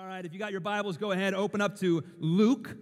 All 0.00 0.06
right, 0.06 0.24
if 0.24 0.32
you 0.32 0.38
got 0.38 0.50
your 0.50 0.62
Bibles, 0.62 0.96
go 0.96 1.12
ahead, 1.12 1.34
open 1.34 1.60
up 1.60 1.78
to 1.80 2.02
Luke, 2.18 2.74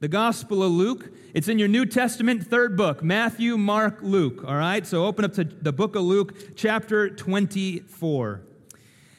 the 0.00 0.08
Gospel 0.08 0.62
of 0.62 0.70
Luke. 0.70 1.10
It's 1.32 1.48
in 1.48 1.58
your 1.58 1.66
New 1.66 1.86
Testament, 1.86 2.46
third 2.46 2.76
book 2.76 3.02
Matthew, 3.02 3.56
Mark, 3.56 4.00
Luke. 4.02 4.44
All 4.46 4.54
right, 4.54 4.86
so 4.86 5.06
open 5.06 5.24
up 5.24 5.32
to 5.34 5.44
the 5.44 5.72
book 5.72 5.96
of 5.96 6.02
Luke, 6.02 6.34
chapter 6.56 7.08
24. 7.08 8.42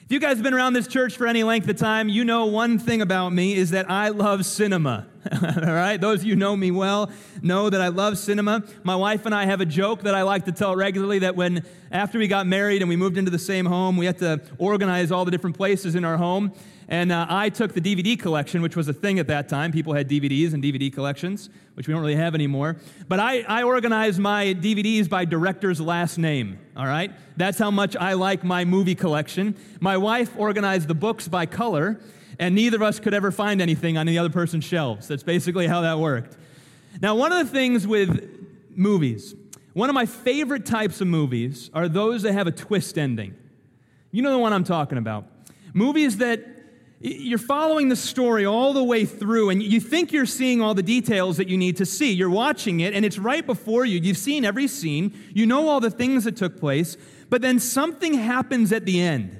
If 0.03 0.11
you 0.11 0.19
guys 0.19 0.37
have 0.37 0.43
been 0.43 0.53
around 0.53 0.73
this 0.73 0.87
church 0.87 1.17
for 1.17 1.25
any 1.25 1.41
length 1.41 1.67
of 1.69 1.77
time, 1.77 2.07
you 2.07 2.23
know 2.23 2.45
one 2.45 2.77
thing 2.77 3.01
about 3.01 3.29
me 3.29 3.55
is 3.55 3.71
that 3.71 3.89
I 3.89 4.09
love 4.09 4.45
cinema. 4.45 5.07
All 5.31 5.73
right, 5.73 5.99
those 5.99 6.19
of 6.19 6.25
you 6.25 6.35
know 6.35 6.55
me 6.55 6.69
well 6.69 7.11
know 7.41 7.71
that 7.71 7.81
I 7.81 7.87
love 7.87 8.19
cinema. 8.19 8.63
My 8.83 8.95
wife 8.95 9.25
and 9.25 9.33
I 9.33 9.45
have 9.45 9.59
a 9.59 9.65
joke 9.65 10.03
that 10.03 10.13
I 10.13 10.21
like 10.21 10.45
to 10.45 10.51
tell 10.51 10.75
regularly 10.75 11.19
that 11.19 11.35
when 11.35 11.65
after 11.91 12.19
we 12.19 12.27
got 12.27 12.45
married 12.45 12.83
and 12.83 12.89
we 12.89 12.95
moved 12.95 13.17
into 13.17 13.31
the 13.31 13.39
same 13.39 13.65
home, 13.65 13.97
we 13.97 14.05
had 14.05 14.19
to 14.19 14.39
organize 14.59 15.11
all 15.11 15.25
the 15.25 15.31
different 15.31 15.57
places 15.57 15.95
in 15.95 16.05
our 16.05 16.17
home. 16.17 16.53
And 16.89 17.11
uh, 17.11 17.27
I 17.29 17.49
took 17.49 17.73
the 17.73 17.81
DVD 17.81 18.19
collection, 18.19 18.63
which 18.63 18.75
was 18.75 18.87
a 18.87 18.93
thing 18.93 19.19
at 19.19 19.27
that 19.27 19.47
time. 19.47 19.71
People 19.71 19.93
had 19.93 20.09
DVDs 20.09 20.53
and 20.53 20.63
DVD 20.63 20.91
collections, 20.91 21.51
which 21.75 21.87
we 21.87 21.93
don't 21.93 22.01
really 22.01 22.15
have 22.15 22.33
anymore. 22.33 22.77
But 23.07 23.19
I, 23.19 23.41
I 23.41 23.61
organized 23.61 24.19
my 24.19 24.55
DVDs 24.55 25.07
by 25.07 25.25
director's 25.25 25.79
last 25.79 26.17
name, 26.17 26.57
all 26.75 26.87
right? 26.87 27.11
That's 27.37 27.59
how 27.59 27.69
much 27.69 27.95
I 27.95 28.13
like 28.13 28.43
my 28.43 28.65
movie 28.65 28.95
collection. 28.95 29.55
My 29.79 29.97
wife 29.97 30.31
organized 30.35 30.87
the 30.87 30.95
books 30.95 31.27
by 31.27 31.45
color, 31.45 31.99
and 32.39 32.55
neither 32.55 32.77
of 32.77 32.81
us 32.81 32.99
could 32.99 33.13
ever 33.13 33.29
find 33.31 33.61
anything 33.61 33.95
on 33.95 34.07
the 34.07 34.17
other 34.17 34.31
person's 34.31 34.63
shelves. 34.63 35.07
That's 35.07 35.23
basically 35.23 35.67
how 35.67 35.81
that 35.81 35.99
worked. 35.99 36.37
Now, 37.03 37.13
one 37.13 37.31
of 37.31 37.37
the 37.37 37.53
things 37.53 37.85
with 37.85 38.47
movies, 38.71 39.35
one 39.73 39.89
of 39.89 39.93
my 39.93 40.07
favorite 40.07 40.65
types 40.65 41.01
of 41.01 41.07
movies 41.07 41.69
are 41.71 41.87
those 41.87 42.23
that 42.23 42.33
have 42.33 42.47
a 42.47 42.51
twist 42.51 42.97
ending. 42.97 43.35
You 44.09 44.23
know 44.23 44.31
the 44.31 44.39
one 44.39 44.53
I'm 44.53 44.63
talking 44.63 44.97
about. 44.97 45.27
Movies 45.71 46.17
that 46.17 46.58
you're 47.01 47.37
following 47.37 47.87
the 47.87 47.95
story 47.95 48.45
all 48.45 48.73
the 48.73 48.83
way 48.83 49.05
through, 49.05 49.51
and 49.51 49.63
you 49.63 49.79
think 49.79 50.11
you're 50.11 50.25
seeing 50.25 50.61
all 50.61 50.73
the 50.73 50.83
details 50.83 51.37
that 51.37 51.47
you 51.47 51.57
need 51.57 51.77
to 51.77 51.85
see. 51.85 52.11
You're 52.11 52.29
watching 52.29 52.81
it, 52.81 52.93
and 52.93 53.05
it's 53.05 53.17
right 53.17 53.45
before 53.45 53.85
you. 53.85 53.99
You've 53.99 54.17
seen 54.17 54.43
every 54.43 54.67
scene, 54.67 55.17
you 55.33 55.45
know 55.45 55.69
all 55.69 55.79
the 55.79 55.91
things 55.91 56.25
that 56.25 56.35
took 56.35 56.59
place, 56.59 56.97
but 57.29 57.41
then 57.41 57.59
something 57.59 58.15
happens 58.15 58.73
at 58.73 58.85
the 58.85 58.99
end. 58.99 59.39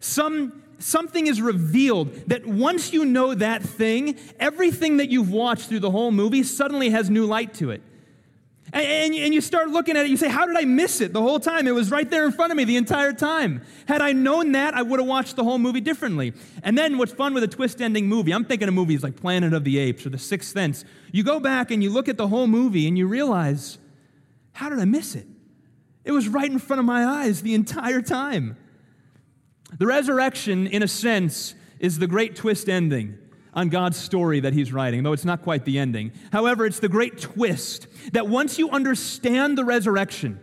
Some, 0.00 0.62
something 0.78 1.28
is 1.28 1.40
revealed 1.40 2.12
that 2.28 2.46
once 2.46 2.92
you 2.92 3.06
know 3.06 3.34
that 3.34 3.62
thing, 3.62 4.18
everything 4.38 4.98
that 4.98 5.08
you've 5.08 5.30
watched 5.30 5.68
through 5.68 5.80
the 5.80 5.90
whole 5.90 6.10
movie 6.10 6.42
suddenly 6.42 6.90
has 6.90 7.08
new 7.08 7.24
light 7.24 7.54
to 7.54 7.70
it. 7.70 7.82
And, 8.74 9.14
and, 9.14 9.34
you 9.34 9.42
start 9.42 9.68
looking 9.68 9.98
at 9.98 10.06
it, 10.06 10.10
you 10.10 10.16
say, 10.16 10.30
How 10.30 10.46
did 10.46 10.56
I 10.56 10.64
miss 10.64 11.02
it 11.02 11.12
the 11.12 11.20
whole 11.20 11.38
time? 11.38 11.66
It 11.66 11.74
was 11.74 11.90
right 11.90 12.08
there 12.08 12.24
in 12.24 12.32
front 12.32 12.52
of 12.52 12.56
me 12.56 12.64
the 12.64 12.76
entire 12.78 13.12
time. 13.12 13.60
Had 13.86 14.00
I 14.00 14.12
known 14.12 14.52
that, 14.52 14.72
I 14.72 14.80
would 14.80 14.98
have 14.98 15.06
watched 15.06 15.36
the 15.36 15.44
whole 15.44 15.58
movie 15.58 15.82
differently. 15.82 16.32
And 16.62 16.78
then 16.78 16.96
what's 16.96 17.12
fun 17.12 17.34
with 17.34 17.42
a 17.42 17.48
twist 17.48 17.82
ending 17.82 18.08
movie, 18.08 18.32
I'm 18.32 18.46
thinking 18.46 18.68
of 18.68 18.74
movies 18.74 19.02
like 19.02 19.14
Planet 19.16 19.52
of 19.52 19.64
the 19.64 19.78
Apes 19.78 20.06
or 20.06 20.08
The 20.08 20.18
Sixth 20.18 20.52
Sense. 20.52 20.86
You 21.12 21.22
go 21.22 21.38
back 21.38 21.70
and 21.70 21.82
you 21.82 21.90
look 21.90 22.08
at 22.08 22.16
the 22.16 22.28
whole 22.28 22.46
movie 22.46 22.88
and 22.88 22.96
you 22.96 23.06
realize, 23.06 23.76
How 24.52 24.70
did 24.70 24.78
I 24.78 24.86
miss 24.86 25.14
it? 25.14 25.26
It 26.04 26.12
was 26.12 26.26
right 26.26 26.50
in 26.50 26.58
front 26.58 26.80
of 26.80 26.86
my 26.86 27.04
eyes 27.04 27.42
the 27.42 27.54
entire 27.54 28.00
time. 28.00 28.56
The 29.78 29.86
resurrection, 29.86 30.66
in 30.66 30.82
a 30.82 30.88
sense, 30.88 31.54
is 31.78 31.98
the 31.98 32.06
great 32.06 32.36
twist 32.36 32.70
ending 32.70 33.18
on 33.54 33.68
God's 33.68 33.96
story 33.96 34.40
that 34.40 34.52
he's 34.52 34.72
writing, 34.72 35.02
though 35.02 35.12
it's 35.12 35.24
not 35.24 35.42
quite 35.42 35.64
the 35.64 35.78
ending. 35.78 36.12
However, 36.32 36.64
it's 36.64 36.80
the 36.80 36.88
great 36.88 37.20
twist 37.20 37.86
that 38.12 38.28
once 38.28 38.58
you 38.58 38.70
understand 38.70 39.58
the 39.58 39.64
resurrection, 39.64 40.40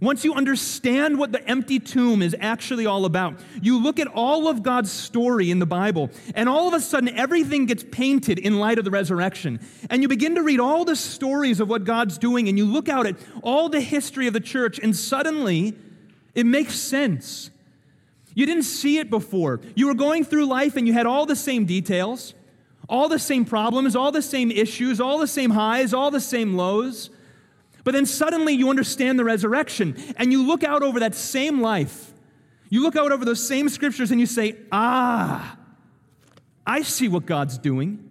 once 0.00 0.24
you 0.24 0.34
understand 0.34 1.18
what 1.18 1.32
the 1.32 1.42
empty 1.48 1.78
tomb 1.78 2.20
is 2.20 2.36
actually 2.38 2.84
all 2.84 3.06
about, 3.06 3.40
you 3.62 3.82
look 3.82 3.98
at 3.98 4.06
all 4.08 4.46
of 4.46 4.62
God's 4.62 4.92
story 4.92 5.50
in 5.50 5.58
the 5.58 5.66
Bible, 5.66 6.10
and 6.34 6.48
all 6.48 6.68
of 6.68 6.74
a 6.74 6.80
sudden 6.80 7.08
everything 7.08 7.66
gets 7.66 7.84
painted 7.90 8.38
in 8.38 8.58
light 8.58 8.78
of 8.78 8.84
the 8.84 8.90
resurrection. 8.90 9.58
And 9.88 10.02
you 10.02 10.08
begin 10.08 10.34
to 10.34 10.42
read 10.42 10.60
all 10.60 10.84
the 10.84 10.96
stories 10.96 11.60
of 11.60 11.68
what 11.68 11.84
God's 11.84 12.18
doing, 12.18 12.48
and 12.48 12.58
you 12.58 12.66
look 12.66 12.88
out 12.88 13.06
at 13.06 13.16
all 13.42 13.68
the 13.68 13.80
history 13.80 14.26
of 14.26 14.34
the 14.34 14.40
church, 14.40 14.78
and 14.78 14.94
suddenly 14.94 15.74
it 16.34 16.44
makes 16.44 16.74
sense. 16.74 17.50
You 18.36 18.44
didn't 18.44 18.64
see 18.64 18.98
it 18.98 19.08
before. 19.08 19.62
You 19.74 19.86
were 19.86 19.94
going 19.94 20.22
through 20.22 20.44
life 20.44 20.76
and 20.76 20.86
you 20.86 20.92
had 20.92 21.06
all 21.06 21.24
the 21.24 21.34
same 21.34 21.64
details, 21.64 22.34
all 22.86 23.08
the 23.08 23.18
same 23.18 23.46
problems, 23.46 23.96
all 23.96 24.12
the 24.12 24.20
same 24.20 24.50
issues, 24.50 25.00
all 25.00 25.16
the 25.16 25.26
same 25.26 25.50
highs, 25.50 25.94
all 25.94 26.10
the 26.10 26.20
same 26.20 26.54
lows. 26.54 27.08
But 27.82 27.94
then 27.94 28.04
suddenly 28.04 28.52
you 28.52 28.68
understand 28.68 29.18
the 29.18 29.24
resurrection 29.24 29.96
and 30.18 30.32
you 30.32 30.46
look 30.46 30.62
out 30.62 30.82
over 30.82 31.00
that 31.00 31.14
same 31.14 31.62
life. 31.62 32.12
You 32.68 32.82
look 32.82 32.94
out 32.94 33.10
over 33.10 33.24
those 33.24 33.44
same 33.46 33.70
scriptures 33.70 34.10
and 34.10 34.20
you 34.20 34.26
say, 34.26 34.56
Ah, 34.70 35.56
I 36.66 36.82
see 36.82 37.08
what 37.08 37.24
God's 37.24 37.56
doing. 37.56 38.10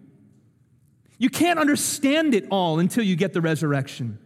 You 1.20 1.30
can't 1.30 1.60
understand 1.60 2.34
it 2.34 2.48
all 2.50 2.80
until 2.80 3.04
you 3.04 3.16
get 3.16 3.34
the 3.34 3.42
resurrection. 3.42 4.18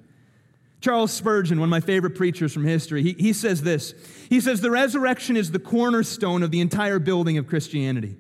Charles 0.81 1.11
Spurgeon, 1.11 1.59
one 1.59 1.67
of 1.67 1.71
my 1.71 1.81
favorite 1.81 2.15
preachers 2.15 2.53
from 2.53 2.63
history, 2.63 3.03
he, 3.03 3.13
he 3.13 3.33
says 3.33 3.61
this. 3.63 3.93
He 4.29 4.39
says, 4.39 4.61
The 4.61 4.71
resurrection 4.71 5.35
is 5.35 5.51
the 5.51 5.59
cornerstone 5.59 6.41
of 6.41 6.51
the 6.51 6.61
entire 6.61 6.99
building 6.99 7.37
of 7.37 7.47
Christianity. 7.47 8.15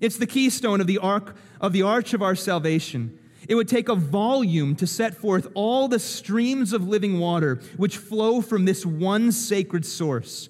It's 0.00 0.18
the 0.18 0.26
keystone 0.26 0.80
of 0.80 0.86
the, 0.86 0.98
arc, 0.98 1.36
of 1.60 1.72
the 1.72 1.82
arch 1.82 2.12
of 2.12 2.22
our 2.22 2.34
salvation. 2.34 3.18
It 3.48 3.54
would 3.54 3.68
take 3.68 3.88
a 3.88 3.94
volume 3.94 4.76
to 4.76 4.86
set 4.86 5.14
forth 5.14 5.48
all 5.54 5.88
the 5.88 5.98
streams 5.98 6.72
of 6.72 6.86
living 6.86 7.18
water 7.18 7.60
which 7.76 7.96
flow 7.96 8.40
from 8.40 8.64
this 8.64 8.84
one 8.84 9.32
sacred 9.32 9.86
source 9.86 10.48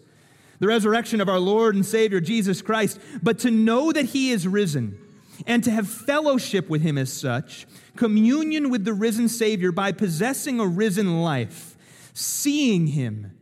the 0.63 0.69
resurrection 0.69 1.21
of 1.21 1.29
our 1.29 1.41
Lord 1.41 1.75
and 1.75 1.85
Savior 1.85 2.21
Jesus 2.21 2.63
Christ. 2.63 3.01
But 3.21 3.41
to 3.41 3.51
know 3.51 3.91
that 3.91 4.05
He 4.05 4.31
is 4.31 4.47
risen 4.47 4.97
and 5.45 5.65
to 5.65 5.73
have 5.73 5.89
fellowship 5.89 6.71
with 6.71 6.83
Him 6.83 6.97
as 6.97 7.13
such, 7.13 7.67
communion 7.97 8.71
with 8.71 8.85
the 8.85 8.93
risen 8.93 9.29
Savior 9.29 9.73
by 9.73 9.93
possessing 9.93 10.61
a 10.61 10.67
risen 10.67 11.23
life, 11.23 11.77
seeing 12.15 12.89
Him, 12.89 13.37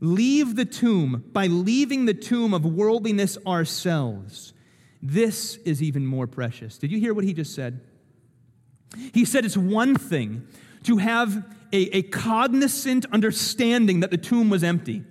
leave 0.00 0.56
the 0.56 0.64
tomb 0.64 1.24
by 1.32 1.46
leaving 1.46 2.04
the 2.06 2.14
tomb 2.14 2.52
of 2.54 2.64
worldliness 2.64 3.38
ourselves. 3.46 4.52
This 5.02 5.56
is 5.58 5.82
even 5.82 6.06
more 6.06 6.26
precious. 6.26 6.78
Did 6.78 6.90
you 6.90 6.98
hear 6.98 7.14
what 7.14 7.24
he 7.24 7.32
just 7.32 7.54
said? 7.54 7.80
He 9.12 9.24
said 9.24 9.44
it's 9.44 9.56
one 9.56 9.94
thing 9.94 10.46
to 10.84 10.98
have 10.98 11.44
a, 11.72 11.96
a 11.96 12.02
cognizant 12.02 13.06
understanding 13.12 14.00
that 14.00 14.10
the 14.10 14.16
tomb 14.16 14.50
was 14.50 14.64
empty. 14.64 15.04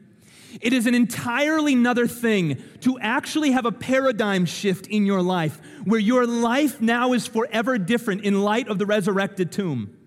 It 0.62 0.74
is 0.74 0.88
an 0.88 0.96
entirely 0.96 1.74
another 1.74 2.08
thing 2.08 2.62
to 2.82 3.00
actually 3.00 3.52
have 3.52 3.66
a 3.66 3.72
paradigm 3.72 4.46
shift 4.46 4.88
in 4.88 5.06
your 5.06 5.22
life 5.22 5.60
where 5.84 6.00
your 6.00 6.26
life 6.26 6.82
now 6.82 7.14
is 7.14 7.28
forever 7.28 7.78
different 7.78 8.24
in 8.24 8.42
light 8.42 8.68
of 8.68 8.80
the 8.80 8.86
resurrected 8.86 9.52
tomb. 9.52 9.98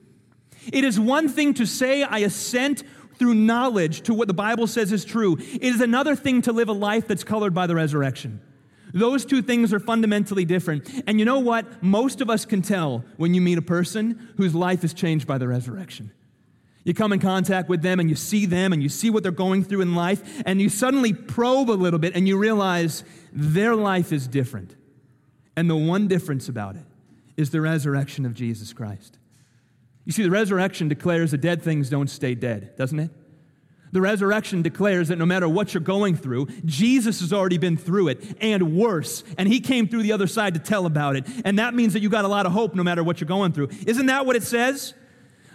It 0.73 0.85
is 0.85 0.99
one 0.99 1.29
thing 1.29 1.55
to 1.55 1.67
say, 1.67 2.03
I 2.03 2.19
assent 2.19 2.83
through 3.19 3.35
knowledge 3.35 4.03
to 4.03 4.15
what 4.15 4.29
the 4.29 4.35
Bible 4.35 4.67
says 4.67 4.93
is 4.93 5.05
true. 5.05 5.37
It 5.39 5.63
is 5.63 5.81
another 5.81 6.15
thing 6.15 6.43
to 6.43 6.53
live 6.53 6.69
a 6.69 6.73
life 6.73 7.09
that's 7.09 7.25
colored 7.25 7.55
by 7.55 7.67
the 7.67 7.75
resurrection. 7.75 8.41
Those 8.95 9.25
two 9.25 9.43
things 9.43 9.73
are 9.73 9.81
fundamentally 9.81 10.45
different. 10.45 10.89
And 11.07 11.19
you 11.19 11.25
know 11.25 11.41
what? 11.41 11.83
Most 11.83 12.21
of 12.21 12.31
us 12.31 12.45
can 12.45 12.63
tell 12.63 13.05
when 13.17 13.35
you 13.35 13.41
meet 13.41 13.59
a 13.59 13.63
person 13.63 14.33
whose 14.37 14.55
life 14.55 14.85
is 14.85 14.95
changed 14.95 15.27
by 15.27 15.37
the 15.39 15.49
resurrection. 15.49 16.13
You 16.89 16.95
come 16.95 17.13
in 17.13 17.21
contact 17.21 17.69
with 17.69 17.83
them 17.83 18.01
and 18.01 18.09
you 18.09 18.17
see 18.17 18.47
them 18.47 18.73
and 18.73 18.83
you 18.83 18.89
see 18.89 19.11
what 19.11 19.23
they're 19.23 19.31
going 19.31 19.63
through 19.63 19.83
in 19.83 19.95
life, 19.95 20.43
and 20.47 20.59
you 20.59 20.71
suddenly 20.71 21.13
probe 21.13 21.69
a 21.69 21.73
little 21.73 21.99
bit 21.99 22.17
and 22.17 22.27
you 22.27 22.39
realize 22.39 23.05
their 23.31 23.77
life 23.77 24.11
is 24.11 24.27
different. 24.27 24.75
And 25.55 25.69
the 25.69 25.77
one 25.77 26.09
difference 26.09 26.49
about 26.49 26.77
it 26.77 26.87
is 27.37 27.51
the 27.51 27.61
resurrection 27.61 28.25
of 28.25 28.33
Jesus 28.33 28.73
Christ. 28.73 29.19
You 30.07 30.13
see, 30.13 30.23
the 30.23 30.31
resurrection 30.31 30.89
declares 30.89 31.33
that 31.33 31.43
dead 31.43 31.61
things 31.61 31.91
don't 31.91 32.09
stay 32.09 32.35
dead, 32.35 32.75
doesn't 32.77 32.99
it? 32.99 33.11
The 33.93 34.01
resurrection 34.01 34.63
declares 34.63 35.09
that 35.09 35.19
no 35.19 35.27
matter 35.27 35.47
what 35.47 35.75
you're 35.75 35.83
going 35.83 36.17
through, 36.17 36.47
Jesus 36.65 37.21
has 37.21 37.35
already 37.35 37.59
been 37.59 37.77
through 37.77 38.09
it 38.09 38.25
and 38.41 38.75
worse. 38.75 39.25
And 39.37 39.47
he 39.47 39.61
came 39.61 39.89
through 39.89 40.05
the 40.05 40.13
other 40.13 40.27
side 40.27 40.55
to 40.55 40.61
tell 40.61 40.87
about 40.87 41.17
it. 41.17 41.27
And 41.45 41.59
that 41.59 41.75
means 41.75 41.93
that 41.93 42.01
you 42.01 42.09
got 42.09 42.25
a 42.25 42.29
lot 42.29 42.47
of 42.47 42.53
hope 42.53 42.75
no 42.75 42.83
matter 42.83 43.05
what 43.05 43.21
you're 43.21 43.29
going 43.29 43.53
through. 43.53 43.69
Isn't 43.87 44.07
that 44.07 44.25
what 44.25 44.37
it 44.37 44.43
says? 44.43 44.95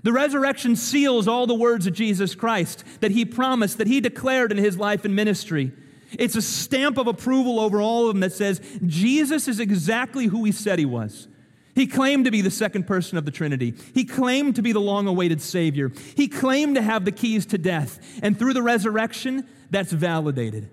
The 0.03 0.13
resurrection 0.13 0.75
seals 0.75 1.27
all 1.27 1.47
the 1.47 1.53
words 1.53 1.87
of 1.87 1.93
Jesus 1.93 2.35
Christ 2.35 2.83
that 2.99 3.11
he 3.11 3.25
promised, 3.25 3.77
that 3.77 3.87
he 3.87 4.01
declared 4.01 4.51
in 4.51 4.57
his 4.57 4.77
life 4.77 5.05
and 5.05 5.15
ministry. 5.15 5.71
It's 6.19 6.35
a 6.35 6.41
stamp 6.41 6.97
of 6.97 7.07
approval 7.07 7.59
over 7.59 7.81
all 7.81 8.07
of 8.07 8.13
them 8.13 8.19
that 8.19 8.33
says 8.33 8.61
Jesus 8.85 9.47
is 9.47 9.59
exactly 9.59 10.27
who 10.27 10.43
he 10.43 10.51
said 10.51 10.77
he 10.77 10.85
was. 10.85 11.27
He 11.73 11.87
claimed 11.87 12.25
to 12.25 12.31
be 12.31 12.41
the 12.41 12.51
second 12.51 12.85
person 12.85 13.17
of 13.17 13.25
the 13.25 13.31
Trinity. 13.31 13.73
He 13.95 14.05
claimed 14.05 14.57
to 14.57 14.61
be 14.61 14.73
the 14.73 14.79
long 14.79 15.07
awaited 15.07 15.41
Savior. 15.41 15.91
He 16.15 16.27
claimed 16.27 16.75
to 16.75 16.83
have 16.83 17.03
the 17.03 17.11
keys 17.11 17.47
to 17.47 17.57
death. 17.57 18.19
And 18.21 18.37
through 18.37 18.53
the 18.53 18.61
resurrection, 18.61 19.47
that's 19.71 19.91
validated. 19.91 20.69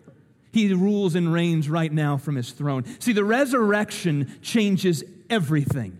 He 0.53 0.75
rules 0.75 1.15
and 1.15 1.33
reigns 1.33 1.71
right 1.71 1.93
now 1.93 2.19
from 2.19 2.35
his 2.35 2.51
throne. 2.51 2.85
See, 3.01 3.13
the 3.13 3.25
resurrection 3.25 4.39
changes 4.43 5.03
everything. 5.31 5.99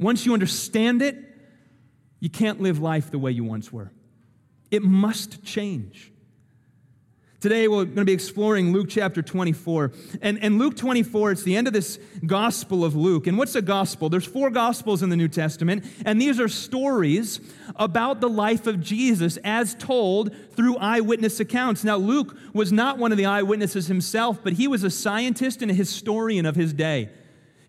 Once 0.00 0.26
you 0.26 0.32
understand 0.32 1.02
it, 1.02 1.31
you 2.22 2.30
can't 2.30 2.60
live 2.60 2.78
life 2.78 3.10
the 3.10 3.18
way 3.18 3.32
you 3.32 3.42
once 3.42 3.72
were. 3.72 3.90
It 4.70 4.84
must 4.84 5.42
change. 5.42 6.12
Today, 7.40 7.66
we're 7.66 7.84
going 7.84 7.96
to 7.96 8.04
be 8.04 8.12
exploring 8.12 8.72
Luke 8.72 8.86
chapter 8.88 9.22
24. 9.22 9.90
And, 10.20 10.40
and 10.40 10.56
Luke 10.56 10.76
24, 10.76 11.32
it's 11.32 11.42
the 11.42 11.56
end 11.56 11.66
of 11.66 11.72
this 11.72 11.98
gospel 12.24 12.84
of 12.84 12.94
Luke. 12.94 13.26
And 13.26 13.36
what's 13.36 13.56
a 13.56 13.60
gospel? 13.60 14.08
There's 14.08 14.24
four 14.24 14.50
gospels 14.50 15.02
in 15.02 15.10
the 15.10 15.16
New 15.16 15.26
Testament, 15.26 15.84
and 16.06 16.22
these 16.22 16.38
are 16.38 16.46
stories 16.46 17.40
about 17.74 18.20
the 18.20 18.28
life 18.28 18.68
of 18.68 18.80
Jesus 18.80 19.36
as 19.38 19.74
told 19.74 20.32
through 20.52 20.76
eyewitness 20.76 21.40
accounts. 21.40 21.82
Now, 21.82 21.96
Luke 21.96 22.36
was 22.54 22.70
not 22.70 22.98
one 22.98 23.10
of 23.10 23.18
the 23.18 23.26
eyewitnesses 23.26 23.88
himself, 23.88 24.38
but 24.44 24.52
he 24.52 24.68
was 24.68 24.84
a 24.84 24.90
scientist 24.90 25.60
and 25.60 25.72
a 25.72 25.74
historian 25.74 26.46
of 26.46 26.54
his 26.54 26.72
day. 26.72 27.10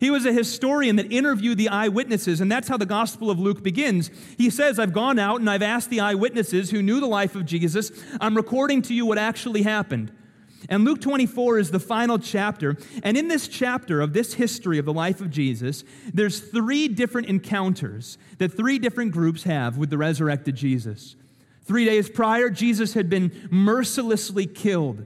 He 0.03 0.11
was 0.11 0.25
a 0.25 0.33
historian 0.33 0.97
that 0.97 1.13
interviewed 1.13 1.57
the 1.57 1.69
eyewitnesses, 1.69 2.41
and 2.41 2.51
that's 2.51 2.67
how 2.67 2.75
the 2.75 2.85
Gospel 2.85 3.31
of 3.31 3.39
Luke 3.39 3.63
begins. 3.63 4.11
He 4.37 4.49
says, 4.49 4.77
I've 4.77 4.91
gone 4.91 5.17
out 5.17 5.39
and 5.39 5.49
I've 5.49 5.61
asked 5.61 5.89
the 5.89 6.01
eyewitnesses 6.01 6.71
who 6.71 6.81
knew 6.81 6.99
the 6.99 7.07
life 7.07 7.35
of 7.35 7.45
Jesus, 7.45 7.89
I'm 8.19 8.35
recording 8.35 8.81
to 8.81 8.93
you 8.93 9.05
what 9.05 9.17
actually 9.17 9.61
happened. 9.61 10.11
And 10.67 10.83
Luke 10.83 10.99
24 10.99 11.57
is 11.57 11.71
the 11.71 11.79
final 11.79 12.19
chapter. 12.19 12.75
And 13.01 13.15
in 13.15 13.29
this 13.29 13.47
chapter 13.47 14.01
of 14.01 14.11
this 14.11 14.33
history 14.33 14.77
of 14.77 14.83
the 14.83 14.91
life 14.91 15.21
of 15.21 15.29
Jesus, 15.29 15.85
there's 16.13 16.41
three 16.41 16.89
different 16.89 17.27
encounters 17.27 18.17
that 18.39 18.57
three 18.57 18.79
different 18.79 19.13
groups 19.13 19.43
have 19.43 19.77
with 19.77 19.89
the 19.89 19.97
resurrected 19.97 20.57
Jesus. 20.57 21.15
Three 21.63 21.85
days 21.85 22.09
prior, 22.09 22.49
Jesus 22.49 22.93
had 22.93 23.09
been 23.09 23.47
mercilessly 23.49 24.47
killed 24.47 25.05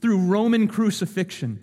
through 0.00 0.26
Roman 0.26 0.66
crucifixion. 0.66 1.62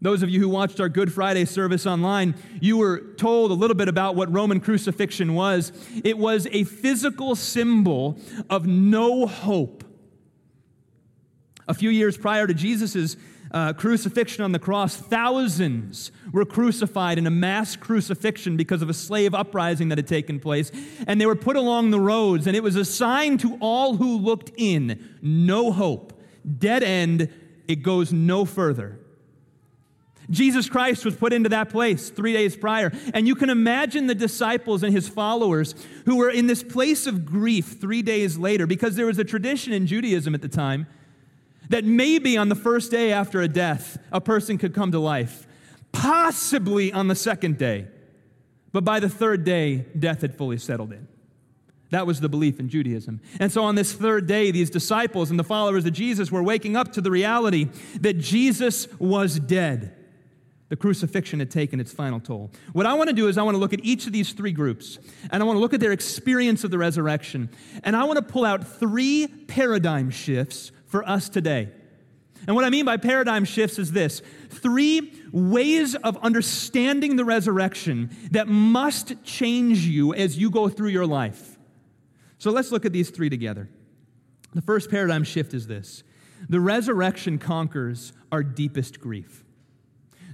Those 0.00 0.22
of 0.22 0.28
you 0.28 0.40
who 0.40 0.48
watched 0.48 0.78
our 0.78 0.90
Good 0.90 1.10
Friday 1.10 1.46
service 1.46 1.86
online, 1.86 2.34
you 2.60 2.76
were 2.76 3.00
told 3.16 3.50
a 3.50 3.54
little 3.54 3.76
bit 3.76 3.88
about 3.88 4.14
what 4.14 4.30
Roman 4.32 4.60
crucifixion 4.60 5.34
was. 5.34 5.72
It 6.04 6.18
was 6.18 6.46
a 6.52 6.64
physical 6.64 7.34
symbol 7.34 8.18
of 8.50 8.66
no 8.66 9.26
hope. 9.26 9.84
A 11.66 11.72
few 11.72 11.88
years 11.88 12.18
prior 12.18 12.46
to 12.46 12.52
Jesus' 12.52 13.16
uh, 13.50 13.72
crucifixion 13.72 14.44
on 14.44 14.52
the 14.52 14.58
cross, 14.58 14.96
thousands 14.96 16.12
were 16.30 16.44
crucified 16.44 17.16
in 17.16 17.26
a 17.26 17.30
mass 17.30 17.74
crucifixion 17.74 18.56
because 18.56 18.82
of 18.82 18.90
a 18.90 18.94
slave 18.94 19.34
uprising 19.34 19.88
that 19.88 19.96
had 19.96 20.06
taken 20.06 20.38
place. 20.38 20.70
And 21.06 21.18
they 21.18 21.26
were 21.26 21.36
put 21.36 21.56
along 21.56 21.90
the 21.90 22.00
roads, 22.00 22.46
and 22.46 22.54
it 22.54 22.62
was 22.62 22.76
a 22.76 22.84
sign 22.84 23.38
to 23.38 23.56
all 23.60 23.96
who 23.96 24.18
looked 24.18 24.52
in 24.58 25.16
no 25.22 25.72
hope, 25.72 26.12
dead 26.58 26.82
end, 26.82 27.32
it 27.66 27.76
goes 27.76 28.12
no 28.12 28.44
further. 28.44 29.00
Jesus 30.30 30.68
Christ 30.68 31.04
was 31.04 31.14
put 31.14 31.32
into 31.32 31.48
that 31.50 31.68
place 31.68 32.10
three 32.10 32.32
days 32.32 32.56
prior. 32.56 32.92
And 33.14 33.26
you 33.26 33.34
can 33.34 33.50
imagine 33.50 34.06
the 34.06 34.14
disciples 34.14 34.82
and 34.82 34.92
his 34.92 35.08
followers 35.08 35.74
who 36.04 36.16
were 36.16 36.30
in 36.30 36.46
this 36.46 36.62
place 36.62 37.06
of 37.06 37.24
grief 37.24 37.78
three 37.80 38.02
days 38.02 38.36
later 38.36 38.66
because 38.66 38.96
there 38.96 39.06
was 39.06 39.18
a 39.18 39.24
tradition 39.24 39.72
in 39.72 39.86
Judaism 39.86 40.34
at 40.34 40.42
the 40.42 40.48
time 40.48 40.86
that 41.68 41.84
maybe 41.84 42.36
on 42.36 42.48
the 42.48 42.54
first 42.54 42.90
day 42.90 43.12
after 43.12 43.40
a 43.40 43.48
death, 43.48 43.98
a 44.12 44.20
person 44.20 44.58
could 44.58 44.74
come 44.74 44.92
to 44.92 44.98
life, 44.98 45.46
possibly 45.92 46.92
on 46.92 47.08
the 47.08 47.14
second 47.14 47.58
day. 47.58 47.88
But 48.72 48.84
by 48.84 49.00
the 49.00 49.08
third 49.08 49.44
day, 49.44 49.86
death 49.98 50.20
had 50.20 50.34
fully 50.34 50.58
settled 50.58 50.92
in. 50.92 51.08
That 51.90 52.06
was 52.06 52.20
the 52.20 52.28
belief 52.28 52.58
in 52.58 52.68
Judaism. 52.68 53.20
And 53.38 53.50
so 53.50 53.62
on 53.62 53.76
this 53.76 53.92
third 53.92 54.26
day, 54.26 54.50
these 54.50 54.70
disciples 54.70 55.30
and 55.30 55.38
the 55.38 55.44
followers 55.44 55.84
of 55.86 55.92
Jesus 55.92 56.32
were 56.32 56.42
waking 56.42 56.76
up 56.76 56.92
to 56.92 57.00
the 57.00 57.10
reality 57.10 57.68
that 58.00 58.18
Jesus 58.18 58.88
was 58.98 59.38
dead. 59.38 59.95
The 60.68 60.76
crucifixion 60.76 61.38
had 61.38 61.50
taken 61.50 61.78
its 61.78 61.92
final 61.92 62.18
toll. 62.18 62.50
What 62.72 62.86
I 62.86 62.94
want 62.94 63.08
to 63.08 63.14
do 63.14 63.28
is, 63.28 63.38
I 63.38 63.42
want 63.42 63.54
to 63.54 63.60
look 63.60 63.72
at 63.72 63.84
each 63.84 64.06
of 64.06 64.12
these 64.12 64.32
three 64.32 64.52
groups, 64.52 64.98
and 65.30 65.42
I 65.42 65.46
want 65.46 65.56
to 65.56 65.60
look 65.60 65.74
at 65.74 65.80
their 65.80 65.92
experience 65.92 66.64
of 66.64 66.72
the 66.72 66.78
resurrection, 66.78 67.50
and 67.84 67.94
I 67.94 68.04
want 68.04 68.16
to 68.16 68.24
pull 68.24 68.44
out 68.44 68.66
three 68.66 69.28
paradigm 69.28 70.10
shifts 70.10 70.72
for 70.86 71.08
us 71.08 71.28
today. 71.28 71.68
And 72.46 72.54
what 72.54 72.64
I 72.64 72.70
mean 72.70 72.84
by 72.84 72.96
paradigm 72.96 73.44
shifts 73.44 73.78
is 73.78 73.92
this 73.92 74.22
three 74.50 75.12
ways 75.32 75.94
of 75.94 76.16
understanding 76.18 77.16
the 77.16 77.24
resurrection 77.24 78.10
that 78.32 78.46
must 78.48 79.22
change 79.24 79.86
you 79.86 80.14
as 80.14 80.36
you 80.36 80.50
go 80.50 80.68
through 80.68 80.90
your 80.90 81.06
life. 81.06 81.58
So 82.38 82.50
let's 82.50 82.70
look 82.70 82.84
at 82.84 82.92
these 82.92 83.10
three 83.10 83.30
together. 83.30 83.68
The 84.54 84.62
first 84.62 84.90
paradigm 84.90 85.24
shift 85.24 85.54
is 85.54 85.66
this 85.66 86.02
the 86.48 86.60
resurrection 86.60 87.38
conquers 87.38 88.12
our 88.30 88.42
deepest 88.42 89.00
grief. 89.00 89.45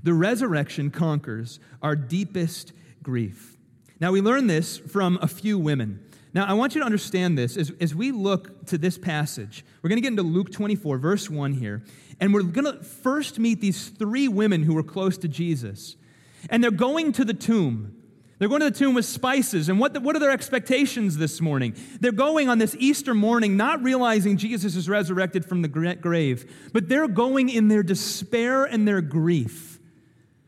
The 0.03 0.15
resurrection 0.15 0.91
conquers 0.91 1.61
our 1.81 1.97
deepest 1.97 2.73
grief. 3.03 3.57
Now, 4.01 4.11
we 4.13 4.21
learn 4.21 4.49
this 4.49 4.79
from 4.79 5.19
a 5.23 5.29
few 5.29 5.59
women. 5.59 6.05
Now, 6.35 6.47
I 6.47 6.55
want 6.55 6.75
you 6.75 6.81
to 6.81 6.87
understand 6.87 7.37
this 7.37 7.57
as, 7.57 7.73
as 7.81 7.95
we 7.95 8.11
look 8.11 8.67
to 8.67 8.79
this 8.79 8.97
passage. 8.97 9.65
We're 9.83 9.89
going 9.89 9.99
to 9.99 10.03
get 10.03 10.13
into 10.13 10.23
Luke 10.23 10.51
24, 10.51 10.99
verse 10.99 11.29
1 11.29 11.53
here, 11.53 11.83
and 12.21 12.33
we're 12.33 12.43
going 12.43 12.65
to 12.65 12.83
first 12.83 13.39
meet 13.39 13.61
these 13.61 13.89
three 13.89 14.29
women 14.29 14.63
who 14.63 14.75
were 14.75 14.83
close 14.83 15.19
to 15.19 15.29
Jesus. 15.29 15.97
And 16.49 16.65
they're 16.65 16.71
going 16.71 17.13
to 17.13 17.25
the 17.25 17.35
tomb. 17.35 17.97
They're 18.39 18.49
going 18.49 18.63
to 18.63 18.71
the 18.71 18.77
tomb 18.77 18.95
with 18.95 19.05
spices. 19.05 19.69
And 19.69 19.79
what, 19.79 19.95
the, 19.95 20.01
what 20.01 20.17
are 20.17 20.19
their 20.19 20.33
expectations 20.33 21.17
this 21.17 21.41
morning? 21.41 21.77
They're 22.01 22.11
going 22.11 22.49
on 22.49 22.59
this 22.59 22.75
Easter 22.79 23.15
morning, 23.15 23.57
not 23.57 23.83
realizing 23.83 24.37
Jesus 24.37 24.75
is 24.75 24.89
resurrected 24.89 25.45
from 25.45 25.63
the 25.63 25.69
grave, 25.69 26.53
but 26.73 26.89
they're 26.89 27.07
going 27.07 27.51
in 27.51 27.69
their 27.69 27.85
despair 27.85 28.65
and 28.65 28.89
their 28.89 29.01
grief. 29.01 29.72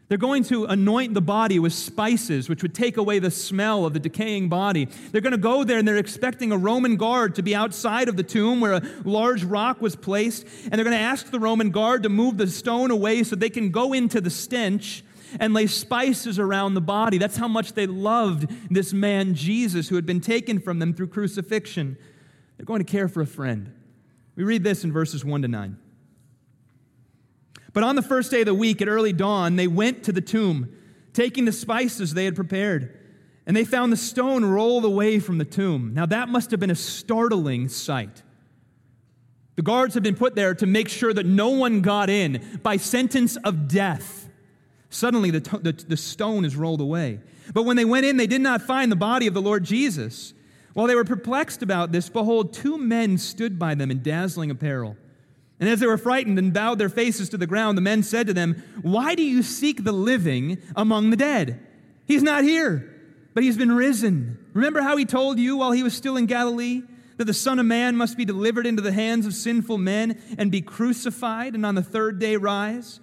They're 0.09 0.19
going 0.19 0.45
to 0.45 0.67
anoint 0.67 1.15
the 1.15 1.23
body 1.23 1.59
with 1.59 1.73
spices, 1.73 2.49
which 2.49 2.63
would 2.63 2.75
take 2.75 2.99
away 2.99 3.19
the 3.21 3.31
smell 3.31 3.87
of 3.87 3.95
the 3.95 3.99
decaying 3.99 4.51
body. 4.51 4.85
They're 4.85 5.23
going 5.23 5.33
to 5.33 5.39
go 5.39 5.65
there 5.65 5.79
and 5.79 5.89
they're 5.89 5.97
expecting 5.97 6.53
a 6.53 6.59
Roman 6.59 6.97
guard 6.97 7.35
to 7.37 7.43
be 7.43 7.55
outside 7.55 8.09
of 8.09 8.17
the 8.17 8.23
tomb 8.23 8.61
where 8.61 8.75
a 8.75 8.83
large 9.05 9.45
rock 9.45 9.81
was 9.81 9.97
placed. 9.97 10.47
And 10.65 10.73
they're 10.73 10.85
going 10.85 10.97
to 10.97 11.03
ask 11.03 11.31
the 11.31 11.41
Roman 11.41 11.71
guard 11.71 12.03
to 12.03 12.11
move 12.11 12.37
the 12.37 12.47
stone 12.47 12.91
away 12.91 13.23
so 13.23 13.35
they 13.35 13.49
can 13.49 13.71
go 13.71 13.95
into 13.95 14.21
the 14.21 14.31
stench 14.31 15.03
and 15.41 15.55
lay 15.55 15.67
spices 15.67 16.39
around 16.39 16.75
the 16.75 16.83
body. 16.83 17.17
That's 17.17 17.39
how 17.39 17.49
much 17.49 17.73
they 17.73 17.87
loved 17.87 18.53
this 18.71 18.93
man, 18.93 19.35
Jesus, 19.35 19.89
who 19.89 19.97
had 19.97 20.07
been 20.07 20.21
taken 20.21 20.61
from 20.61 20.81
them 20.81 20.93
through 20.93 21.09
crucifixion. 21.09 21.97
They're 22.57 22.67
going 22.67 22.85
to 22.85 22.91
care 22.91 23.09
for 23.09 23.23
a 23.23 23.27
friend. 23.27 23.73
We 24.37 24.45
read 24.45 24.65
this 24.65 24.85
in 24.85 24.93
verses 24.93 25.25
1 25.25 25.43
to 25.43 25.49
9. 25.49 25.79
But 27.75 27.83
on 27.83 27.97
the 27.97 28.03
first 28.03 28.31
day 28.31 28.41
of 28.41 28.47
the 28.47 28.55
week 28.55 28.81
at 28.81 28.89
early 28.89 29.13
dawn, 29.13 29.57
they 29.57 29.67
went 29.67 30.05
to 30.05 30.13
the 30.13 30.21
tomb, 30.21 30.75
taking 31.13 31.45
the 31.45 31.53
spices 31.53 32.15
they 32.15 32.25
had 32.25 32.37
prepared. 32.37 32.99
And 33.47 33.55
they 33.55 33.65
found 33.65 33.93
the 33.93 33.97
stone 33.97 34.45
rolled 34.45 34.87
away 34.87 35.19
from 35.19 35.37
the 35.37 35.45
tomb. 35.45 35.93
Now, 35.93 36.07
that 36.07 36.31
must 36.31 36.51
have 36.53 36.61
been 36.61 36.71
a 36.71 36.77
startling 36.77 37.69
sight. 37.69 38.23
The 39.57 39.63
guards 39.63 39.95
had 39.95 40.03
been 40.03 40.15
put 40.15 40.35
there 40.35 40.55
to 40.55 40.67
make 40.67 40.89
sure 40.89 41.13
that 41.13 41.27
no 41.27 41.51
one 41.51 41.83
got 41.83 42.09
in 42.09 42.61
by 42.63 42.77
sentence 42.77 43.37
of 43.37 43.69
death. 43.69 44.29
Suddenly, 44.89 45.33
the, 45.33 45.41
the, 45.41 45.73
the, 45.73 45.97
stone 45.97 46.45
is 46.45 46.57
rolled 46.57 46.81
away. 46.81 47.21
But 47.53 47.65
when 47.65 47.77
they 47.77 47.85
went 47.85 48.07
in, 48.07 48.17
they 48.17 48.29
did 48.29 48.41
not 48.41 48.63
find 48.63 48.91
the 48.91 48.97
body 48.97 49.27
of 49.27 49.35
the 49.35 49.43
Lord 49.43 49.65
Jesus. 49.65 50.33
While 50.73 50.87
they 50.87 50.95
were 50.95 51.05
perplexed 51.05 51.63
about 51.63 51.93
this, 51.93 52.09
behold, 52.09 52.53
two 52.53 52.79
men 52.79 53.19
stood 53.19 53.59
by 53.59 53.75
them 53.75 53.91
in 53.91 54.03
dazzling 54.03 54.51
apparel. 54.51 54.97
And 55.61 55.69
as 55.69 55.81
they 55.81 55.87
were 55.87 55.99
frightened 55.99 56.39
and 56.39 56.53
bowed 56.53 56.79
their 56.79 56.89
faces 56.89 57.29
to 57.31 57.37
the 57.37 57.47
ground, 57.47 57.79
the 57.79 57.83
men 57.83 58.03
said 58.03 58.27
to 58.27 58.35
them, 58.35 58.63
Why 58.83 59.15
do 59.15 59.23
you 59.23 59.43
seek 59.43 59.85
the 59.85 59.93
living 59.93 60.59
among 60.75 61.11
the 61.11 61.17
dead? 61.17 61.61
He's 62.07 62.23
not 62.23 62.45
here, 62.45 62.93
but 63.35 63.45
he's 63.45 63.57
been 63.57 63.73
risen. 63.73 64.39
Remember 64.53 64.83
how 64.83 64.97
he 64.97 65.05
told 65.05 65.39
you 65.39 65.57
while 65.57 65.73
he 65.73 65.83
was 65.83 65.95
still 65.95 66.17
in 66.17 66.27
Galilee 66.27 66.83
that 67.17 67.27
the 67.27 67.35
Son 67.35 67.61
of 67.61 67.67
Man 67.67 67.97
must 67.97 68.17
be 68.17 68.25
delivered 68.25 68.67
into 68.67 68.83
the 68.83 68.93
hands 68.93 69.27
of 69.27 69.35
sinful 69.35 69.79
men 69.79 70.21
and 70.37 70.51
be 70.51 70.61
crucified 70.61 71.55
and 71.55 71.65
on 71.65 71.77
the 71.77 71.83
third 71.83 72.19
day 72.19 72.37
rise? 72.37 73.01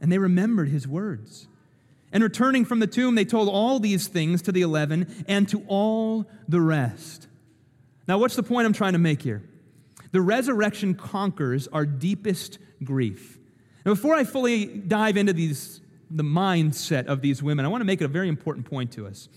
And 0.00 0.10
they 0.10 0.18
remembered 0.18 0.68
his 0.68 0.88
words. 0.88 1.46
And 2.12 2.22
returning 2.22 2.64
from 2.64 2.80
the 2.80 2.86
tomb, 2.86 3.14
they 3.14 3.24
told 3.24 3.48
all 3.48 3.78
these 3.78 4.08
things 4.08 4.42
to 4.42 4.52
the 4.52 4.62
eleven 4.62 5.24
and 5.28 5.48
to 5.48 5.64
all 5.68 6.26
the 6.48 6.60
rest. 6.60 7.28
Now, 8.08 8.18
what's 8.18 8.36
the 8.36 8.42
point 8.42 8.66
I'm 8.66 8.72
trying 8.72 8.92
to 8.92 8.98
make 8.98 9.22
here? 9.22 9.42
The 10.12 10.20
resurrection 10.20 10.94
conquers 10.94 11.68
our 11.68 11.84
deepest 11.84 12.58
grief. 12.84 13.38
Now, 13.84 13.92
before 13.92 14.14
I 14.14 14.24
fully 14.24 14.66
dive 14.66 15.16
into 15.16 15.32
these, 15.32 15.80
the 16.10 16.22
mindset 16.22 17.06
of 17.06 17.20
these 17.22 17.42
women, 17.42 17.64
I 17.64 17.68
want 17.68 17.80
to 17.80 17.86
make 17.86 18.00
a 18.00 18.08
very 18.08 18.28
important 18.28 18.66
point 18.66 18.92
to 18.92 19.06
us. 19.06 19.28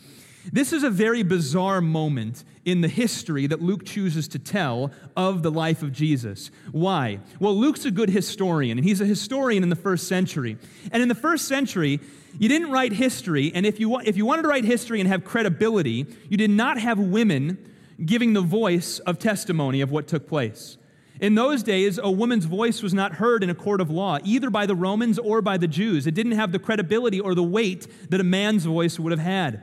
This 0.51 0.73
is 0.73 0.83
a 0.83 0.91
very 0.91 1.23
bizarre 1.23 1.81
moment 1.81 2.43
in 2.65 2.81
the 2.81 2.87
history 2.87 3.47
that 3.47 3.63
Luke 3.63 3.83
chooses 3.83 4.27
to 4.29 4.39
tell 4.39 4.91
of 5.17 5.41
the 5.41 5.49
life 5.49 5.81
of 5.81 5.91
Jesus. 5.91 6.51
Why? 6.71 7.19
Well, 7.39 7.55
Luke's 7.55 7.85
a 7.85 7.91
good 7.91 8.09
historian, 8.09 8.77
and 8.77 8.85
he's 8.85 9.01
a 9.01 9.05
historian 9.05 9.63
in 9.63 9.69
the 9.69 9.75
first 9.75 10.07
century. 10.07 10.57
And 10.91 11.01
in 11.01 11.09
the 11.09 11.15
first 11.15 11.47
century, 11.47 11.99
you 12.37 12.47
didn't 12.47 12.69
write 12.69 12.91
history, 12.91 13.51
and 13.55 13.65
if 13.65 13.79
you, 13.79 13.99
if 14.01 14.17
you 14.17 14.25
wanted 14.25 14.43
to 14.43 14.49
write 14.49 14.65
history 14.65 14.99
and 14.99 15.09
have 15.09 15.23
credibility, 15.23 16.05
you 16.29 16.37
did 16.37 16.51
not 16.51 16.77
have 16.77 16.99
women 16.99 17.57
giving 18.03 18.33
the 18.33 18.41
voice 18.41 18.99
of 18.99 19.19
testimony 19.19 19.81
of 19.81 19.91
what 19.91 20.07
took 20.07 20.27
place. 20.27 20.77
In 21.21 21.35
those 21.35 21.63
days, 21.63 21.97
a 21.97 22.11
woman's 22.11 22.45
voice 22.45 22.83
was 22.83 22.93
not 22.93 23.13
heard 23.13 23.41
in 23.43 23.49
a 23.49 23.55
court 23.55 23.79
of 23.79 23.89
law, 23.89 24.17
either 24.23 24.49
by 24.49 24.65
the 24.65 24.75
Romans 24.75 25.17
or 25.17 25.41
by 25.41 25.57
the 25.57 25.67
Jews. 25.67 26.07
It 26.07 26.13
didn't 26.13 26.33
have 26.33 26.51
the 26.51 26.59
credibility 26.59 27.21
or 27.21 27.33
the 27.33 27.43
weight 27.43 27.87
that 28.09 28.19
a 28.19 28.23
man's 28.23 28.65
voice 28.65 28.99
would 28.99 29.11
have 29.11 29.19
had. 29.19 29.61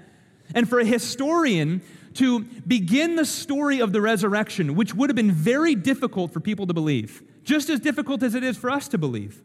And 0.54 0.68
for 0.68 0.80
a 0.80 0.84
historian 0.84 1.82
to 2.14 2.40
begin 2.66 3.16
the 3.16 3.24
story 3.24 3.80
of 3.80 3.92
the 3.92 4.00
resurrection, 4.00 4.74
which 4.74 4.94
would 4.94 5.10
have 5.10 5.16
been 5.16 5.32
very 5.32 5.74
difficult 5.74 6.32
for 6.32 6.40
people 6.40 6.66
to 6.66 6.74
believe, 6.74 7.22
just 7.44 7.68
as 7.68 7.80
difficult 7.80 8.22
as 8.22 8.34
it 8.34 8.42
is 8.42 8.56
for 8.56 8.70
us 8.70 8.88
to 8.88 8.98
believe. 8.98 9.42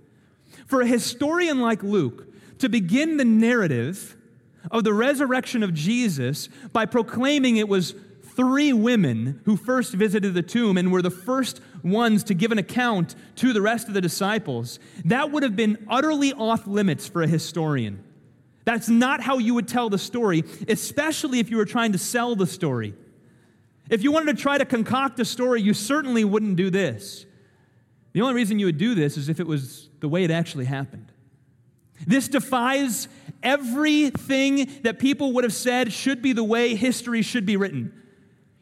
For 0.66 0.82
a 0.82 0.88
historian 0.88 1.60
like 1.60 1.84
Luke 1.84 2.28
to 2.60 2.70
begin 2.70 3.18
the 3.18 3.26
narrative 3.26 4.16
of 4.72 4.84
the 4.84 4.94
resurrection 4.94 5.64
of 5.64 5.74
Jesus 5.74 6.50
by 6.74 6.86
proclaiming 6.86 7.58
it 7.58 7.70
was 7.70 7.96
three 8.38 8.72
women 8.72 9.42
who 9.46 9.58
first 9.58 9.94
visited 9.94 10.34
the 10.36 10.44
tomb 10.44 10.78
and 10.78 10.92
were 10.92 11.02
the 11.02 11.10
first 11.10 11.60
ones 11.84 12.24
to 12.26 12.34
give 12.34 12.52
an 12.52 12.60
account 12.60 13.16
to 13.36 13.52
the 13.52 13.62
rest 13.62 13.88
of 13.88 13.96
the 13.96 14.00
disciples, 14.00 14.80
that 15.04 15.32
would 15.32 15.44
have 15.44 15.56
been 15.56 15.86
utterly 15.90 16.32
off 16.32 16.68
limits 16.68 17.08
for 17.08 17.24
a 17.24 17.28
historian. 17.28 18.04
That's 18.64 18.88
not 18.88 19.22
how 19.22 19.40
you 19.40 19.56
would 19.56 19.68
tell 19.68 19.90
the 19.90 19.98
story, 19.98 20.44
especially 20.68 21.40
if 21.40 21.50
you 21.50 21.58
were 21.58 21.66
trying 21.66 21.94
to 21.94 21.98
sell 21.98 22.36
the 22.36 22.46
story. 22.46 22.94
If 23.90 24.04
you 24.04 24.12
wanted 24.12 24.38
to 24.38 24.42
try 24.42 24.58
to 24.58 24.66
concoct 24.66 25.20
a 25.20 25.26
story, 25.26 25.62
you 25.62 25.74
certainly 25.74 26.24
wouldn't 26.24 26.58
do 26.58 26.70
this. 26.70 27.26
The 28.14 28.22
only 28.22 28.36
reason 28.36 28.60
you 28.60 28.68
would 28.68 28.78
do 28.78 28.94
this 28.94 29.18
is 29.18 29.30
if 29.30 29.40
it 29.40 29.48
was 29.48 29.90
the 30.00 30.10
way 30.10 30.24
it 30.24 30.32
actually 30.32 30.66
happened. 30.66 31.12
This 32.06 32.28
defies 32.28 33.08
everything 33.42 34.70
that 34.84 35.00
people 35.00 35.34
would 35.34 35.44
have 35.44 35.54
said 35.54 35.92
should 35.92 36.22
be 36.22 36.34
the 36.34 36.44
way 36.44 36.76
history 36.76 37.24
should 37.24 37.46
be 37.46 37.58
written. 37.58 37.94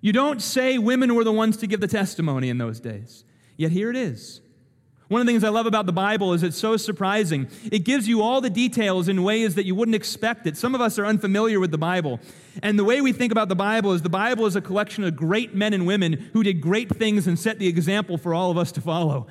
You 0.05 0.13
don't 0.13 0.39
say 0.39 0.77
women 0.77 1.15
were 1.15 1.23
the 1.23 1.31
ones 1.31 1.57
to 1.57 1.65
give 1.65 1.79
the 1.79 1.87
testimony 1.87 2.49
in 2.49 2.59
those 2.59 2.79
days. 2.79 3.23
Yet 3.57 3.71
here 3.71 3.89
it 3.89 3.95
is. 3.95 4.39
One 5.07 5.19
of 5.19 5.25
the 5.25 5.33
things 5.33 5.43
I 5.43 5.49
love 5.49 5.65
about 5.65 5.87
the 5.87 5.93
Bible 5.93 6.33
is 6.33 6.43
it's 6.43 6.55
so 6.55 6.77
surprising. 6.77 7.47
It 7.71 7.79
gives 7.79 8.07
you 8.07 8.21
all 8.21 8.39
the 8.39 8.51
details 8.51 9.07
in 9.07 9.23
ways 9.23 9.55
that 9.55 9.65
you 9.65 9.73
wouldn't 9.73 9.95
expect 9.95 10.45
it. 10.45 10.57
Some 10.57 10.75
of 10.75 10.79
us 10.79 10.99
are 10.99 11.07
unfamiliar 11.07 11.59
with 11.59 11.71
the 11.71 11.79
Bible. 11.79 12.19
And 12.61 12.77
the 12.77 12.83
way 12.83 13.01
we 13.01 13.13
think 13.13 13.31
about 13.31 13.49
the 13.49 13.55
Bible 13.55 13.93
is 13.93 14.03
the 14.03 14.09
Bible 14.09 14.45
is 14.45 14.55
a 14.55 14.61
collection 14.61 15.03
of 15.03 15.15
great 15.15 15.55
men 15.55 15.73
and 15.73 15.87
women 15.87 16.29
who 16.33 16.43
did 16.43 16.61
great 16.61 16.95
things 16.95 17.25
and 17.25 17.39
set 17.39 17.57
the 17.57 17.67
example 17.67 18.19
for 18.19 18.35
all 18.35 18.51
of 18.51 18.59
us 18.59 18.71
to 18.73 18.81
follow. 18.81 19.25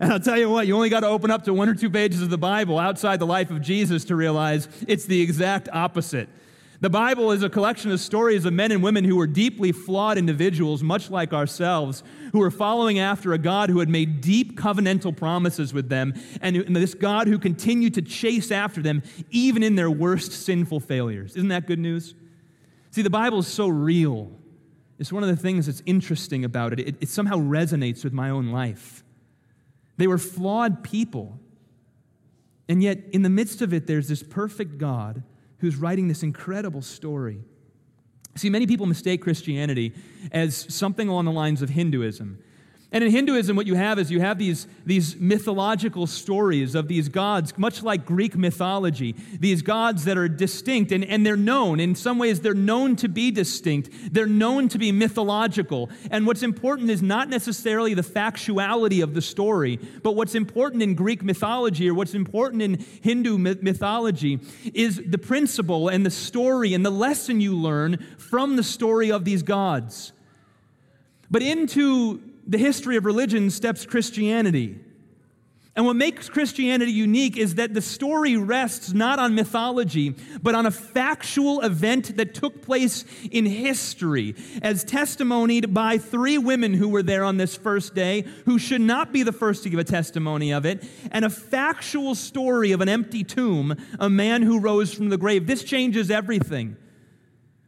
And 0.00 0.12
I'll 0.12 0.18
tell 0.18 0.36
you 0.36 0.50
what, 0.50 0.66
you 0.66 0.74
only 0.74 0.88
got 0.88 1.00
to 1.00 1.06
open 1.06 1.30
up 1.30 1.44
to 1.44 1.54
one 1.54 1.68
or 1.68 1.74
two 1.76 1.88
pages 1.88 2.20
of 2.20 2.30
the 2.30 2.36
Bible 2.36 2.80
outside 2.80 3.20
the 3.20 3.26
life 3.26 3.52
of 3.52 3.62
Jesus 3.62 4.04
to 4.06 4.16
realize 4.16 4.66
it's 4.88 5.04
the 5.04 5.20
exact 5.20 5.68
opposite. 5.72 6.28
The 6.80 6.90
Bible 6.90 7.32
is 7.32 7.42
a 7.42 7.48
collection 7.48 7.90
of 7.90 8.00
stories 8.00 8.44
of 8.44 8.52
men 8.52 8.70
and 8.70 8.82
women 8.82 9.04
who 9.04 9.16
were 9.16 9.26
deeply 9.26 9.72
flawed 9.72 10.18
individuals, 10.18 10.82
much 10.82 11.10
like 11.10 11.32
ourselves, 11.32 12.02
who 12.32 12.38
were 12.38 12.50
following 12.50 12.98
after 12.98 13.32
a 13.32 13.38
God 13.38 13.70
who 13.70 13.78
had 13.78 13.88
made 13.88 14.20
deep 14.20 14.58
covenantal 14.58 15.16
promises 15.16 15.72
with 15.72 15.88
them, 15.88 16.12
and 16.42 16.56
this 16.76 16.92
God 16.92 17.28
who 17.28 17.38
continued 17.38 17.94
to 17.94 18.02
chase 18.02 18.50
after 18.50 18.82
them 18.82 19.02
even 19.30 19.62
in 19.62 19.74
their 19.74 19.90
worst 19.90 20.32
sinful 20.32 20.80
failures. 20.80 21.34
Isn't 21.36 21.48
that 21.48 21.66
good 21.66 21.78
news? 21.78 22.14
See, 22.90 23.02
the 23.02 23.10
Bible 23.10 23.38
is 23.38 23.46
so 23.46 23.68
real. 23.68 24.30
It's 24.98 25.12
one 25.12 25.22
of 25.22 25.30
the 25.30 25.36
things 25.36 25.66
that's 25.66 25.82
interesting 25.86 26.44
about 26.44 26.74
it. 26.74 26.80
It, 26.80 26.96
it 27.00 27.08
somehow 27.08 27.36
resonates 27.36 28.04
with 28.04 28.12
my 28.12 28.28
own 28.28 28.48
life. 28.48 29.02
They 29.96 30.06
were 30.06 30.18
flawed 30.18 30.84
people. 30.84 31.38
And 32.68 32.82
yet, 32.82 32.98
in 33.12 33.22
the 33.22 33.30
midst 33.30 33.62
of 33.62 33.72
it, 33.72 33.86
there's 33.86 34.08
this 34.08 34.22
perfect 34.22 34.76
God 34.76 35.22
who's 35.58 35.76
writing 35.76 36.08
this 36.08 36.22
incredible 36.22 36.82
story. 36.82 37.40
See, 38.34 38.50
many 38.50 38.66
people 38.66 38.86
mistake 38.86 39.22
Christianity 39.22 39.94
as 40.30 40.72
something 40.74 41.08
along 41.08 41.24
the 41.24 41.32
lines 41.32 41.62
of 41.62 41.70
Hinduism. 41.70 42.38
And 42.92 43.02
in 43.02 43.10
Hinduism, 43.10 43.56
what 43.56 43.66
you 43.66 43.74
have 43.74 43.98
is 43.98 44.12
you 44.12 44.20
have 44.20 44.38
these, 44.38 44.68
these 44.86 45.16
mythological 45.16 46.06
stories 46.06 46.76
of 46.76 46.86
these 46.86 47.08
gods, 47.08 47.58
much 47.58 47.82
like 47.82 48.06
Greek 48.06 48.36
mythology, 48.36 49.16
these 49.40 49.60
gods 49.60 50.04
that 50.04 50.16
are 50.16 50.28
distinct 50.28 50.92
and, 50.92 51.04
and 51.04 51.26
they're 51.26 51.36
known. 51.36 51.80
In 51.80 51.96
some 51.96 52.16
ways, 52.16 52.40
they're 52.40 52.54
known 52.54 52.94
to 52.96 53.08
be 53.08 53.32
distinct, 53.32 53.90
they're 54.14 54.26
known 54.26 54.68
to 54.68 54.78
be 54.78 54.92
mythological. 54.92 55.90
And 56.12 56.28
what's 56.28 56.44
important 56.44 56.88
is 56.88 57.02
not 57.02 57.28
necessarily 57.28 57.92
the 57.92 58.02
factuality 58.02 59.02
of 59.02 59.14
the 59.14 59.22
story, 59.22 59.80
but 60.04 60.14
what's 60.14 60.36
important 60.36 60.80
in 60.80 60.94
Greek 60.94 61.24
mythology 61.24 61.90
or 61.90 61.94
what's 61.94 62.14
important 62.14 62.62
in 62.62 62.84
Hindu 63.02 63.36
mythology 63.36 64.38
is 64.74 65.02
the 65.04 65.18
principle 65.18 65.88
and 65.88 66.06
the 66.06 66.10
story 66.10 66.72
and 66.72 66.86
the 66.86 66.90
lesson 66.90 67.40
you 67.40 67.56
learn 67.56 67.98
from 68.16 68.54
the 68.54 68.62
story 68.62 69.10
of 69.10 69.24
these 69.24 69.42
gods. 69.42 70.12
But 71.28 71.42
into 71.42 72.20
the 72.46 72.58
history 72.58 72.96
of 72.96 73.04
religion 73.04 73.50
steps 73.50 73.84
Christianity. 73.84 74.78
And 75.76 75.84
what 75.84 75.96
makes 75.96 76.30
Christianity 76.30 76.90
unique 76.90 77.36
is 77.36 77.56
that 77.56 77.74
the 77.74 77.82
story 77.82 78.34
rests 78.38 78.94
not 78.94 79.18
on 79.18 79.34
mythology, 79.34 80.14
but 80.42 80.54
on 80.54 80.64
a 80.64 80.70
factual 80.70 81.60
event 81.60 82.16
that 82.16 82.32
took 82.32 82.62
place 82.62 83.04
in 83.30 83.44
history, 83.44 84.34
as 84.62 84.84
testimonied 84.84 85.74
by 85.74 85.98
three 85.98 86.38
women 86.38 86.72
who 86.72 86.88
were 86.88 87.02
there 87.02 87.24
on 87.24 87.36
this 87.36 87.56
first 87.56 87.94
day, 87.94 88.24
who 88.46 88.58
should 88.58 88.80
not 88.80 89.12
be 89.12 89.22
the 89.22 89.32
first 89.32 89.64
to 89.64 89.68
give 89.68 89.78
a 89.78 89.84
testimony 89.84 90.50
of 90.50 90.64
it, 90.64 90.82
and 91.12 91.26
a 91.26 91.30
factual 91.30 92.14
story 92.14 92.72
of 92.72 92.80
an 92.80 92.88
empty 92.88 93.22
tomb, 93.22 93.76
a 94.00 94.08
man 94.08 94.40
who 94.40 94.58
rose 94.58 94.94
from 94.94 95.10
the 95.10 95.18
grave. 95.18 95.46
This 95.46 95.62
changes 95.62 96.10
everything. 96.10 96.78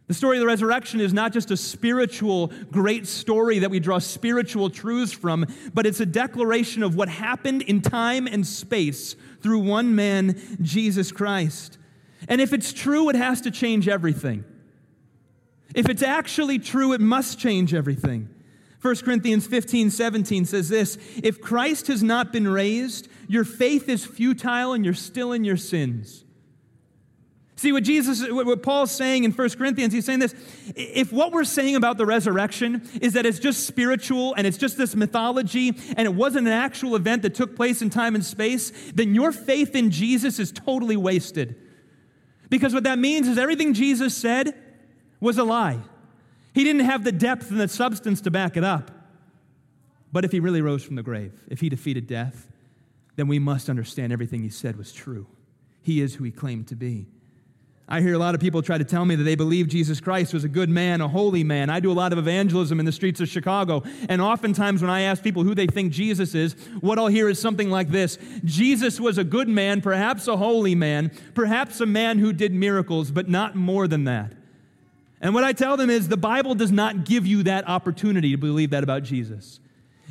The 0.08 0.14
story 0.14 0.38
of 0.38 0.40
the 0.40 0.46
resurrection 0.46 1.00
is 1.00 1.12
not 1.12 1.34
just 1.34 1.50
a 1.50 1.56
spiritual 1.56 2.50
great 2.72 3.06
story 3.06 3.58
that 3.58 3.70
we 3.70 3.78
draw 3.78 3.98
spiritual 3.98 4.70
truths 4.70 5.12
from, 5.12 5.46
but 5.74 5.84
it's 5.84 6.00
a 6.00 6.06
declaration 6.06 6.82
of 6.82 6.96
what 6.96 7.10
happened 7.10 7.60
in 7.62 7.82
time 7.82 8.26
and 8.26 8.46
space 8.46 9.16
through 9.42 9.58
one 9.60 9.94
man, 9.94 10.40
Jesus 10.62 11.12
Christ. 11.12 11.76
And 12.26 12.40
if 12.40 12.54
it's 12.54 12.72
true, 12.72 13.10
it 13.10 13.16
has 13.16 13.42
to 13.42 13.50
change 13.50 13.86
everything. 13.86 14.44
If 15.74 15.90
it's 15.90 16.02
actually 16.02 16.58
true, 16.58 16.94
it 16.94 17.02
must 17.02 17.38
change 17.38 17.74
everything. 17.74 18.30
1 18.80 18.96
Corinthians 18.96 19.46
15, 19.46 19.90
17 19.90 20.46
says 20.46 20.70
this 20.70 20.96
If 21.22 21.42
Christ 21.42 21.88
has 21.88 22.02
not 22.02 22.32
been 22.32 22.48
raised, 22.48 23.08
your 23.28 23.44
faith 23.44 23.90
is 23.90 24.06
futile 24.06 24.72
and 24.72 24.86
you're 24.86 24.94
still 24.94 25.32
in 25.32 25.44
your 25.44 25.58
sins. 25.58 26.24
See 27.58 27.72
what 27.72 27.82
Jesus, 27.82 28.24
what 28.30 28.62
Paul's 28.62 28.92
saying 28.92 29.24
in 29.24 29.32
1 29.32 29.50
Corinthians, 29.50 29.92
he's 29.92 30.04
saying 30.04 30.20
this. 30.20 30.32
If 30.76 31.12
what 31.12 31.32
we're 31.32 31.42
saying 31.42 31.74
about 31.74 31.98
the 31.98 32.06
resurrection 32.06 32.88
is 33.02 33.14
that 33.14 33.26
it's 33.26 33.40
just 33.40 33.66
spiritual 33.66 34.32
and 34.34 34.46
it's 34.46 34.56
just 34.56 34.78
this 34.78 34.94
mythology 34.94 35.76
and 35.96 36.06
it 36.06 36.14
wasn't 36.14 36.46
an 36.46 36.52
actual 36.52 36.94
event 36.94 37.22
that 37.22 37.34
took 37.34 37.56
place 37.56 37.82
in 37.82 37.90
time 37.90 38.14
and 38.14 38.24
space, 38.24 38.70
then 38.94 39.12
your 39.12 39.32
faith 39.32 39.74
in 39.74 39.90
Jesus 39.90 40.38
is 40.38 40.52
totally 40.52 40.96
wasted. 40.96 41.56
Because 42.48 42.72
what 42.72 42.84
that 42.84 43.00
means 43.00 43.26
is 43.26 43.38
everything 43.38 43.74
Jesus 43.74 44.16
said 44.16 44.54
was 45.18 45.36
a 45.36 45.42
lie. 45.42 45.80
He 46.54 46.62
didn't 46.62 46.84
have 46.84 47.02
the 47.02 47.10
depth 47.10 47.50
and 47.50 47.58
the 47.58 47.66
substance 47.66 48.20
to 48.20 48.30
back 48.30 48.56
it 48.56 48.62
up. 48.62 48.92
But 50.12 50.24
if 50.24 50.30
he 50.30 50.38
really 50.38 50.62
rose 50.62 50.84
from 50.84 50.94
the 50.94 51.02
grave, 51.02 51.32
if 51.48 51.58
he 51.58 51.68
defeated 51.68 52.06
death, 52.06 52.46
then 53.16 53.26
we 53.26 53.40
must 53.40 53.68
understand 53.68 54.12
everything 54.12 54.44
he 54.44 54.48
said 54.48 54.76
was 54.76 54.92
true. 54.92 55.26
He 55.82 56.00
is 56.00 56.14
who 56.14 56.22
he 56.22 56.30
claimed 56.30 56.68
to 56.68 56.76
be. 56.76 57.08
I 57.90 58.02
hear 58.02 58.12
a 58.12 58.18
lot 58.18 58.35
of 58.35 58.40
people 58.42 58.61
try 58.61 58.76
to 58.76 58.85
tell 58.85 59.07
me 59.07 59.14
that 59.14 59.25
they 59.25 59.35
believe 59.35 59.66
Jesus 59.66 59.99
Christ 59.99 60.35
was 60.35 60.45
a 60.45 60.49
good 60.49 60.68
man, 60.68 61.00
a 61.00 61.09
holy 61.09 61.42
man. 61.42 61.71
I 61.71 61.80
do 61.80 61.90
a 61.90 61.95
lot 61.95 62.12
of 62.12 62.18
evangelism 62.18 62.78
in 62.78 62.85
the 62.85 62.92
streets 62.92 63.18
of 63.21 63.28
Chicago, 63.30 63.83
and 64.11 64.21
oftentimes 64.21 64.83
when 64.83 64.90
I 64.90 65.02
ask 65.02 65.23
people 65.23 65.42
who 65.42 65.54
they 65.54 65.66
think 65.66 65.90
Jesus 65.95 66.35
is, 66.35 66.52
what 66.80 66.99
I'll 66.99 67.07
hear 67.07 67.30
is 67.30 67.38
something 67.38 67.71
like 67.71 67.88
this 67.88 68.18
Jesus 68.45 69.00
was 69.00 69.16
a 69.16 69.25
good 69.25 69.49
man, 69.49 69.80
perhaps 69.80 70.28
a 70.28 70.37
holy 70.37 70.75
man, 70.75 71.11
perhaps 71.33 71.80
a 71.80 71.87
man 71.87 72.18
who 72.18 72.35
did 72.35 72.52
miracles, 72.52 73.11
but 73.11 73.26
not 73.26 73.54
more 73.54 73.88
than 73.88 74.04
that. 74.04 74.35
And 75.23 75.35
what 75.35 75.45
I 75.45 75.54
tell 75.54 75.78
them 75.78 75.88
is 75.88 76.09
the 76.09 76.16
Bible 76.18 76.54
does 76.54 76.71
not 76.71 77.07
give 77.07 77.26
you 77.26 77.42
that 77.45 77.66
opportunity 77.66 78.33
to 78.33 78.37
believe 78.37 78.71
that 78.71 78.85
about 78.85 79.02
Jesus. 79.02 79.61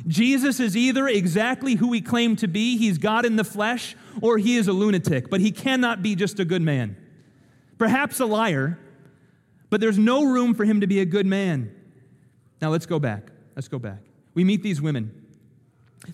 Jesus 0.06 0.58
is 0.58 0.76
either 0.76 1.06
exactly 1.06 1.76
who 1.76 1.92
he 1.92 2.00
claimed 2.00 2.40
to 2.40 2.48
be, 2.48 2.76
he's 2.76 2.98
God 2.98 3.24
in 3.24 3.36
the 3.36 3.44
flesh, 3.44 3.94
or 4.20 4.36
he 4.38 4.56
is 4.56 4.66
a 4.66 4.72
lunatic, 4.72 5.30
but 5.30 5.40
he 5.40 5.52
cannot 5.52 6.02
be 6.02 6.16
just 6.16 6.40
a 6.40 6.44
good 6.44 6.62
man 6.62 6.96
perhaps 7.78 8.20
a 8.20 8.26
liar, 8.26 8.78
but 9.70 9.80
there's 9.80 9.98
no 9.98 10.24
room 10.24 10.54
for 10.54 10.64
him 10.64 10.80
to 10.80 10.86
be 10.86 11.00
a 11.00 11.04
good 11.04 11.26
man. 11.26 11.74
Now 12.60 12.70
let's 12.70 12.86
go 12.86 12.98
back. 12.98 13.30
Let's 13.54 13.68
go 13.68 13.78
back. 13.78 14.00
We 14.34 14.44
meet 14.44 14.62
these 14.62 14.80
women. 14.80 15.14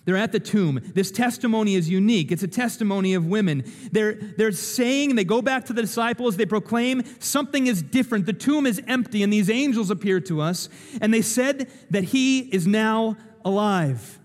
They're 0.03 0.17
at 0.17 0.31
the 0.31 0.39
tomb. 0.39 0.81
This 0.93 1.11
testimony 1.11 1.75
is 1.75 1.89
unique. 1.89 2.31
It's 2.31 2.43
a 2.43 2.47
testimony 2.47 3.13
of 3.13 3.25
women. 3.25 3.63
They're, 3.91 4.15
they're 4.15 4.51
saying, 4.51 5.15
they 5.15 5.23
go 5.23 5.41
back 5.41 5.65
to 5.65 5.73
the 5.73 5.81
disciples, 5.81 6.37
they 6.37 6.45
proclaim 6.45 7.03
something 7.19 7.67
is 7.67 7.81
different. 7.81 8.25
The 8.25 8.33
tomb 8.33 8.65
is 8.65 8.81
empty, 8.87 9.23
and 9.23 9.31
these 9.31 9.49
angels 9.49 9.91
appear 9.91 10.19
to 10.21 10.41
us, 10.41 10.69
and 11.01 11.13
they 11.13 11.21
said 11.21 11.71
that 11.91 12.05
he 12.05 12.39
is 12.39 12.67
now 12.67 13.15
alive. 13.45 14.19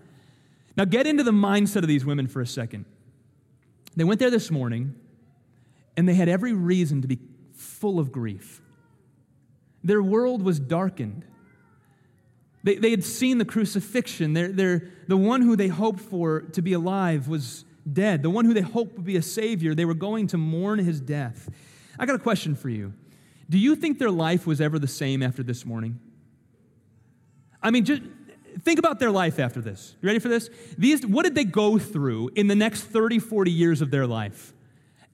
Now, 0.75 0.85
get 0.85 1.05
into 1.05 1.23
the 1.23 1.31
mindset 1.31 1.77
of 1.77 1.87
these 1.87 2.05
women 2.05 2.27
for 2.27 2.41
a 2.41 2.47
second. 2.47 2.85
They 3.95 4.03
went 4.03 4.19
there 4.19 4.31
this 4.31 4.49
morning, 4.49 4.95
and 5.95 6.07
they 6.07 6.13
had 6.13 6.27
every 6.27 6.53
reason 6.53 7.01
to 7.01 7.07
be 7.07 7.19
full 7.81 7.99
of 7.99 8.11
grief. 8.11 8.61
Their 9.83 10.03
world 10.03 10.43
was 10.43 10.59
darkened. 10.59 11.25
They, 12.63 12.75
they 12.75 12.91
had 12.91 13.03
seen 13.03 13.39
the 13.39 13.45
crucifixion. 13.45 14.33
They're, 14.33 14.51
they're, 14.51 14.89
the 15.07 15.17
one 15.17 15.41
who 15.41 15.55
they 15.55 15.67
hoped 15.67 15.99
for 15.99 16.41
to 16.41 16.61
be 16.61 16.73
alive 16.73 17.27
was 17.27 17.65
dead. 17.91 18.21
The 18.21 18.29
one 18.29 18.45
who 18.45 18.53
they 18.53 18.61
hoped 18.61 18.95
would 18.97 19.05
be 19.05 19.17
a 19.17 19.21
savior, 19.21 19.73
they 19.73 19.85
were 19.85 19.95
going 19.95 20.27
to 20.27 20.37
mourn 20.37 20.77
his 20.77 21.01
death. 21.01 21.49
I 21.97 22.05
got 22.05 22.15
a 22.15 22.19
question 22.19 22.53
for 22.53 22.69
you. 22.69 22.93
Do 23.49 23.57
you 23.57 23.75
think 23.75 23.97
their 23.97 24.11
life 24.11 24.45
was 24.45 24.61
ever 24.61 24.77
the 24.77 24.87
same 24.87 25.23
after 25.23 25.41
this 25.41 25.65
morning? 25.65 25.99
I 27.63 27.71
mean, 27.71 27.83
just 27.83 28.03
think 28.61 28.77
about 28.77 28.99
their 28.99 29.11
life 29.11 29.39
after 29.39 29.59
this. 29.59 29.95
You 30.01 30.07
ready 30.07 30.19
for 30.19 30.29
this? 30.29 30.49
These, 30.77 31.05
what 31.05 31.23
did 31.23 31.33
they 31.33 31.43
go 31.43 31.79
through 31.79 32.29
in 32.35 32.47
the 32.47 32.55
next 32.55 32.83
30, 32.83 33.17
40 33.19 33.51
years 33.51 33.81
of 33.81 33.89
their 33.89 34.05
life? 34.05 34.53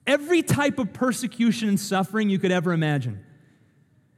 Every 0.08 0.42
type 0.42 0.78
of 0.78 0.94
persecution 0.94 1.68
and 1.68 1.78
suffering 1.78 2.30
you 2.30 2.38
could 2.38 2.50
ever 2.50 2.72
imagine. 2.72 3.22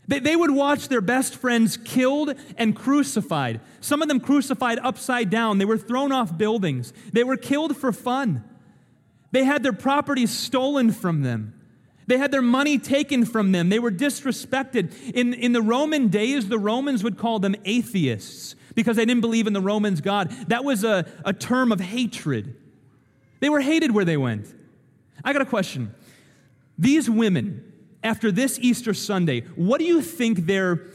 They, 0.07 0.21
they 0.21 0.37
would 0.37 0.53
watch 0.53 0.87
their 0.87 1.01
best 1.01 1.35
friends 1.35 1.77
killed 1.77 2.35
and 2.57 2.77
crucified. 2.77 3.61
Some 3.81 4.01
of 4.01 4.07
them 4.07 4.21
crucified 4.21 4.79
upside 4.79 5.31
down. 5.31 5.59
They 5.59 5.65
were 5.65 5.77
thrown 5.77 6.13
off 6.13 6.39
buildings. 6.39 6.93
They 7.13 7.25
were 7.25 7.37
killed 7.37 7.77
for 7.77 7.93
fun. 7.93 8.45
They 9.33 9.45
had 9.45 9.65
their 9.65 9.73
properties 9.73 10.31
stolen 10.31 10.93
from 10.93 11.23
them. 11.23 11.55
They 12.07 12.19
had 12.19 12.31
their 12.31 12.43
money 12.43 12.79
taken 12.79 13.25
from 13.25 13.51
them. 13.51 13.69
They 13.69 13.79
were 13.81 13.91
disrespected. 13.91 15.13
In, 15.13 15.35
in 15.35 15.53
the 15.53 15.63
Roman 15.63 16.07
days, 16.07 16.49
the 16.49 16.59
Romans 16.59 17.03
would 17.03 17.19
call 17.19 17.41
them 17.41 17.57
atheists 17.65 18.55
because 18.77 18.97
they 18.97 19.05
didn't 19.05 19.23
believe 19.23 19.49
in 19.49 19.55
the 19.55 19.61
Romans' 19.61 20.01
God. 20.01 20.31
That 20.47 20.65
was 20.65 20.85
a, 20.85 21.05
a 21.25 21.33
term 21.33 21.73
of 21.73 21.81
hatred. 21.81 22.57
They 23.41 23.49
were 23.49 23.61
hated 23.61 23.93
where 23.93 24.05
they 24.05 24.17
went. 24.17 24.55
I 25.25 25.33
got 25.33 25.43
a 25.43 25.47
question. 25.47 25.95
These 26.79 27.11
women, 27.11 27.73
after 28.03 28.33
this 28.33 28.59
Easter 28.59 28.95
Sunday, 28.95 29.43
what 29.55 29.79
do 29.79 29.85
you 29.85 30.01
think 30.01 30.47
their, 30.47 30.87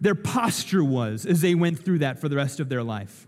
their 0.00 0.14
posture 0.14 0.84
was 0.84 1.26
as 1.26 1.40
they 1.40 1.54
went 1.54 1.78
through 1.84 1.98
that 2.00 2.20
for 2.20 2.28
the 2.28 2.36
rest 2.36 2.60
of 2.60 2.68
their 2.68 2.82
life? 2.82 3.26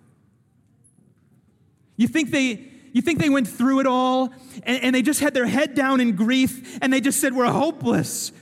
You 1.97 2.09
think 2.09 2.31
they, 2.31 2.71
you 2.93 3.03
think 3.03 3.21
they 3.21 3.29
went 3.29 3.49
through 3.49 3.81
it 3.81 3.87
all 3.87 4.33
and, 4.63 4.83
and, 4.83 4.95
they 4.95 5.03
just 5.03 5.21
had 5.21 5.35
their 5.35 5.47
head 5.47 5.75
down 5.75 6.01
in 6.01 6.17
grief 6.17 6.79
and 6.81 6.93
they 6.93 7.01
just 7.01 7.21
said, 7.21 7.35
We're 7.35 7.51
hopeless. 7.51 8.33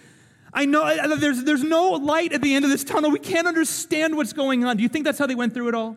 I 0.55 0.67
know 0.67 1.17
there's, 1.17 1.45
there's 1.45 1.65
no 1.65 1.93
light 1.93 2.35
at 2.35 2.43
the 2.43 2.55
end 2.55 2.67
of 2.67 2.71
this 2.71 2.85
tunnel. 2.85 3.11
We 3.11 3.19
can't 3.19 3.47
understand 3.47 4.17
what's 4.17 4.35
going 4.35 4.65
on. 4.65 4.77
Do 4.77 4.83
you 4.83 4.89
think 4.89 5.07
that's 5.07 5.19
how 5.19 5.27
they 5.27 5.35
went 5.35 5.55
through 5.55 5.69
it 5.69 5.75
all? 5.75 5.97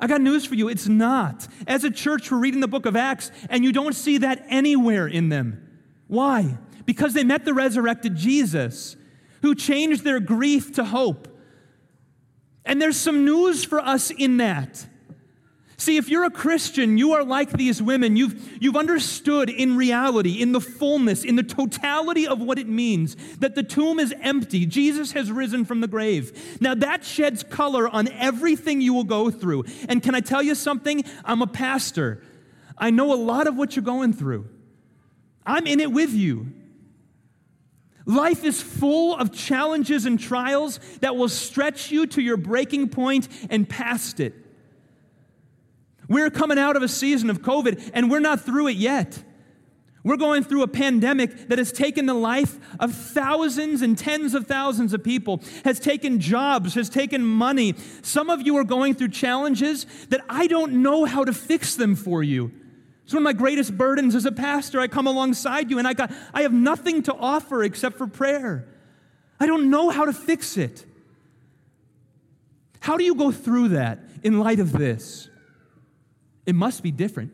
I 0.00 0.06
got 0.06 0.20
news 0.20 0.46
for 0.46 0.54
you. 0.54 0.68
It's 0.68 0.88
not. 0.88 1.46
As 1.66 1.84
a 1.84 1.90
church, 1.90 2.30
we're 2.30 2.38
reading 2.38 2.60
the 2.60 2.68
book 2.68 2.86
of 2.86 2.96
Acts, 2.96 3.30
and 3.48 3.62
you 3.62 3.72
don't 3.72 3.94
see 3.94 4.18
that 4.18 4.44
anywhere 4.48 5.06
in 5.06 5.28
them. 5.28 5.68
Why? 6.06 6.56
Because 6.86 7.14
they 7.14 7.22
met 7.22 7.44
the 7.44 7.54
resurrected 7.54 8.16
Jesus, 8.16 8.96
who 9.42 9.54
changed 9.54 10.02
their 10.02 10.18
grief 10.18 10.72
to 10.74 10.84
hope. 10.84 11.28
And 12.64 12.80
there's 12.80 12.96
some 12.96 13.24
news 13.24 13.64
for 13.64 13.80
us 13.80 14.10
in 14.10 14.38
that. 14.38 14.86
See, 15.80 15.96
if 15.96 16.10
you're 16.10 16.24
a 16.24 16.30
Christian, 16.30 16.98
you 16.98 17.12
are 17.12 17.24
like 17.24 17.52
these 17.52 17.80
women. 17.80 18.14
You've, 18.14 18.62
you've 18.62 18.76
understood 18.76 19.48
in 19.48 19.78
reality, 19.78 20.42
in 20.42 20.52
the 20.52 20.60
fullness, 20.60 21.24
in 21.24 21.36
the 21.36 21.42
totality 21.42 22.26
of 22.26 22.38
what 22.38 22.58
it 22.58 22.68
means 22.68 23.16
that 23.38 23.54
the 23.54 23.62
tomb 23.62 23.98
is 23.98 24.12
empty. 24.20 24.66
Jesus 24.66 25.12
has 25.12 25.32
risen 25.32 25.64
from 25.64 25.80
the 25.80 25.88
grave. 25.88 26.58
Now, 26.60 26.74
that 26.74 27.02
sheds 27.02 27.42
color 27.42 27.88
on 27.88 28.08
everything 28.08 28.82
you 28.82 28.92
will 28.92 29.04
go 29.04 29.30
through. 29.30 29.64
And 29.88 30.02
can 30.02 30.14
I 30.14 30.20
tell 30.20 30.42
you 30.42 30.54
something? 30.54 31.02
I'm 31.24 31.40
a 31.40 31.46
pastor. 31.46 32.22
I 32.76 32.90
know 32.90 33.14
a 33.14 33.16
lot 33.16 33.46
of 33.46 33.56
what 33.56 33.74
you're 33.74 33.82
going 33.82 34.12
through. 34.12 34.50
I'm 35.46 35.66
in 35.66 35.80
it 35.80 35.90
with 35.90 36.12
you. 36.12 36.52
Life 38.04 38.44
is 38.44 38.60
full 38.60 39.16
of 39.16 39.32
challenges 39.32 40.04
and 40.04 40.20
trials 40.20 40.78
that 41.00 41.16
will 41.16 41.30
stretch 41.30 41.90
you 41.90 42.06
to 42.08 42.20
your 42.20 42.36
breaking 42.36 42.90
point 42.90 43.28
and 43.48 43.66
past 43.66 44.20
it. 44.20 44.34
We're 46.10 46.28
coming 46.28 46.58
out 46.58 46.76
of 46.76 46.82
a 46.82 46.88
season 46.88 47.30
of 47.30 47.40
COVID 47.40 47.92
and 47.94 48.10
we're 48.10 48.18
not 48.18 48.44
through 48.44 48.66
it 48.66 48.76
yet. 48.76 49.22
We're 50.02 50.16
going 50.16 50.42
through 50.42 50.62
a 50.64 50.68
pandemic 50.68 51.48
that 51.48 51.58
has 51.58 51.70
taken 51.70 52.06
the 52.06 52.14
life 52.14 52.58
of 52.80 52.92
thousands 52.92 53.80
and 53.80 53.96
tens 53.96 54.34
of 54.34 54.48
thousands 54.48 54.92
of 54.92 55.04
people, 55.04 55.40
has 55.64 55.78
taken 55.78 56.18
jobs, 56.18 56.74
has 56.74 56.88
taken 56.88 57.24
money. 57.24 57.76
Some 58.02 58.28
of 58.28 58.42
you 58.42 58.56
are 58.56 58.64
going 58.64 58.94
through 58.94 59.10
challenges 59.10 59.86
that 60.08 60.22
I 60.28 60.48
don't 60.48 60.82
know 60.82 61.04
how 61.04 61.24
to 61.24 61.32
fix 61.32 61.76
them 61.76 61.94
for 61.94 62.24
you. 62.24 62.50
It's 63.04 63.14
one 63.14 63.22
of 63.22 63.24
my 63.24 63.32
greatest 63.32 63.76
burdens 63.78 64.16
as 64.16 64.24
a 64.24 64.32
pastor. 64.32 64.80
I 64.80 64.88
come 64.88 65.06
alongside 65.06 65.70
you 65.70 65.78
and 65.78 65.86
I 65.86 65.92
got 65.92 66.12
I 66.34 66.42
have 66.42 66.52
nothing 66.52 67.04
to 67.04 67.14
offer 67.14 67.62
except 67.62 67.98
for 67.98 68.08
prayer. 68.08 68.66
I 69.38 69.46
don't 69.46 69.70
know 69.70 69.90
how 69.90 70.06
to 70.06 70.12
fix 70.12 70.56
it. 70.56 70.84
How 72.80 72.96
do 72.96 73.04
you 73.04 73.14
go 73.14 73.30
through 73.30 73.68
that 73.68 74.00
in 74.24 74.40
light 74.40 74.58
of 74.58 74.72
this? 74.72 75.28
It 76.50 76.54
must 76.54 76.82
be 76.82 76.90
different. 76.90 77.30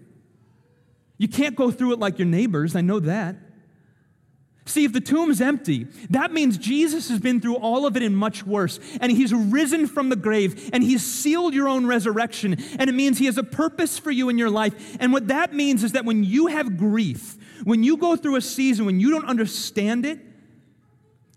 You 1.17 1.27
can't 1.27 1.57
go 1.57 1.71
through 1.71 1.95
it 1.95 1.99
like 1.99 2.19
your 2.19 2.29
neighbors, 2.29 2.77
I 2.77 2.83
know 2.83 3.01
that. 3.01 3.37
See, 4.67 4.85
if 4.85 4.93
the 4.93 5.01
tomb's 5.01 5.41
empty, 5.41 5.85
that 6.11 6.33
means 6.33 6.59
Jesus 6.59 7.09
has 7.09 7.19
been 7.19 7.41
through 7.41 7.57
all 7.57 7.87
of 7.87 7.97
it 7.97 8.03
and 8.03 8.15
much 8.15 8.45
worse. 8.45 8.79
And 9.01 9.11
he's 9.11 9.33
risen 9.33 9.87
from 9.87 10.11
the 10.11 10.17
grave 10.17 10.69
and 10.73 10.83
he's 10.83 11.03
sealed 11.03 11.55
your 11.55 11.67
own 11.67 11.87
resurrection. 11.87 12.57
And 12.79 12.91
it 12.91 12.93
means 12.93 13.17
he 13.17 13.25
has 13.25 13.39
a 13.39 13.45
purpose 13.45 13.99
for 13.99 14.11
you 14.11 14.29
in 14.29 14.37
your 14.37 14.51
life. 14.51 14.99
And 15.01 15.15
what 15.15 15.29
that 15.29 15.55
means 15.55 15.83
is 15.83 15.93
that 15.93 16.05
when 16.05 16.25
you 16.25 16.49
have 16.49 16.77
grief, 16.77 17.39
when 17.65 17.85
you 17.85 17.97
go 17.97 18.17
through 18.17 18.37
a 18.37 18.43
season 18.43 18.85
when 18.85 19.01
you 19.01 19.11
don't 19.11 19.25
understand 19.25 20.05
it, 20.05 20.19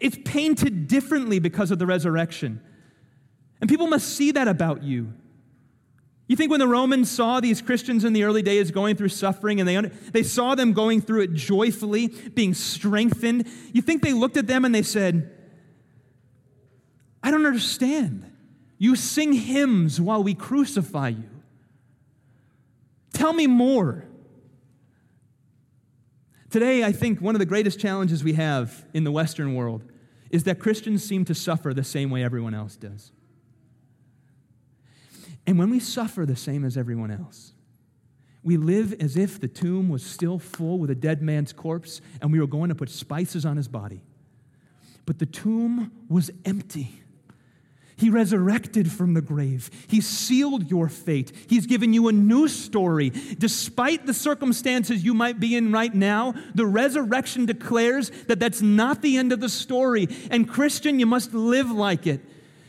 it's 0.01 0.17
painted 0.25 0.87
differently 0.87 1.39
because 1.39 1.71
of 1.71 1.79
the 1.79 1.85
resurrection. 1.85 2.59
And 3.61 3.69
people 3.69 3.87
must 3.87 4.17
see 4.17 4.31
that 4.31 4.49
about 4.49 4.83
you. 4.83 5.13
You 6.29 6.35
think 6.35 6.51
when 6.51 6.59
the 6.59 6.67
Romans 6.67 7.09
saw 7.09 7.39
these 7.39 7.59
Christians 7.59 8.05
in 8.05 8.13
the 8.13 8.23
early 8.23 8.43
days 8.43 8.69
going 8.69 8.95
through 8.95 9.09
suffering 9.09 9.59
and 9.59 9.67
they, 9.67 9.81
they 10.11 10.21
saw 10.21 10.53
them 10.53 10.73
going 10.73 11.01
through 11.01 11.21
it 11.21 11.33
joyfully, 11.33 12.07
being 12.07 12.53
strengthened, 12.53 13.47
you 13.73 13.81
think 13.81 14.03
they 14.03 14.13
looked 14.13 14.37
at 14.37 14.45
them 14.45 14.63
and 14.63 14.73
they 14.73 14.83
said, 14.83 15.31
I 17.23 17.31
don't 17.31 17.47
understand. 17.47 18.31
You 18.77 18.95
sing 18.95 19.33
hymns 19.33 19.99
while 19.99 20.21
we 20.21 20.35
crucify 20.35 21.09
you. 21.09 21.29
Tell 23.11 23.33
me 23.33 23.47
more. 23.47 24.05
Today, 26.51 26.83
I 26.83 26.91
think 26.91 27.21
one 27.21 27.33
of 27.33 27.39
the 27.39 27.45
greatest 27.47 27.79
challenges 27.79 28.23
we 28.23 28.33
have 28.33 28.85
in 28.93 29.03
the 29.03 29.11
Western 29.11 29.55
world 29.55 29.83
is 30.29 30.43
that 30.43 30.59
Christians 30.59 31.03
seem 31.03 31.25
to 31.25 31.33
suffer 31.33 31.73
the 31.73 31.83
same 31.83 32.11
way 32.11 32.23
everyone 32.23 32.53
else 32.53 32.75
does. 32.75 33.11
And 35.49 35.57
when 35.57 35.71
we 35.71 35.79
suffer 35.79 36.27
the 36.27 36.35
same 36.35 36.63
as 36.63 36.77
everyone 36.77 37.09
else, 37.09 37.53
we 38.43 38.55
live 38.55 38.93
as 39.01 39.17
if 39.17 39.41
the 39.41 39.47
tomb 39.47 39.89
was 39.89 40.03
still 40.03 40.37
full 40.37 40.77
with 40.77 40.91
a 40.91 40.95
dead 40.95 41.23
man's 41.23 41.53
corpse 41.53 42.01
and 42.21 42.31
we 42.31 42.39
were 42.39 42.45
going 42.45 42.69
to 42.69 42.75
put 42.75 42.87
spices 42.87 43.47
on 43.47 43.57
his 43.57 43.67
body. 43.67 44.03
But 45.07 45.17
the 45.17 45.25
tomb 45.25 45.91
was 46.07 46.29
empty. 46.45 47.01
He 47.97 48.11
resurrected 48.11 48.91
from 48.91 49.15
the 49.15 49.23
grave. 49.23 49.71
He 49.87 50.01
sealed 50.01 50.69
your 50.69 50.87
fate. 50.87 51.31
He's 51.47 51.65
given 51.65 51.93
you 51.93 52.09
a 52.09 52.13
new 52.13 52.47
story. 52.47 53.09
Despite 53.09 54.05
the 54.05 54.13
circumstances 54.13 55.03
you 55.03 55.15
might 55.15 55.39
be 55.39 55.55
in 55.55 55.71
right 55.71 55.95
now, 55.95 56.35
the 56.53 56.67
resurrection 56.67 57.47
declares 57.47 58.11
that 58.27 58.39
that's 58.39 58.61
not 58.61 59.01
the 59.01 59.17
end 59.17 59.31
of 59.31 59.39
the 59.39 59.49
story. 59.49 60.09
And, 60.29 60.47
Christian, 60.47 60.99
you 60.99 61.07
must 61.07 61.33
live 61.33 61.71
like 61.71 62.05
it. 62.05 62.21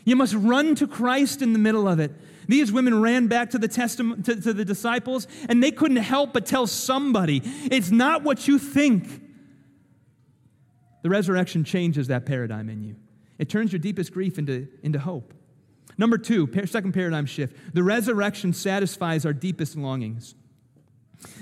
You 0.07 0.17
must 0.17 0.33
run 0.33 0.75
to 0.77 0.87
Christ 0.87 1.43
in 1.43 1.53
the 1.53 1.59
middle 1.59 1.87
of 1.87 2.01
it. 2.01 2.13
These 2.49 2.73
women 2.73 3.01
ran 3.01 3.27
back 3.27 3.51
to 3.51 3.59
the, 3.59 3.69
testament, 3.69 4.25
to, 4.27 4.41
to 4.41 4.53
the 4.53 4.65
disciples, 4.65 5.27
and 5.49 5.63
they 5.63 5.71
couldn't 5.71 5.99
help 5.99 6.33
but 6.33 6.47
tell 6.47 6.67
somebody, 6.67 7.43
it's 7.45 7.91
not 7.91 8.23
what 8.23 8.49
you 8.49 8.59
think. 8.59 9.23
The 11.03 11.11
resurrection 11.11 11.65
changes 11.65 12.09
that 12.09 12.27
paradigm 12.27 12.69
in 12.69 12.83
you. 12.83 12.97
It 13.39 13.49
turns 13.49 13.73
your 13.73 13.79
deepest 13.79 14.13
grief 14.13 14.39
into, 14.39 14.69
into 14.83 14.99
hope. 14.99 15.33
Number 15.97 16.19
two, 16.19 16.49
second 16.67 16.93
paradigm 16.93 17.27
shift. 17.27 17.57
The 17.75 17.83
resurrection 17.83 18.53
satisfies 18.53 19.27
our 19.27 19.33
deepest 19.33 19.77
longings. 19.77 20.35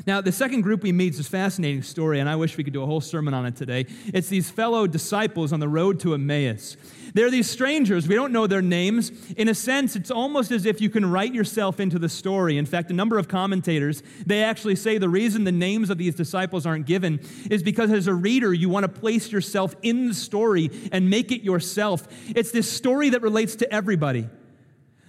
Now, 0.06 0.20
the 0.20 0.32
second 0.32 0.62
group 0.62 0.82
we 0.82 0.92
meet 0.92 1.14
is 1.14 1.20
a 1.20 1.24
fascinating 1.24 1.82
story, 1.82 2.20
and 2.20 2.28
I 2.28 2.36
wish 2.36 2.56
we 2.56 2.64
could 2.64 2.72
do 2.72 2.82
a 2.82 2.86
whole 2.86 3.00
sermon 3.00 3.34
on 3.34 3.46
it 3.46 3.56
today. 3.56 3.86
It's 4.06 4.28
these 4.28 4.50
fellow 4.50 4.86
disciples 4.86 5.52
on 5.52 5.60
the 5.60 5.68
road 5.68 6.00
to 6.00 6.14
Emmaus. 6.14 6.76
They're 7.14 7.30
these 7.30 7.50
strangers. 7.50 8.06
We 8.06 8.14
don't 8.14 8.32
know 8.32 8.46
their 8.46 8.62
names. 8.62 9.10
In 9.36 9.48
a 9.48 9.54
sense, 9.54 9.96
it's 9.96 10.10
almost 10.10 10.50
as 10.50 10.66
if 10.66 10.80
you 10.80 10.90
can 10.90 11.10
write 11.10 11.34
yourself 11.34 11.80
into 11.80 11.98
the 11.98 12.08
story. 12.08 12.58
In 12.58 12.66
fact, 12.66 12.90
a 12.90 12.94
number 12.94 13.18
of 13.18 13.28
commentators, 13.28 14.02
they 14.26 14.42
actually 14.42 14.76
say 14.76 14.98
the 14.98 15.08
reason 15.08 15.44
the 15.44 15.52
names 15.52 15.90
of 15.90 15.98
these 15.98 16.14
disciples 16.14 16.66
aren't 16.66 16.86
given 16.86 17.20
is 17.50 17.62
because 17.62 17.90
as 17.90 18.06
a 18.06 18.14
reader, 18.14 18.52
you 18.52 18.68
want 18.68 18.84
to 18.84 18.88
place 18.88 19.32
yourself 19.32 19.74
in 19.82 20.08
the 20.08 20.14
story 20.14 20.70
and 20.92 21.08
make 21.08 21.32
it 21.32 21.42
yourself. 21.42 22.06
It's 22.28 22.50
this 22.50 22.70
story 22.70 23.10
that 23.10 23.22
relates 23.22 23.56
to 23.56 23.72
everybody. 23.72 24.28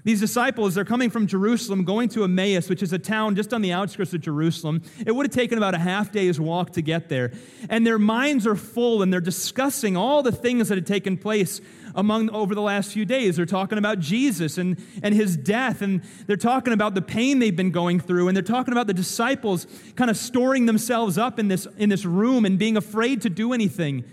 These 0.04 0.22
disciples, 0.22 0.76
they're 0.76 0.86
coming 0.86 1.10
from 1.10 1.28
Jerusalem, 1.28 1.84
going 1.84 2.10
to 2.10 2.24
Emmaus, 2.24 2.70
which 2.70 2.82
is 2.82 2.94
a 2.94 3.00
town 3.00 3.36
just 3.36 3.54
on 3.54 3.62
the 3.62 3.74
outskirts 3.74 4.14
of 4.14 4.22
Jerusalem. 4.22 4.82
It 5.06 5.14
would 5.14 5.26
have 5.26 5.34
taken 5.34 5.58
about 5.58 5.76
a 5.76 5.80
half 5.80 6.12
day's 6.12 6.40
walk 6.40 6.72
to 6.74 6.82
get 6.82 7.10
there. 7.10 7.34
And 7.70 7.86
their 7.86 8.00
minds 8.00 8.48
are 8.48 8.56
full 8.56 9.02
and 9.02 9.12
they're 9.12 9.20
discussing 9.20 9.98
all 9.98 10.24
the 10.24 10.32
things 10.32 10.70
that 10.70 10.76
had 10.76 10.88
taken 10.88 11.18
place 11.18 11.60
among 11.96 12.30
over 12.30 12.56
the 12.56 12.62
last 12.62 12.94
few 12.94 13.04
days. 13.04 13.36
They're 13.36 13.46
talking 13.46 13.78
about 13.78 14.00
Jesus 14.00 14.58
and, 14.58 14.82
and 15.04 15.14
his 15.14 15.36
death, 15.36 15.82
and 15.82 16.02
they're 16.28 16.38
talking 16.38 16.72
about 16.72 16.94
the 16.96 17.02
pain 17.02 17.40
they've 17.40 17.56
been 17.56 17.72
going 17.72 18.00
through, 18.00 18.28
and 18.28 18.38
they're 18.38 18.44
talking 18.44 18.72
about 18.72 18.88
the 18.88 18.94
disciples 18.94 19.68
kind 19.96 20.10
of 20.10 20.16
storing 20.16 20.66
themselves 20.66 21.18
up 21.18 21.40
in 21.40 21.48
this, 21.48 21.68
in 21.78 21.90
this 21.90 22.06
room 22.06 22.46
and 22.46 22.58
being 22.58 22.78
afraid 22.78 23.22
to 23.24 23.30
do 23.30 23.54
anything. 23.54 24.04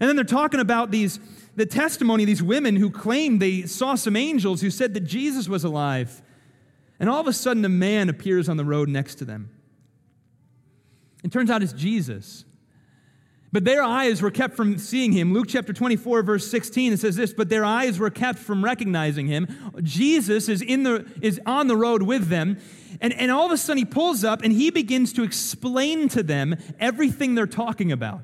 And 0.00 0.08
then 0.08 0.16
they're 0.16 0.24
talking 0.24 0.60
about 0.60 0.90
these 0.90 1.18
the 1.58 1.66
testimony 1.66 2.22
of 2.22 2.28
these 2.28 2.42
women 2.42 2.76
who 2.76 2.88
claimed 2.88 3.42
they 3.42 3.62
saw 3.62 3.96
some 3.96 4.14
angels 4.14 4.60
who 4.60 4.70
said 4.70 4.94
that 4.94 5.00
Jesus 5.00 5.48
was 5.48 5.64
alive. 5.64 6.22
And 7.00 7.10
all 7.10 7.20
of 7.20 7.26
a 7.26 7.32
sudden, 7.32 7.64
a 7.64 7.68
man 7.68 8.08
appears 8.08 8.48
on 8.48 8.56
the 8.56 8.64
road 8.64 8.88
next 8.88 9.16
to 9.16 9.24
them. 9.24 9.50
It 11.24 11.32
turns 11.32 11.50
out 11.50 11.60
it's 11.64 11.72
Jesus. 11.72 12.44
But 13.50 13.64
their 13.64 13.82
eyes 13.82 14.22
were 14.22 14.30
kept 14.30 14.54
from 14.54 14.78
seeing 14.78 15.10
him. 15.10 15.32
Luke 15.32 15.46
chapter 15.48 15.72
24, 15.72 16.22
verse 16.22 16.48
16, 16.48 16.92
it 16.92 17.00
says 17.00 17.16
this, 17.16 17.32
but 17.32 17.48
their 17.48 17.64
eyes 17.64 17.98
were 17.98 18.10
kept 18.10 18.38
from 18.38 18.64
recognizing 18.64 19.26
him. 19.26 19.48
Jesus 19.82 20.48
is, 20.48 20.62
in 20.62 20.84
the, 20.84 21.10
is 21.20 21.40
on 21.44 21.66
the 21.66 21.76
road 21.76 22.04
with 22.04 22.28
them. 22.28 22.58
And, 23.00 23.12
and 23.14 23.32
all 23.32 23.46
of 23.46 23.52
a 23.52 23.56
sudden, 23.56 23.78
he 23.78 23.84
pulls 23.84 24.22
up 24.22 24.42
and 24.42 24.52
he 24.52 24.70
begins 24.70 25.12
to 25.14 25.24
explain 25.24 26.08
to 26.10 26.22
them 26.22 26.56
everything 26.78 27.34
they're 27.34 27.48
talking 27.48 27.90
about. 27.90 28.22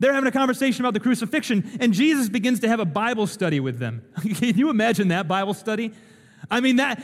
They're 0.00 0.12
having 0.12 0.28
a 0.28 0.32
conversation 0.32 0.84
about 0.84 0.94
the 0.94 1.00
crucifixion, 1.00 1.78
and 1.80 1.92
Jesus 1.92 2.28
begins 2.28 2.60
to 2.60 2.68
have 2.68 2.80
a 2.80 2.84
Bible 2.84 3.26
study 3.26 3.58
with 3.60 3.78
them. 3.78 4.02
Can 4.34 4.56
you 4.56 4.70
imagine 4.70 5.08
that 5.08 5.26
Bible 5.26 5.54
study? 5.54 5.92
I 6.50 6.60
mean, 6.60 6.76
that, 6.76 7.02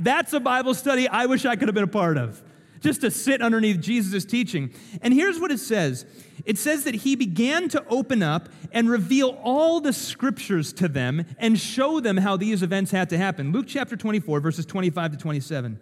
that's 0.00 0.32
a 0.32 0.40
Bible 0.40 0.74
study 0.74 1.06
I 1.06 1.26
wish 1.26 1.44
I 1.44 1.56
could 1.56 1.68
have 1.68 1.74
been 1.74 1.84
a 1.84 1.88
part 1.88 2.16
of, 2.16 2.42
just 2.80 3.02
to 3.02 3.10
sit 3.10 3.42
underneath 3.42 3.80
Jesus' 3.80 4.24
teaching. 4.24 4.72
And 5.02 5.12
here's 5.12 5.38
what 5.38 5.50
it 5.50 5.60
says 5.60 6.06
it 6.46 6.56
says 6.56 6.84
that 6.84 6.94
he 6.94 7.14
began 7.14 7.68
to 7.68 7.84
open 7.88 8.22
up 8.22 8.48
and 8.72 8.88
reveal 8.88 9.38
all 9.42 9.80
the 9.80 9.92
scriptures 9.92 10.72
to 10.74 10.88
them 10.88 11.26
and 11.38 11.58
show 11.58 12.00
them 12.00 12.16
how 12.16 12.38
these 12.38 12.62
events 12.62 12.90
had 12.90 13.10
to 13.10 13.18
happen. 13.18 13.52
Luke 13.52 13.66
chapter 13.68 13.96
24, 13.96 14.40
verses 14.40 14.64
25 14.64 15.12
to 15.12 15.16
27. 15.18 15.78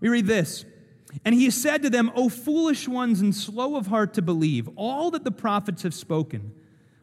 We 0.00 0.08
read 0.08 0.26
this. 0.26 0.64
And 1.24 1.34
he 1.34 1.50
said 1.50 1.82
to 1.82 1.90
them, 1.90 2.10
O 2.14 2.28
foolish 2.28 2.88
ones 2.88 3.20
and 3.20 3.34
slow 3.34 3.76
of 3.76 3.88
heart 3.88 4.14
to 4.14 4.22
believe 4.22 4.68
all 4.76 5.10
that 5.10 5.24
the 5.24 5.30
prophets 5.30 5.82
have 5.82 5.94
spoken. 5.94 6.52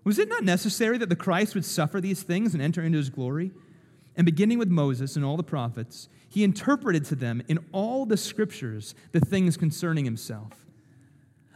Was 0.04 0.18
it 0.18 0.30
not 0.30 0.44
necessary 0.44 0.98
that 0.98 1.10
the 1.10 1.16
Christ 1.16 1.54
would 1.56 1.66
suffer 1.66 2.02
these 2.02 2.24
things 2.24 2.54
and 2.54 2.64
enter 2.64 2.82
into 2.82 2.98
his 2.98 3.10
glory? 3.10 3.52
And 4.16 4.26
beginning 4.26 4.58
with 4.58 4.70
Moses 4.70 5.16
and 5.16 5.24
all 5.24 5.38
the 5.38 5.44
prophets, 5.44 6.10
he 6.28 6.44
interpreted 6.44 7.06
to 7.06 7.16
them 7.16 7.42
in 7.48 7.60
all 7.72 8.06
the 8.06 8.18
scriptures 8.18 8.96
the 9.12 9.20
things 9.20 9.58
concerning 9.58 10.06
himself. 10.06 10.66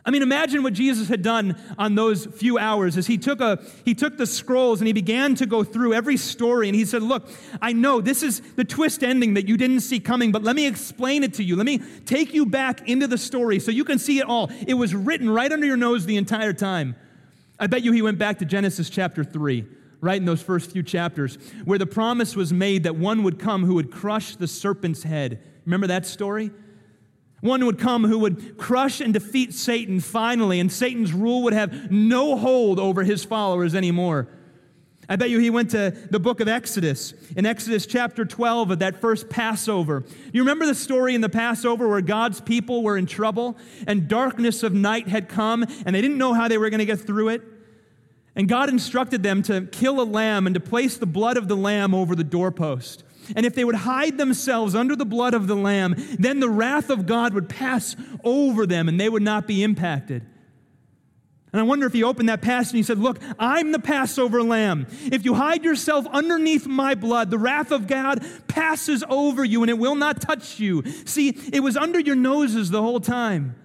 I 0.05 0.11
mean, 0.11 0.21
imagine 0.21 0.63
what 0.63 0.73
Jesus 0.73 1.07
had 1.07 1.21
done 1.21 1.55
on 1.77 1.95
those 1.95 2.25
few 2.25 2.57
hours 2.57 2.97
as 2.97 3.07
he 3.07 3.17
took, 3.17 3.39
a, 3.39 3.63
he 3.85 3.95
took 3.95 4.17
the 4.17 4.27
scrolls 4.27 4.81
and 4.81 4.87
he 4.87 4.91
began 4.93 5.33
to 5.35 5.45
go 5.45 5.63
through 5.63 5.93
every 5.93 6.17
story 6.17 6.67
and 6.67 6.75
he 6.75 6.83
said, 6.83 7.01
Look, 7.01 7.29
I 7.61 7.71
know 7.71 8.01
this 8.01 8.21
is 8.21 8.41
the 8.55 8.65
twist 8.65 9.01
ending 9.01 9.35
that 9.35 9.47
you 9.47 9.55
didn't 9.55 9.79
see 9.79 10.01
coming, 10.01 10.33
but 10.33 10.43
let 10.43 10.57
me 10.57 10.67
explain 10.67 11.23
it 11.23 11.35
to 11.35 11.43
you. 11.43 11.55
Let 11.55 11.65
me 11.65 11.79
take 12.05 12.33
you 12.33 12.45
back 12.45 12.87
into 12.89 13.07
the 13.07 13.17
story 13.17 13.59
so 13.59 13.71
you 13.71 13.85
can 13.85 13.97
see 13.97 14.19
it 14.19 14.27
all. 14.27 14.51
It 14.67 14.73
was 14.73 14.93
written 14.93 15.29
right 15.29 15.51
under 15.51 15.65
your 15.65 15.77
nose 15.77 16.05
the 16.05 16.17
entire 16.17 16.53
time. 16.53 16.97
I 17.57 17.67
bet 17.67 17.83
you 17.83 17.93
he 17.93 18.01
went 18.01 18.17
back 18.17 18.39
to 18.39 18.45
Genesis 18.45 18.89
chapter 18.89 19.23
3, 19.23 19.65
right 20.01 20.17
in 20.17 20.25
those 20.25 20.41
first 20.41 20.71
few 20.71 20.83
chapters, 20.83 21.37
where 21.63 21.79
the 21.79 21.85
promise 21.85 22.35
was 22.35 22.51
made 22.51 22.83
that 22.83 22.97
one 22.97 23.23
would 23.23 23.39
come 23.39 23.63
who 23.63 23.75
would 23.75 23.89
crush 23.89 24.35
the 24.35 24.49
serpent's 24.49 25.03
head. 25.03 25.41
Remember 25.65 25.87
that 25.87 26.05
story? 26.05 26.51
One 27.43 27.65
would 27.65 27.77
come 27.77 28.05
who 28.05 28.19
would 28.19 28.57
crush 28.57 29.01
and 29.01 29.13
defeat 29.13 29.53
Satan 29.53 29.99
finally, 29.99 30.61
and 30.61 30.71
Satan's 30.71 31.11
rule 31.11 31.43
would 31.43 31.51
have 31.51 31.91
no 31.91 32.37
hold 32.37 32.79
over 32.79 33.03
his 33.03 33.25
followers 33.25 33.75
anymore. 33.75 34.29
I 35.09 35.17
bet 35.17 35.29
you 35.29 35.39
he 35.39 35.49
went 35.49 35.71
to 35.71 35.91
the 36.09 36.21
book 36.21 36.39
of 36.39 36.47
Exodus, 36.47 37.13
in 37.35 37.45
Exodus 37.45 37.85
chapter 37.85 38.23
12 38.23 38.71
of 38.71 38.79
that 38.79 39.01
first 39.01 39.27
Passover. 39.27 40.05
You 40.31 40.43
remember 40.43 40.65
the 40.65 40.73
story 40.73 41.15
in 41.15 41.19
the 41.19 41.27
Passover 41.27 41.89
where 41.89 41.99
God's 41.99 42.39
people 42.39 42.81
were 42.81 42.95
in 42.95 43.07
trouble 43.07 43.57
and 43.87 44.07
darkness 44.07 44.63
of 44.63 44.73
night 44.73 45.09
had 45.09 45.27
come 45.27 45.63
and 45.85 45.93
they 45.93 45.99
didn't 45.99 46.17
know 46.17 46.33
how 46.33 46.47
they 46.47 46.57
were 46.57 46.69
going 46.69 46.79
to 46.79 46.85
get 46.85 47.01
through 47.01 47.27
it? 47.27 47.41
And 48.37 48.47
God 48.47 48.69
instructed 48.69 49.21
them 49.21 49.43
to 49.43 49.63
kill 49.65 49.99
a 49.99 50.07
lamb 50.07 50.47
and 50.47 50.53
to 50.53 50.61
place 50.61 50.95
the 50.95 51.05
blood 51.05 51.35
of 51.35 51.49
the 51.49 51.57
lamb 51.57 51.93
over 51.93 52.15
the 52.15 52.23
doorpost. 52.23 53.03
And 53.35 53.45
if 53.45 53.55
they 53.55 53.63
would 53.63 53.75
hide 53.75 54.17
themselves 54.17 54.75
under 54.75 54.95
the 54.95 55.05
blood 55.05 55.33
of 55.33 55.47
the 55.47 55.55
Lamb, 55.55 55.95
then 56.19 56.39
the 56.39 56.49
wrath 56.49 56.89
of 56.89 57.05
God 57.05 57.33
would 57.33 57.49
pass 57.49 57.95
over 58.23 58.65
them 58.65 58.87
and 58.87 58.99
they 58.99 59.09
would 59.09 59.23
not 59.23 59.47
be 59.47 59.63
impacted. 59.63 60.25
And 61.53 61.59
I 61.59 61.63
wonder 61.63 61.85
if 61.85 61.93
he 61.93 62.03
opened 62.03 62.29
that 62.29 62.41
passage 62.41 62.71
and 62.71 62.77
he 62.77 62.83
said, 62.83 62.97
Look, 62.97 63.19
I'm 63.37 63.71
the 63.71 63.79
Passover 63.79 64.41
lamb. 64.41 64.87
If 65.11 65.23
you 65.23 65.35
hide 65.35 65.63
yourself 65.63 66.07
underneath 66.07 66.65
my 66.65 66.95
blood, 66.95 67.29
the 67.29 67.37
wrath 67.37 67.71
of 67.71 67.85
God 67.85 68.25
passes 68.47 69.03
over 69.07 69.45
you 69.45 69.61
and 69.61 69.69
it 69.69 69.77
will 69.77 69.93
not 69.93 70.19
touch 70.19 70.59
you. 70.59 70.83
See, 71.05 71.29
it 71.53 71.59
was 71.59 71.77
under 71.77 71.99
your 71.99 72.15
noses 72.15 72.71
the 72.71 72.81
whole 72.81 72.99
time. 72.99 73.55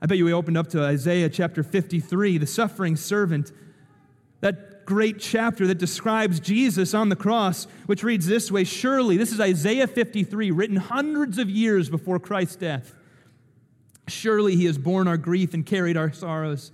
I 0.00 0.06
bet 0.06 0.16
you 0.16 0.24
we 0.24 0.32
opened 0.32 0.56
up 0.56 0.68
to 0.68 0.82
Isaiah 0.82 1.28
chapter 1.28 1.62
53, 1.62 2.38
the 2.38 2.46
suffering 2.46 2.96
servant. 2.96 3.52
That 4.40 4.65
great 4.86 5.18
chapter 5.18 5.66
that 5.66 5.78
describes 5.78 6.40
Jesus 6.40 6.94
on 6.94 7.08
the 7.08 7.16
cross, 7.16 7.66
which 7.86 8.02
reads 8.02 8.26
this 8.26 8.50
way 8.50 8.64
Surely, 8.64 9.16
this 9.16 9.32
is 9.32 9.40
Isaiah 9.40 9.86
53, 9.86 10.50
written 10.52 10.76
hundreds 10.76 11.38
of 11.38 11.50
years 11.50 11.90
before 11.90 12.18
Christ's 12.18 12.56
death. 12.56 12.94
Surely 14.08 14.54
he 14.56 14.64
has 14.66 14.78
borne 14.78 15.08
our 15.08 15.16
grief 15.16 15.52
and 15.52 15.66
carried 15.66 15.96
our 15.96 16.12
sorrows. 16.12 16.70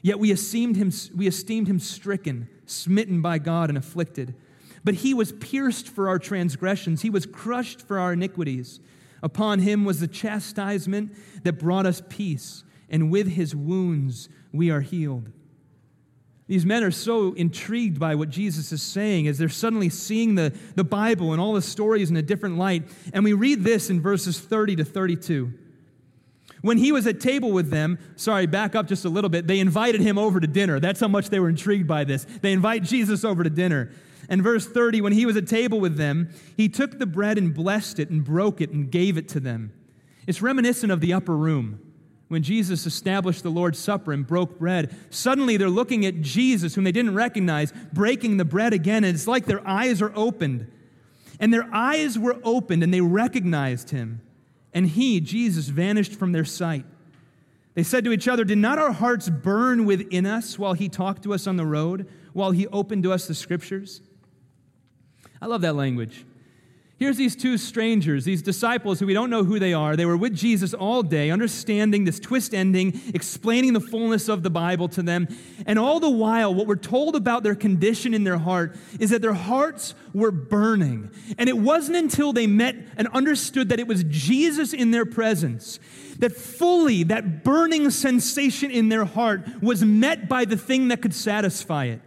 Yet 0.00 0.20
we 0.20 0.30
esteemed 0.30 0.76
him, 0.76 0.92
we 1.14 1.26
esteemed 1.26 1.66
him 1.66 1.80
stricken, 1.80 2.48
smitten 2.64 3.20
by 3.20 3.38
God, 3.38 3.68
and 3.68 3.76
afflicted. 3.76 4.34
But 4.84 4.94
he 4.94 5.12
was 5.12 5.32
pierced 5.32 5.88
for 5.88 6.08
our 6.08 6.20
transgressions, 6.20 7.02
he 7.02 7.10
was 7.10 7.26
crushed 7.26 7.82
for 7.82 7.98
our 7.98 8.12
iniquities. 8.12 8.80
Upon 9.22 9.58
him 9.58 9.84
was 9.84 9.98
the 9.98 10.06
chastisement 10.06 11.16
that 11.42 11.54
brought 11.54 11.86
us 11.86 12.02
peace, 12.08 12.62
and 12.88 13.10
with 13.10 13.28
his 13.28 13.56
wounds 13.56 14.28
we 14.52 14.70
are 14.70 14.82
healed. 14.82 15.30
These 16.48 16.64
men 16.64 16.84
are 16.84 16.92
so 16.92 17.32
intrigued 17.32 17.98
by 17.98 18.14
what 18.14 18.30
Jesus 18.30 18.70
is 18.70 18.80
saying 18.80 19.26
as 19.26 19.36
they're 19.36 19.48
suddenly 19.48 19.88
seeing 19.88 20.36
the, 20.36 20.56
the 20.76 20.84
Bible 20.84 21.32
and 21.32 21.40
all 21.40 21.54
the 21.54 21.62
stories 21.62 22.08
in 22.08 22.16
a 22.16 22.22
different 22.22 22.56
light. 22.56 22.84
And 23.12 23.24
we 23.24 23.32
read 23.32 23.64
this 23.64 23.90
in 23.90 24.00
verses 24.00 24.38
30 24.38 24.76
to 24.76 24.84
32. 24.84 25.52
When 26.62 26.78
he 26.78 26.92
was 26.92 27.06
at 27.06 27.20
table 27.20 27.50
with 27.50 27.70
them, 27.70 27.98
sorry, 28.14 28.46
back 28.46 28.74
up 28.74 28.86
just 28.86 29.04
a 29.04 29.08
little 29.08 29.30
bit, 29.30 29.46
they 29.46 29.58
invited 29.58 30.00
him 30.00 30.18
over 30.18 30.38
to 30.38 30.46
dinner. 30.46 30.78
That's 30.78 31.00
how 31.00 31.08
much 31.08 31.30
they 31.30 31.40
were 31.40 31.48
intrigued 31.48 31.88
by 31.88 32.04
this. 32.04 32.24
They 32.42 32.52
invite 32.52 32.84
Jesus 32.84 33.24
over 33.24 33.42
to 33.42 33.50
dinner. 33.50 33.90
And 34.28 34.42
verse 34.42 34.66
30, 34.66 35.00
when 35.00 35.12
he 35.12 35.26
was 35.26 35.36
at 35.36 35.46
table 35.46 35.80
with 35.80 35.96
them, 35.96 36.30
he 36.56 36.68
took 36.68 36.98
the 36.98 37.06
bread 37.06 37.38
and 37.38 37.54
blessed 37.54 37.98
it 37.98 38.10
and 38.10 38.24
broke 38.24 38.60
it 38.60 38.70
and 38.70 38.90
gave 38.90 39.18
it 39.18 39.28
to 39.30 39.40
them. 39.40 39.72
It's 40.26 40.42
reminiscent 40.42 40.90
of 40.90 41.00
the 41.00 41.12
upper 41.12 41.36
room 41.36 41.80
when 42.28 42.42
Jesus 42.42 42.86
established 42.86 43.42
the 43.42 43.50
Lord's 43.50 43.78
Supper 43.78 44.12
and 44.12 44.26
broke 44.26 44.58
bread, 44.58 44.94
suddenly 45.10 45.56
they're 45.56 45.70
looking 45.70 46.04
at 46.04 46.22
Jesus, 46.22 46.74
whom 46.74 46.84
they 46.84 46.92
didn't 46.92 47.14
recognize, 47.14 47.72
breaking 47.92 48.36
the 48.36 48.44
bread 48.44 48.72
again, 48.72 49.04
and 49.04 49.14
it's 49.14 49.28
like 49.28 49.46
their 49.46 49.66
eyes 49.66 50.02
are 50.02 50.12
opened. 50.16 50.70
And 51.38 51.52
their 51.52 51.68
eyes 51.72 52.18
were 52.18 52.38
opened, 52.42 52.82
and 52.82 52.92
they 52.92 53.00
recognized 53.00 53.90
him. 53.90 54.22
And 54.72 54.88
he, 54.88 55.20
Jesus, 55.20 55.68
vanished 55.68 56.14
from 56.14 56.32
their 56.32 56.44
sight. 56.44 56.84
They 57.74 57.82
said 57.82 58.04
to 58.04 58.12
each 58.12 58.26
other, 58.26 58.42
Did 58.42 58.58
not 58.58 58.78
our 58.78 58.92
hearts 58.92 59.28
burn 59.28 59.84
within 59.84 60.26
us 60.26 60.58
while 60.58 60.72
he 60.72 60.88
talked 60.88 61.22
to 61.24 61.34
us 61.34 61.46
on 61.46 61.56
the 61.56 61.66
road, 61.66 62.08
while 62.32 62.50
he 62.50 62.66
opened 62.68 63.02
to 63.04 63.12
us 63.12 63.28
the 63.28 63.34
scriptures? 63.34 64.00
I 65.40 65.46
love 65.46 65.60
that 65.60 65.76
language. 65.76 66.24
Here's 66.98 67.18
these 67.18 67.36
two 67.36 67.58
strangers, 67.58 68.24
these 68.24 68.40
disciples 68.40 68.98
who 68.98 69.06
we 69.06 69.12
don't 69.12 69.28
know 69.28 69.44
who 69.44 69.58
they 69.58 69.74
are. 69.74 69.96
They 69.96 70.06
were 70.06 70.16
with 70.16 70.34
Jesus 70.34 70.72
all 70.72 71.02
day, 71.02 71.30
understanding 71.30 72.04
this 72.04 72.18
twist 72.18 72.54
ending, 72.54 72.98
explaining 73.12 73.74
the 73.74 73.80
fullness 73.80 74.30
of 74.30 74.42
the 74.42 74.48
Bible 74.48 74.88
to 74.88 75.02
them. 75.02 75.28
And 75.66 75.78
all 75.78 76.00
the 76.00 76.08
while, 76.08 76.54
what 76.54 76.66
we're 76.66 76.76
told 76.76 77.14
about 77.14 77.42
their 77.42 77.54
condition 77.54 78.14
in 78.14 78.24
their 78.24 78.38
heart 78.38 78.76
is 78.98 79.10
that 79.10 79.20
their 79.20 79.34
hearts 79.34 79.94
were 80.14 80.30
burning. 80.30 81.10
And 81.36 81.50
it 81.50 81.58
wasn't 81.58 81.98
until 81.98 82.32
they 82.32 82.46
met 82.46 82.76
and 82.96 83.08
understood 83.08 83.68
that 83.68 83.78
it 83.78 83.86
was 83.86 84.02
Jesus 84.04 84.72
in 84.72 84.90
their 84.90 85.04
presence 85.04 85.78
that 86.18 86.32
fully 86.32 87.02
that 87.02 87.44
burning 87.44 87.90
sensation 87.90 88.70
in 88.70 88.88
their 88.88 89.04
heart 89.04 89.42
was 89.62 89.84
met 89.84 90.30
by 90.30 90.46
the 90.46 90.56
thing 90.56 90.88
that 90.88 91.02
could 91.02 91.12
satisfy 91.12 91.84
it. 91.84 92.00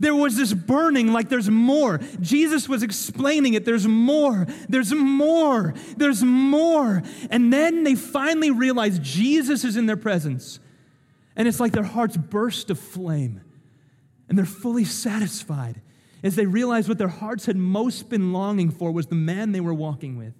There 0.00 0.14
was 0.14 0.36
this 0.36 0.52
burning 0.52 1.12
like 1.12 1.28
there's 1.28 1.50
more. 1.50 1.98
Jesus 2.20 2.68
was 2.68 2.82
explaining 2.82 3.54
it. 3.54 3.64
There's 3.64 3.86
more. 3.86 4.46
There's 4.68 4.92
more. 4.92 5.74
There's 5.96 6.22
more. 6.22 7.02
And 7.30 7.52
then 7.52 7.84
they 7.84 7.94
finally 7.94 8.50
realize 8.50 8.98
Jesus 8.98 9.64
is 9.64 9.76
in 9.76 9.86
their 9.86 9.96
presence. 9.96 10.58
And 11.36 11.48
it's 11.48 11.60
like 11.60 11.72
their 11.72 11.82
hearts 11.82 12.16
burst 12.16 12.70
of 12.70 12.78
flame. 12.78 13.40
And 14.28 14.38
they're 14.38 14.44
fully 14.44 14.84
satisfied 14.84 15.80
as 16.22 16.36
they 16.36 16.46
realize 16.46 16.88
what 16.88 16.98
their 16.98 17.08
hearts 17.08 17.46
had 17.46 17.56
most 17.56 18.08
been 18.08 18.32
longing 18.32 18.70
for 18.70 18.90
was 18.90 19.06
the 19.06 19.14
man 19.14 19.52
they 19.52 19.60
were 19.60 19.74
walking 19.74 20.16
with. 20.16 20.32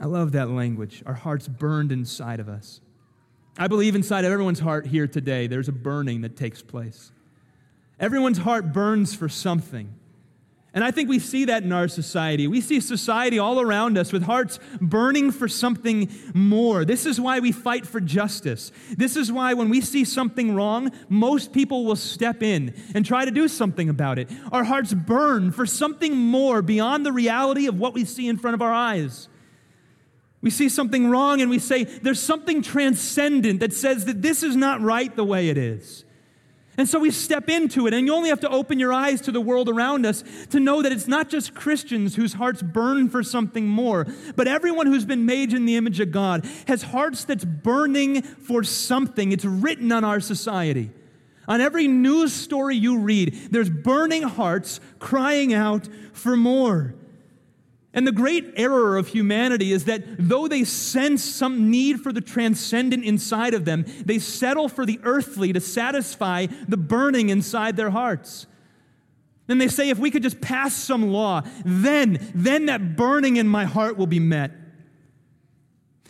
I 0.00 0.06
love 0.06 0.32
that 0.32 0.50
language. 0.50 1.02
Our 1.06 1.14
hearts 1.14 1.46
burned 1.46 1.92
inside 1.92 2.40
of 2.40 2.48
us. 2.48 2.80
I 3.56 3.68
believe 3.68 3.94
inside 3.94 4.24
of 4.24 4.32
everyone's 4.32 4.58
heart 4.58 4.86
here 4.86 5.06
today, 5.06 5.46
there's 5.46 5.68
a 5.68 5.72
burning 5.72 6.22
that 6.22 6.36
takes 6.36 6.62
place. 6.62 7.12
Everyone's 8.02 8.38
heart 8.38 8.72
burns 8.72 9.14
for 9.14 9.28
something. 9.28 9.94
And 10.74 10.82
I 10.82 10.90
think 10.90 11.08
we 11.08 11.18
see 11.18 11.44
that 11.44 11.62
in 11.62 11.70
our 11.70 11.86
society. 11.86 12.48
We 12.48 12.62
see 12.62 12.80
society 12.80 13.38
all 13.38 13.60
around 13.60 13.98
us 13.98 14.10
with 14.10 14.22
hearts 14.22 14.58
burning 14.80 15.30
for 15.30 15.46
something 15.46 16.10
more. 16.34 16.84
This 16.84 17.04
is 17.04 17.20
why 17.20 17.40
we 17.40 17.52
fight 17.52 17.86
for 17.86 18.00
justice. 18.00 18.72
This 18.90 19.14
is 19.14 19.30
why 19.30 19.52
when 19.54 19.68
we 19.68 19.82
see 19.82 20.04
something 20.04 20.54
wrong, 20.54 20.90
most 21.10 21.52
people 21.52 21.84
will 21.84 21.94
step 21.94 22.42
in 22.42 22.74
and 22.94 23.04
try 23.04 23.24
to 23.26 23.30
do 23.30 23.48
something 23.48 23.90
about 23.90 24.18
it. 24.18 24.30
Our 24.50 24.64
hearts 24.64 24.94
burn 24.94 25.52
for 25.52 25.66
something 25.66 26.16
more 26.16 26.62
beyond 26.62 27.04
the 27.04 27.12
reality 27.12 27.66
of 27.66 27.78
what 27.78 27.92
we 27.92 28.06
see 28.06 28.26
in 28.26 28.38
front 28.38 28.54
of 28.54 28.62
our 28.62 28.72
eyes. 28.72 29.28
We 30.40 30.50
see 30.50 30.70
something 30.70 31.08
wrong 31.08 31.40
and 31.40 31.50
we 31.50 31.58
say, 31.60 31.84
there's 31.84 32.20
something 32.20 32.62
transcendent 32.62 33.60
that 33.60 33.74
says 33.74 34.06
that 34.06 34.22
this 34.22 34.42
is 34.42 34.56
not 34.56 34.80
right 34.80 35.14
the 35.14 35.22
way 35.22 35.50
it 35.50 35.58
is. 35.58 36.04
And 36.78 36.88
so 36.88 36.98
we 36.98 37.10
step 37.10 37.50
into 37.50 37.86
it, 37.86 37.92
and 37.92 38.06
you 38.06 38.14
only 38.14 38.30
have 38.30 38.40
to 38.40 38.48
open 38.48 38.78
your 38.78 38.94
eyes 38.94 39.20
to 39.22 39.32
the 39.32 39.42
world 39.42 39.68
around 39.68 40.06
us 40.06 40.24
to 40.50 40.58
know 40.58 40.80
that 40.80 40.90
it's 40.90 41.06
not 41.06 41.28
just 41.28 41.54
Christians 41.54 42.14
whose 42.14 42.32
hearts 42.32 42.62
burn 42.62 43.10
for 43.10 43.22
something 43.22 43.68
more, 43.68 44.06
but 44.36 44.48
everyone 44.48 44.86
who's 44.86 45.04
been 45.04 45.26
made 45.26 45.52
in 45.52 45.66
the 45.66 45.76
image 45.76 46.00
of 46.00 46.10
God 46.10 46.46
has 46.66 46.82
hearts 46.82 47.24
that's 47.24 47.44
burning 47.44 48.22
for 48.22 48.64
something. 48.64 49.32
It's 49.32 49.44
written 49.44 49.92
on 49.92 50.02
our 50.02 50.20
society. 50.20 50.90
On 51.46 51.60
every 51.60 51.88
news 51.88 52.32
story 52.32 52.76
you 52.76 53.00
read, 53.00 53.34
there's 53.50 53.68
burning 53.68 54.22
hearts 54.22 54.80
crying 54.98 55.52
out 55.52 55.88
for 56.14 56.36
more. 56.38 56.94
And 57.94 58.06
the 58.06 58.12
great 58.12 58.54
error 58.56 58.96
of 58.96 59.08
humanity 59.08 59.72
is 59.72 59.84
that 59.84 60.02
though 60.18 60.48
they 60.48 60.64
sense 60.64 61.22
some 61.22 61.70
need 61.70 62.00
for 62.00 62.10
the 62.10 62.22
transcendent 62.22 63.04
inside 63.04 63.52
of 63.52 63.66
them, 63.66 63.84
they 64.04 64.18
settle 64.18 64.68
for 64.68 64.86
the 64.86 64.98
earthly 65.02 65.52
to 65.52 65.60
satisfy 65.60 66.46
the 66.68 66.78
burning 66.78 67.28
inside 67.28 67.76
their 67.76 67.90
hearts. 67.90 68.46
And 69.48 69.60
they 69.60 69.68
say, 69.68 69.90
if 69.90 69.98
we 69.98 70.10
could 70.10 70.22
just 70.22 70.40
pass 70.40 70.74
some 70.74 71.12
law, 71.12 71.42
then, 71.64 72.32
then 72.34 72.66
that 72.66 72.96
burning 72.96 73.36
in 73.36 73.46
my 73.46 73.66
heart 73.66 73.98
will 73.98 74.06
be 74.06 74.20
met. 74.20 74.52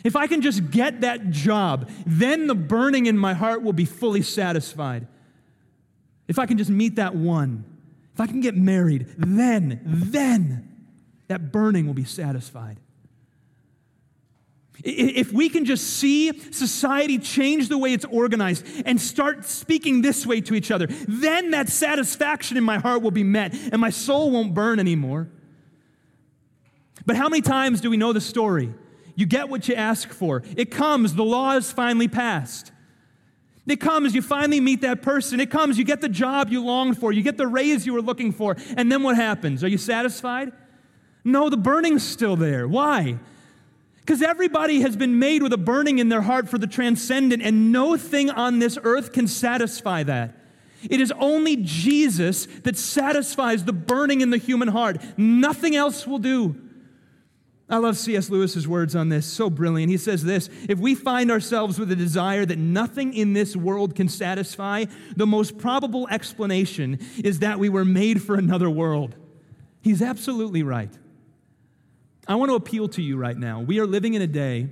If 0.05 0.15
I 0.15 0.27
can 0.27 0.41
just 0.41 0.71
get 0.71 1.01
that 1.01 1.31
job, 1.31 1.89
then 2.05 2.47
the 2.47 2.55
burning 2.55 3.07
in 3.07 3.17
my 3.17 3.33
heart 3.33 3.61
will 3.61 3.73
be 3.73 3.85
fully 3.85 4.21
satisfied. 4.21 5.07
If 6.27 6.39
I 6.39 6.45
can 6.45 6.57
just 6.57 6.69
meet 6.69 6.95
that 6.95 7.15
one, 7.15 7.65
if 8.13 8.21
I 8.21 8.27
can 8.27 8.39
get 8.39 8.55
married, 8.55 9.07
then, 9.17 9.81
then 9.83 10.72
that 11.27 11.51
burning 11.51 11.87
will 11.87 11.93
be 11.93 12.03
satisfied. 12.03 12.77
If 14.83 15.31
we 15.31 15.49
can 15.49 15.65
just 15.65 15.85
see 15.85 16.37
society 16.51 17.17
change 17.17 17.69
the 17.69 17.77
way 17.77 17.93
it's 17.93 18.05
organized 18.05 18.65
and 18.85 18.99
start 18.99 19.45
speaking 19.45 20.01
this 20.01 20.25
way 20.25 20.41
to 20.41 20.55
each 20.55 20.71
other, 20.71 20.87
then 21.07 21.51
that 21.51 21.69
satisfaction 21.69 22.57
in 22.57 22.63
my 22.63 22.79
heart 22.79 23.01
will 23.01 23.11
be 23.11 23.23
met 23.23 23.53
and 23.53 23.79
my 23.79 23.91
soul 23.91 24.31
won't 24.31 24.53
burn 24.53 24.79
anymore. 24.79 25.29
But 27.05 27.15
how 27.15 27.29
many 27.29 27.41
times 27.41 27.81
do 27.81 27.89
we 27.89 27.97
know 27.97 28.13
the 28.13 28.21
story? 28.21 28.73
You 29.15 29.25
get 29.25 29.47
what 29.47 29.67
you 29.67 29.75
ask 29.75 30.09
for. 30.09 30.43
It 30.57 30.71
comes, 30.71 31.13
the 31.13 31.23
law 31.23 31.55
is 31.55 31.71
finally 31.71 32.07
passed. 32.07 32.71
It 33.65 33.77
comes, 33.77 34.13
you 34.13 34.21
finally 34.21 34.59
meet 34.59 34.81
that 34.81 35.01
person. 35.01 35.39
It 35.39 35.49
comes, 35.49 35.77
you 35.77 35.85
get 35.85 36.01
the 36.01 36.09
job 36.09 36.49
you 36.49 36.63
longed 36.63 36.97
for, 36.97 37.13
you 37.13 37.21
get 37.21 37.37
the 37.37 37.47
raise 37.47 37.85
you 37.85 37.93
were 37.93 38.01
looking 38.01 38.31
for, 38.33 38.57
and 38.75 38.91
then 38.91 39.03
what 39.03 39.15
happens? 39.15 39.63
Are 39.63 39.69
you 39.69 39.77
satisfied? 39.77 40.51
No, 41.23 41.49
the 41.49 41.57
burning's 41.57 42.03
still 42.03 42.35
there. 42.35 42.67
Why? 42.67 43.17
Because 44.01 44.21
everybody 44.21 44.81
has 44.81 44.97
been 44.97 45.17
made 45.17 45.41
with 45.41 45.53
a 45.53 45.57
burning 45.57 45.99
in 45.99 46.09
their 46.09 46.21
heart 46.21 46.49
for 46.49 46.57
the 46.57 46.67
transcendent, 46.67 47.41
and 47.41 47.71
no 47.71 47.95
thing 47.95 48.29
on 48.29 48.59
this 48.59 48.77
earth 48.83 49.13
can 49.13 49.27
satisfy 49.27 50.03
that. 50.03 50.35
It 50.89 50.99
is 50.99 51.13
only 51.17 51.55
Jesus 51.55 52.45
that 52.63 52.75
satisfies 52.75 53.63
the 53.63 53.71
burning 53.71 54.19
in 54.19 54.29
the 54.29 54.37
human 54.37 54.67
heart. 54.67 55.01
Nothing 55.17 55.75
else 55.75 56.05
will 56.05 56.19
do. 56.19 56.55
I 57.69 57.77
love 57.77 57.97
C.S. 57.97 58.29
Lewis's 58.29 58.67
words 58.67 58.93
on 58.93 59.07
this, 59.07 59.25
so 59.25 59.49
brilliant. 59.49 59.89
He 59.89 59.97
says 59.97 60.23
this 60.23 60.49
If 60.67 60.79
we 60.79 60.95
find 60.95 61.31
ourselves 61.31 61.79
with 61.79 61.91
a 61.91 61.95
desire 61.95 62.45
that 62.45 62.57
nothing 62.57 63.13
in 63.13 63.31
this 63.31 63.55
world 63.55 63.95
can 63.95 64.09
satisfy, 64.09 64.85
the 65.15 65.25
most 65.25 65.57
probable 65.57 66.07
explanation 66.09 66.99
is 67.23 67.39
that 67.39 67.59
we 67.59 67.69
were 67.69 67.85
made 67.85 68.21
for 68.21 68.35
another 68.35 68.69
world. 68.69 69.15
He's 69.81 70.01
absolutely 70.01 70.63
right. 70.63 70.91
I 72.27 72.35
want 72.35 72.49
to 72.49 72.55
appeal 72.55 72.87
to 72.89 73.01
you 73.01 73.17
right 73.17 73.37
now. 73.37 73.59
We 73.59 73.79
are 73.79 73.87
living 73.87 74.13
in 74.13 74.21
a 74.21 74.27
day 74.27 74.69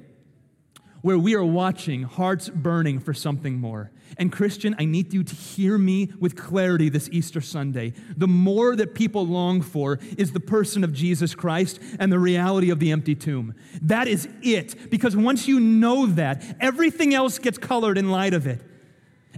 where 1.01 1.17
we 1.17 1.35
are 1.35 1.43
watching 1.43 2.03
hearts 2.03 2.47
burning 2.49 2.99
for 2.99 3.13
something 3.13 3.57
more. 3.59 3.91
And, 4.17 4.31
Christian, 4.31 4.75
I 4.77 4.85
need 4.85 5.13
you 5.13 5.23
to 5.23 5.35
hear 5.35 5.77
me 5.77 6.11
with 6.19 6.35
clarity 6.35 6.89
this 6.89 7.09
Easter 7.11 7.41
Sunday. 7.41 7.93
The 8.15 8.27
more 8.27 8.75
that 8.75 8.93
people 8.93 9.25
long 9.25 9.61
for 9.61 9.99
is 10.17 10.31
the 10.31 10.39
person 10.39 10.83
of 10.83 10.93
Jesus 10.93 11.33
Christ 11.33 11.79
and 11.97 12.11
the 12.11 12.19
reality 12.19 12.69
of 12.69 12.79
the 12.79 12.91
empty 12.91 13.15
tomb. 13.15 13.55
That 13.81 14.07
is 14.07 14.27
it. 14.41 14.91
Because 14.91 15.15
once 15.15 15.47
you 15.47 15.59
know 15.59 16.05
that, 16.07 16.43
everything 16.59 17.13
else 17.13 17.39
gets 17.39 17.57
colored 17.57 17.97
in 17.97 18.11
light 18.11 18.33
of 18.33 18.45
it. 18.45 18.61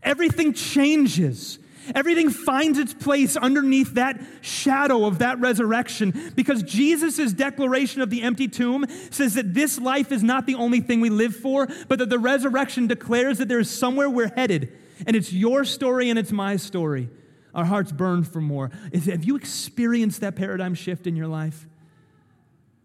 Everything 0.01 0.53
changes. 0.53 1.59
Everything 1.93 2.29
finds 2.29 2.79
its 2.79 2.93
place 2.93 3.35
underneath 3.35 3.95
that 3.95 4.21
shadow 4.41 5.05
of 5.05 5.19
that 5.19 5.39
resurrection 5.39 6.31
because 6.35 6.63
Jesus' 6.63 7.33
declaration 7.33 8.01
of 8.01 8.09
the 8.09 8.21
empty 8.21 8.47
tomb 8.47 8.85
says 9.11 9.33
that 9.35 9.53
this 9.53 9.79
life 9.79 10.11
is 10.11 10.23
not 10.23 10.45
the 10.45 10.55
only 10.55 10.79
thing 10.79 11.01
we 11.01 11.09
live 11.09 11.35
for, 11.35 11.67
but 11.87 11.99
that 11.99 12.09
the 12.09 12.19
resurrection 12.19 12.87
declares 12.87 13.37
that 13.37 13.47
there 13.47 13.59
is 13.59 13.69
somewhere 13.69 14.09
we're 14.09 14.33
headed. 14.33 14.71
And 15.05 15.15
it's 15.15 15.33
your 15.33 15.65
story 15.65 16.09
and 16.09 16.17
it's 16.17 16.31
my 16.31 16.55
story. 16.55 17.09
Our 17.53 17.65
hearts 17.65 17.91
burn 17.91 18.23
for 18.23 18.41
more. 18.41 18.71
Is, 18.91 19.05
have 19.05 19.23
you 19.23 19.35
experienced 19.35 20.21
that 20.21 20.35
paradigm 20.35 20.73
shift 20.73 21.05
in 21.05 21.15
your 21.15 21.27
life? 21.27 21.67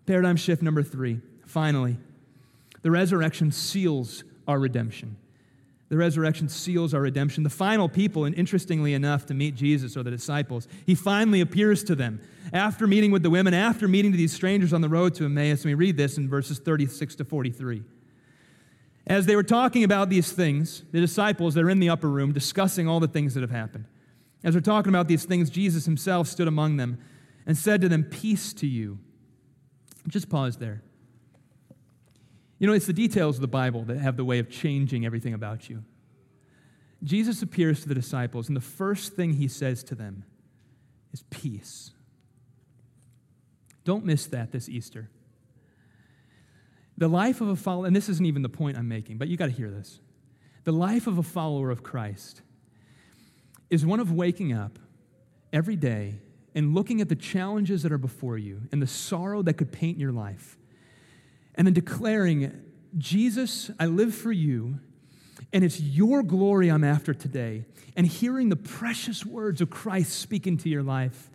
Paradigm 0.07 0.37
shift 0.37 0.63
number 0.63 0.83
three. 0.83 1.21
Finally, 1.47 1.99
the 2.83 2.91
resurrection 2.91 3.53
seals 3.53 4.25
our 4.47 4.59
redemption. 4.59 5.17
The 5.89 5.97
resurrection 5.97 6.49
seals 6.49 6.93
our 6.93 7.01
redemption. 7.01 7.45
The 7.45 7.51
final 7.51 7.89
people, 7.89 8.25
and 8.25 8.35
interestingly 8.35 8.93
enough, 8.93 9.25
to 9.27 9.35
meet 9.35 9.55
Jesus 9.55 9.97
are 9.97 10.03
the 10.03 10.11
disciples. 10.11 10.69
He 10.85 10.95
finally 10.95 11.41
appears 11.41 11.83
to 11.85 11.95
them 11.95 12.21
after 12.53 12.87
meeting 12.87 13.11
with 13.11 13.23
the 13.23 13.31
women, 13.31 13.55
after 13.55 13.89
meeting 13.89 14.13
to 14.13 14.19
these 14.19 14.33
strangers 14.33 14.75
on 14.75 14.83
the 14.83 14.89
road 14.89 15.15
to 15.15 15.25
Emmaus. 15.25 15.63
And 15.63 15.71
we 15.71 15.75
read 15.75 15.97
this 15.97 16.19
in 16.19 16.29
verses 16.29 16.59
36 16.59 17.17
to 17.17 17.25
43. 17.25 17.83
As 19.07 19.25
they 19.25 19.35
were 19.35 19.43
talking 19.43 19.85
about 19.85 20.11
these 20.11 20.31
things, 20.31 20.83
the 20.93 21.01
disciples, 21.01 21.55
they're 21.55 21.71
in 21.71 21.81
the 21.81 21.89
upper 21.89 22.09
room 22.09 22.33
discussing 22.33 22.87
all 22.87 23.01
the 23.01 23.09
things 23.09 23.33
that 23.33 23.41
have 23.41 23.51
happened. 23.51 23.87
As 24.45 24.53
they're 24.53 24.61
talking 24.61 24.91
about 24.91 25.09
these 25.09 25.25
things, 25.25 25.49
Jesus 25.49 25.87
himself 25.87 26.29
stood 26.29 26.47
among 26.47 26.77
them 26.77 26.99
and 27.47 27.57
said 27.57 27.81
to 27.81 27.89
them, 27.89 28.05
Peace 28.05 28.53
to 28.55 28.67
you. 28.67 28.99
Just 30.07 30.29
pause 30.29 30.59
there. 30.59 30.83
You 32.59 32.67
know, 32.67 32.73
it's 32.73 32.87
the 32.87 32.93
details 32.93 33.37
of 33.37 33.41
the 33.41 33.49
Bible 33.49 33.85
that 33.85 33.99
have 33.99 34.17
the 34.17 34.25
way 34.25 34.39
of 34.39 34.51
changing 34.51 35.07
everything 35.07 35.35
about 35.35 35.69
you. 35.69 35.85
Jesus 37.05 37.43
appears 37.43 37.83
to 37.83 37.89
the 37.89 37.95
disciples, 37.95 38.49
and 38.49 38.57
the 38.57 38.61
first 38.61 39.15
thing 39.15 39.35
he 39.35 39.47
says 39.47 39.85
to 39.85 39.95
them 39.95 40.25
is 41.13 41.23
peace. 41.31 41.93
Don't 43.85 44.05
miss 44.05 44.27
that 44.27 44.51
this 44.51 44.69
Easter. 44.69 45.09
The 46.97 47.09
life 47.09 47.41
of 47.41 47.49
a 47.49 47.57
follower, 47.57 47.87
and 47.87 47.95
this 47.95 48.09
isn't 48.09 48.27
even 48.27 48.43
the 48.43 48.49
point 48.49 48.77
I'm 48.77 48.89
making, 48.89 49.19
but 49.19 49.29
you 49.29 49.37
got 49.37 49.47
to 49.47 49.53
hear 49.53 49.71
this. 49.71 50.01
The 50.65 50.73
life 50.73 51.07
of 51.07 51.19
a 51.19 51.23
follower 51.23 51.71
of 51.71 51.85
Christ 51.85 52.43
is 53.71 53.87
one 53.87 54.01
of 54.01 54.11
waking 54.11 54.53
up 54.53 54.79
every 55.53 55.77
day 55.77 56.19
and 56.55 56.75
looking 56.75 57.01
at 57.01 57.09
the 57.09 57.15
challenges 57.15 57.85
that 57.85 57.93
are 57.93 57.99
before 57.99 58.37
you 58.37 58.63
and 58.73 58.83
the 58.83 58.87
sorrow 58.87 59.43
that 59.43 59.55
could 59.55 59.71
paint 59.71 59.99
your 59.99 60.11
life 60.11 60.59
and 61.59 61.67
then 61.67 61.75
declaring, 61.75 62.63
Jesus, 62.97 63.71
I 63.79 63.87
live 63.87 64.15
for 64.15 64.33
you, 64.33 64.79
and 65.53 65.65
it's 65.65 65.81
your 65.81 66.23
glory 66.23 66.71
I'm 66.71 66.85
after 66.85 67.13
today. 67.13 67.67
And 67.97 68.07
hearing 68.07 68.49
the 68.49 68.57
precious 68.57 69.27
words 69.27 69.61
of 69.61 69.69
Christ 69.69 70.21
speaking 70.21 70.57
to 70.59 70.69
your 70.69 70.85
life, 70.85 71.31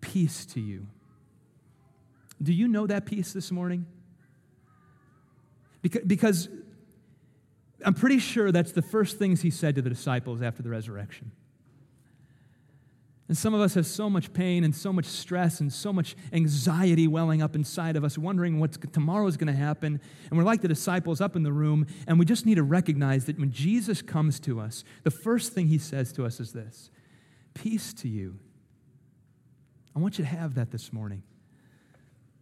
peace 0.00 0.46
to 0.46 0.60
you. 0.60 0.86
Do 2.40 2.52
you 2.52 2.68
know 2.68 2.86
that 2.86 3.04
peace 3.04 3.32
this 3.32 3.50
morning? 3.50 3.86
Because, 5.82 6.48
I'm 7.84 7.94
pretty 7.94 8.18
sure 8.18 8.52
that's 8.52 8.72
the 8.72 8.82
first 8.82 9.18
things 9.18 9.42
he 9.42 9.50
said 9.50 9.74
to 9.74 9.82
the 9.82 9.90
disciples 9.90 10.42
after 10.42 10.62
the 10.62 10.70
resurrection. 10.70 11.32
And 13.30 13.38
some 13.38 13.54
of 13.54 13.60
us 13.60 13.74
have 13.74 13.86
so 13.86 14.10
much 14.10 14.32
pain 14.32 14.64
and 14.64 14.74
so 14.74 14.92
much 14.92 15.04
stress 15.04 15.60
and 15.60 15.72
so 15.72 15.92
much 15.92 16.16
anxiety 16.32 17.06
welling 17.06 17.42
up 17.42 17.54
inside 17.54 17.94
of 17.94 18.02
us, 18.02 18.18
wondering 18.18 18.58
what 18.58 18.92
tomorrow 18.92 19.24
is 19.28 19.36
going 19.36 19.46
to 19.46 19.52
happen. 19.52 20.00
And 20.28 20.36
we're 20.36 20.42
like 20.42 20.62
the 20.62 20.66
disciples 20.66 21.20
up 21.20 21.36
in 21.36 21.44
the 21.44 21.52
room, 21.52 21.86
and 22.08 22.18
we 22.18 22.24
just 22.24 22.44
need 22.44 22.56
to 22.56 22.64
recognize 22.64 23.26
that 23.26 23.38
when 23.38 23.52
Jesus 23.52 24.02
comes 24.02 24.40
to 24.40 24.58
us, 24.58 24.82
the 25.04 25.12
first 25.12 25.52
thing 25.52 25.68
he 25.68 25.78
says 25.78 26.12
to 26.14 26.26
us 26.26 26.40
is 26.40 26.52
this 26.52 26.90
Peace 27.54 27.94
to 27.94 28.08
you. 28.08 28.36
I 29.94 30.00
want 30.00 30.18
you 30.18 30.24
to 30.24 30.30
have 30.30 30.56
that 30.56 30.72
this 30.72 30.92
morning. 30.92 31.22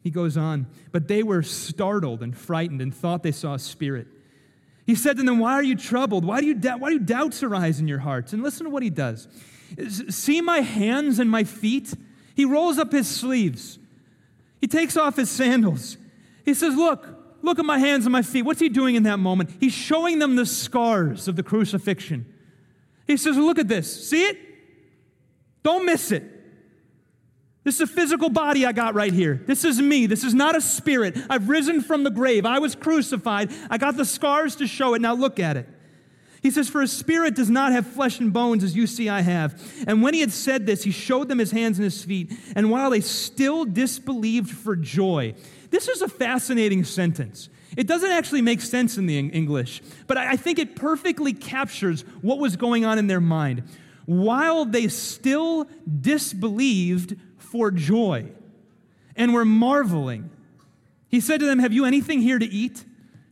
He 0.00 0.08
goes 0.08 0.38
on, 0.38 0.68
but 0.90 1.06
they 1.06 1.22
were 1.22 1.42
startled 1.42 2.22
and 2.22 2.34
frightened 2.34 2.80
and 2.80 2.94
thought 2.94 3.22
they 3.22 3.32
saw 3.32 3.52
a 3.52 3.58
spirit. 3.58 4.06
He 4.86 4.94
said 4.94 5.18
to 5.18 5.22
them, 5.22 5.38
Why 5.38 5.52
are 5.52 5.62
you 5.62 5.76
troubled? 5.76 6.24
Why 6.24 6.40
do, 6.40 6.46
you 6.46 6.54
doubt? 6.54 6.80
Why 6.80 6.88
do 6.88 6.98
doubts 6.98 7.42
arise 7.42 7.78
in 7.78 7.88
your 7.88 7.98
hearts? 7.98 8.32
And 8.32 8.42
listen 8.42 8.64
to 8.64 8.70
what 8.70 8.82
he 8.82 8.88
does. 8.88 9.28
See 10.08 10.40
my 10.40 10.60
hands 10.60 11.18
and 11.18 11.30
my 11.30 11.44
feet? 11.44 11.94
He 12.34 12.44
rolls 12.44 12.78
up 12.78 12.92
his 12.92 13.08
sleeves. 13.08 13.78
He 14.60 14.66
takes 14.66 14.96
off 14.96 15.16
his 15.16 15.30
sandals. 15.30 15.96
He 16.44 16.54
says, 16.54 16.74
Look, 16.74 17.06
look 17.42 17.58
at 17.58 17.64
my 17.64 17.78
hands 17.78 18.06
and 18.06 18.12
my 18.12 18.22
feet. 18.22 18.42
What's 18.42 18.60
he 18.60 18.68
doing 18.68 18.94
in 18.94 19.02
that 19.04 19.18
moment? 19.18 19.50
He's 19.60 19.72
showing 19.72 20.18
them 20.18 20.36
the 20.36 20.46
scars 20.46 21.28
of 21.28 21.36
the 21.36 21.42
crucifixion. 21.42 22.32
He 23.06 23.16
says, 23.16 23.36
Look 23.36 23.58
at 23.58 23.68
this. 23.68 24.08
See 24.08 24.24
it? 24.24 24.38
Don't 25.62 25.84
miss 25.84 26.12
it. 26.12 26.24
This 27.64 27.74
is 27.74 27.80
a 27.82 27.86
physical 27.86 28.30
body 28.30 28.64
I 28.64 28.72
got 28.72 28.94
right 28.94 29.12
here. 29.12 29.42
This 29.46 29.64
is 29.64 29.82
me. 29.82 30.06
This 30.06 30.24
is 30.24 30.32
not 30.32 30.56
a 30.56 30.60
spirit. 30.60 31.18
I've 31.28 31.48
risen 31.50 31.82
from 31.82 32.02
the 32.02 32.10
grave. 32.10 32.46
I 32.46 32.60
was 32.60 32.74
crucified. 32.74 33.52
I 33.68 33.76
got 33.76 33.96
the 33.96 34.06
scars 34.06 34.56
to 34.56 34.66
show 34.66 34.94
it. 34.94 35.02
Now 35.02 35.14
look 35.14 35.38
at 35.38 35.58
it. 35.58 35.68
He 36.42 36.50
says, 36.50 36.68
For 36.68 36.82
a 36.82 36.88
spirit 36.88 37.34
does 37.34 37.50
not 37.50 37.72
have 37.72 37.86
flesh 37.86 38.20
and 38.20 38.32
bones 38.32 38.62
as 38.62 38.76
you 38.76 38.86
see 38.86 39.08
I 39.08 39.22
have. 39.22 39.60
And 39.86 40.02
when 40.02 40.14
he 40.14 40.20
had 40.20 40.32
said 40.32 40.66
this, 40.66 40.84
he 40.84 40.90
showed 40.90 41.28
them 41.28 41.38
his 41.38 41.50
hands 41.50 41.78
and 41.78 41.84
his 41.84 42.04
feet. 42.04 42.32
And 42.54 42.70
while 42.70 42.90
they 42.90 43.00
still 43.00 43.64
disbelieved 43.64 44.50
for 44.50 44.76
joy, 44.76 45.34
this 45.70 45.88
is 45.88 46.02
a 46.02 46.08
fascinating 46.08 46.84
sentence. 46.84 47.48
It 47.76 47.86
doesn't 47.86 48.10
actually 48.10 48.42
make 48.42 48.60
sense 48.60 48.96
in 48.96 49.06
the 49.06 49.18
English, 49.18 49.82
but 50.06 50.16
I 50.16 50.36
think 50.36 50.58
it 50.58 50.74
perfectly 50.74 51.32
captures 51.32 52.02
what 52.22 52.38
was 52.38 52.56
going 52.56 52.84
on 52.84 52.98
in 52.98 53.06
their 53.06 53.20
mind. 53.20 53.64
While 54.06 54.64
they 54.64 54.88
still 54.88 55.68
disbelieved 56.00 57.16
for 57.36 57.70
joy 57.70 58.30
and 59.16 59.34
were 59.34 59.44
marveling, 59.44 60.30
he 61.08 61.20
said 61.20 61.40
to 61.40 61.46
them, 61.46 61.58
Have 61.58 61.72
you 61.72 61.84
anything 61.84 62.20
here 62.20 62.38
to 62.38 62.46
eat? 62.46 62.84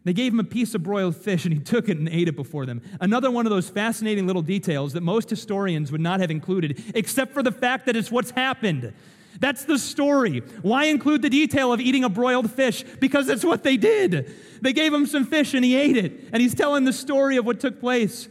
They 0.06 0.12
gave 0.12 0.32
him 0.32 0.38
a 0.38 0.44
piece 0.44 0.72
of 0.76 0.84
broiled 0.84 1.16
fish 1.16 1.46
and 1.46 1.52
he 1.52 1.58
took 1.58 1.88
it 1.88 1.98
and 1.98 2.08
ate 2.08 2.28
it 2.28 2.36
before 2.36 2.64
them. 2.64 2.80
Another 3.00 3.28
one 3.28 3.44
of 3.44 3.50
those 3.50 3.68
fascinating 3.68 4.24
little 4.28 4.40
details 4.40 4.92
that 4.92 5.00
most 5.00 5.28
historians 5.28 5.90
would 5.90 6.00
not 6.00 6.20
have 6.20 6.30
included, 6.30 6.80
except 6.94 7.32
for 7.32 7.42
the 7.42 7.50
fact 7.50 7.86
that 7.86 7.96
it's 7.96 8.08
what's 8.08 8.30
happened. 8.30 8.94
That's 9.40 9.64
the 9.64 9.80
story. 9.80 10.44
Why 10.62 10.84
include 10.84 11.22
the 11.22 11.28
detail 11.28 11.72
of 11.72 11.80
eating 11.80 12.04
a 12.04 12.08
broiled 12.08 12.52
fish? 12.52 12.84
Because 13.00 13.26
that's 13.26 13.44
what 13.44 13.64
they 13.64 13.76
did. 13.76 14.32
They 14.62 14.72
gave 14.72 14.94
him 14.94 15.06
some 15.06 15.24
fish 15.24 15.54
and 15.54 15.64
he 15.64 15.74
ate 15.74 15.96
it. 15.96 16.28
And 16.32 16.40
he's 16.40 16.54
telling 16.54 16.84
the 16.84 16.92
story 16.92 17.36
of 17.36 17.44
what 17.44 17.58
took 17.58 17.80
place. 17.80 18.28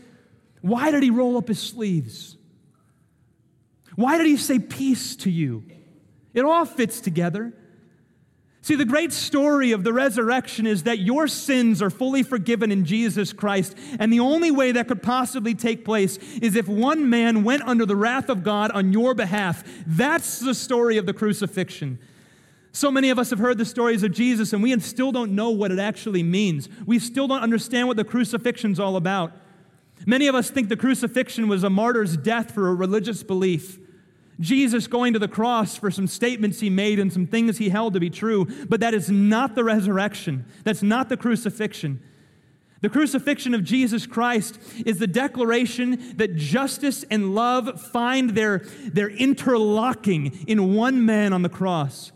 Why 0.61 0.91
did 0.91 1.03
he 1.03 1.09
roll 1.09 1.35
up 1.35 1.49
his 1.49 1.59
sleeves? 1.59 2.38
Why 3.97 4.17
did 4.17 4.27
he 4.27 4.38
say 4.38 4.59
peace 4.59 5.17
to 5.17 5.29
you? 5.29 5.65
It 6.33 6.45
all 6.45 6.63
fits 6.63 7.01
together. 7.01 7.53
See, 8.65 8.73
the 8.73 8.84
great 8.84 9.13
story 9.13 9.73
of 9.73 9.84
the 9.84 9.93
resurrection 9.93 10.65
is 10.65 10.82
that 10.84 10.97
your 10.97 11.28
sins 11.28 11.84
are 11.84 11.91
fully 11.91 12.23
forgiven 12.23 12.71
in 12.71 12.84
Jesus 12.84 13.32
Christ. 13.32 13.78
And 13.99 14.12
the 14.12 14.21
only 14.21 14.49
way 14.49 14.71
that 14.71 14.88
could 14.88 15.04
possibly 15.04 15.54
take 15.54 15.86
place 15.86 16.17
is 16.41 16.56
if 16.56 16.67
one 16.67 17.08
man 17.08 17.43
went 17.43 17.62
under 17.62 17.86
the 17.86 17.95
wrath 17.95 18.28
of 18.28 18.41
God 18.41 18.71
on 18.71 18.91
your 18.91 19.13
behalf. 19.13 19.63
That's 19.86 20.39
the 20.39 20.56
story 20.56 20.97
of 20.97 21.06
the 21.06 21.13
crucifixion. 21.13 21.99
So 22.71 22.89
many 22.89 23.12
of 23.12 23.19
us 23.19 23.30
have 23.30 23.38
heard 23.38 23.60
the 23.60 23.65
stories 23.65 24.01
of 24.01 24.12
Jesus, 24.12 24.51
and 24.51 24.63
we 24.63 24.80
still 24.80 25.12
don't 25.12 25.34
know 25.34 25.51
what 25.51 25.71
it 25.71 25.78
actually 25.78 26.23
means. 26.23 26.67
We 26.88 26.97
still 26.97 27.28
don't 27.28 27.43
understand 27.43 27.88
what 27.88 27.97
the 27.97 28.04
crucifixion's 28.04 28.80
all 28.80 28.95
about. 28.95 29.32
Many 30.08 30.25
of 30.25 30.34
us 30.34 30.49
think 30.49 30.69
the 30.69 30.75
crucifixion 30.75 31.47
was 31.47 31.63
a 31.63 31.69
martyr's 31.69 32.17
death 32.17 32.51
for 32.51 32.67
a 32.69 32.73
religious 32.73 33.21
belief. 33.21 33.78
Jesus 34.39 34.88
going 34.88 35.13
to 35.13 35.19
the 35.19 35.28
cross 35.28 35.78
for 35.78 35.89
some 35.89 36.08
statements 36.08 36.60
he 36.60 36.69
made 36.69 37.00
and 37.00 37.12
some 37.12 37.28
things 37.28 37.58
he 37.58 37.69
held 37.69 37.93
to 37.93 38.00
be 38.00 38.10
true, 38.10 38.45
but 38.67 38.80
that 38.82 38.93
is 38.93 39.10
not 39.10 39.56
the 39.56 39.63
resurrection. 39.63 40.45
That's 40.63 40.84
not 40.84 41.10
the 41.10 41.17
crucifixion. 41.17 42.02
The 42.82 42.89
crucifixion 42.89 43.54
of 43.54 43.63
Jesus 43.63 44.06
Christ 44.06 44.60
is 44.86 45.00
the 45.00 45.08
declaration 45.08 46.17
that 46.17 46.36
justice 46.36 47.04
and 47.10 47.34
love 47.34 47.82
find 47.82 48.32
their, 48.32 48.60
their 48.91 49.10
interlocking 49.10 50.45
in 50.48 50.76
one 50.76 51.06
man 51.06 51.34
on 51.34 51.41
the 51.41 51.50
cross. 51.50 52.12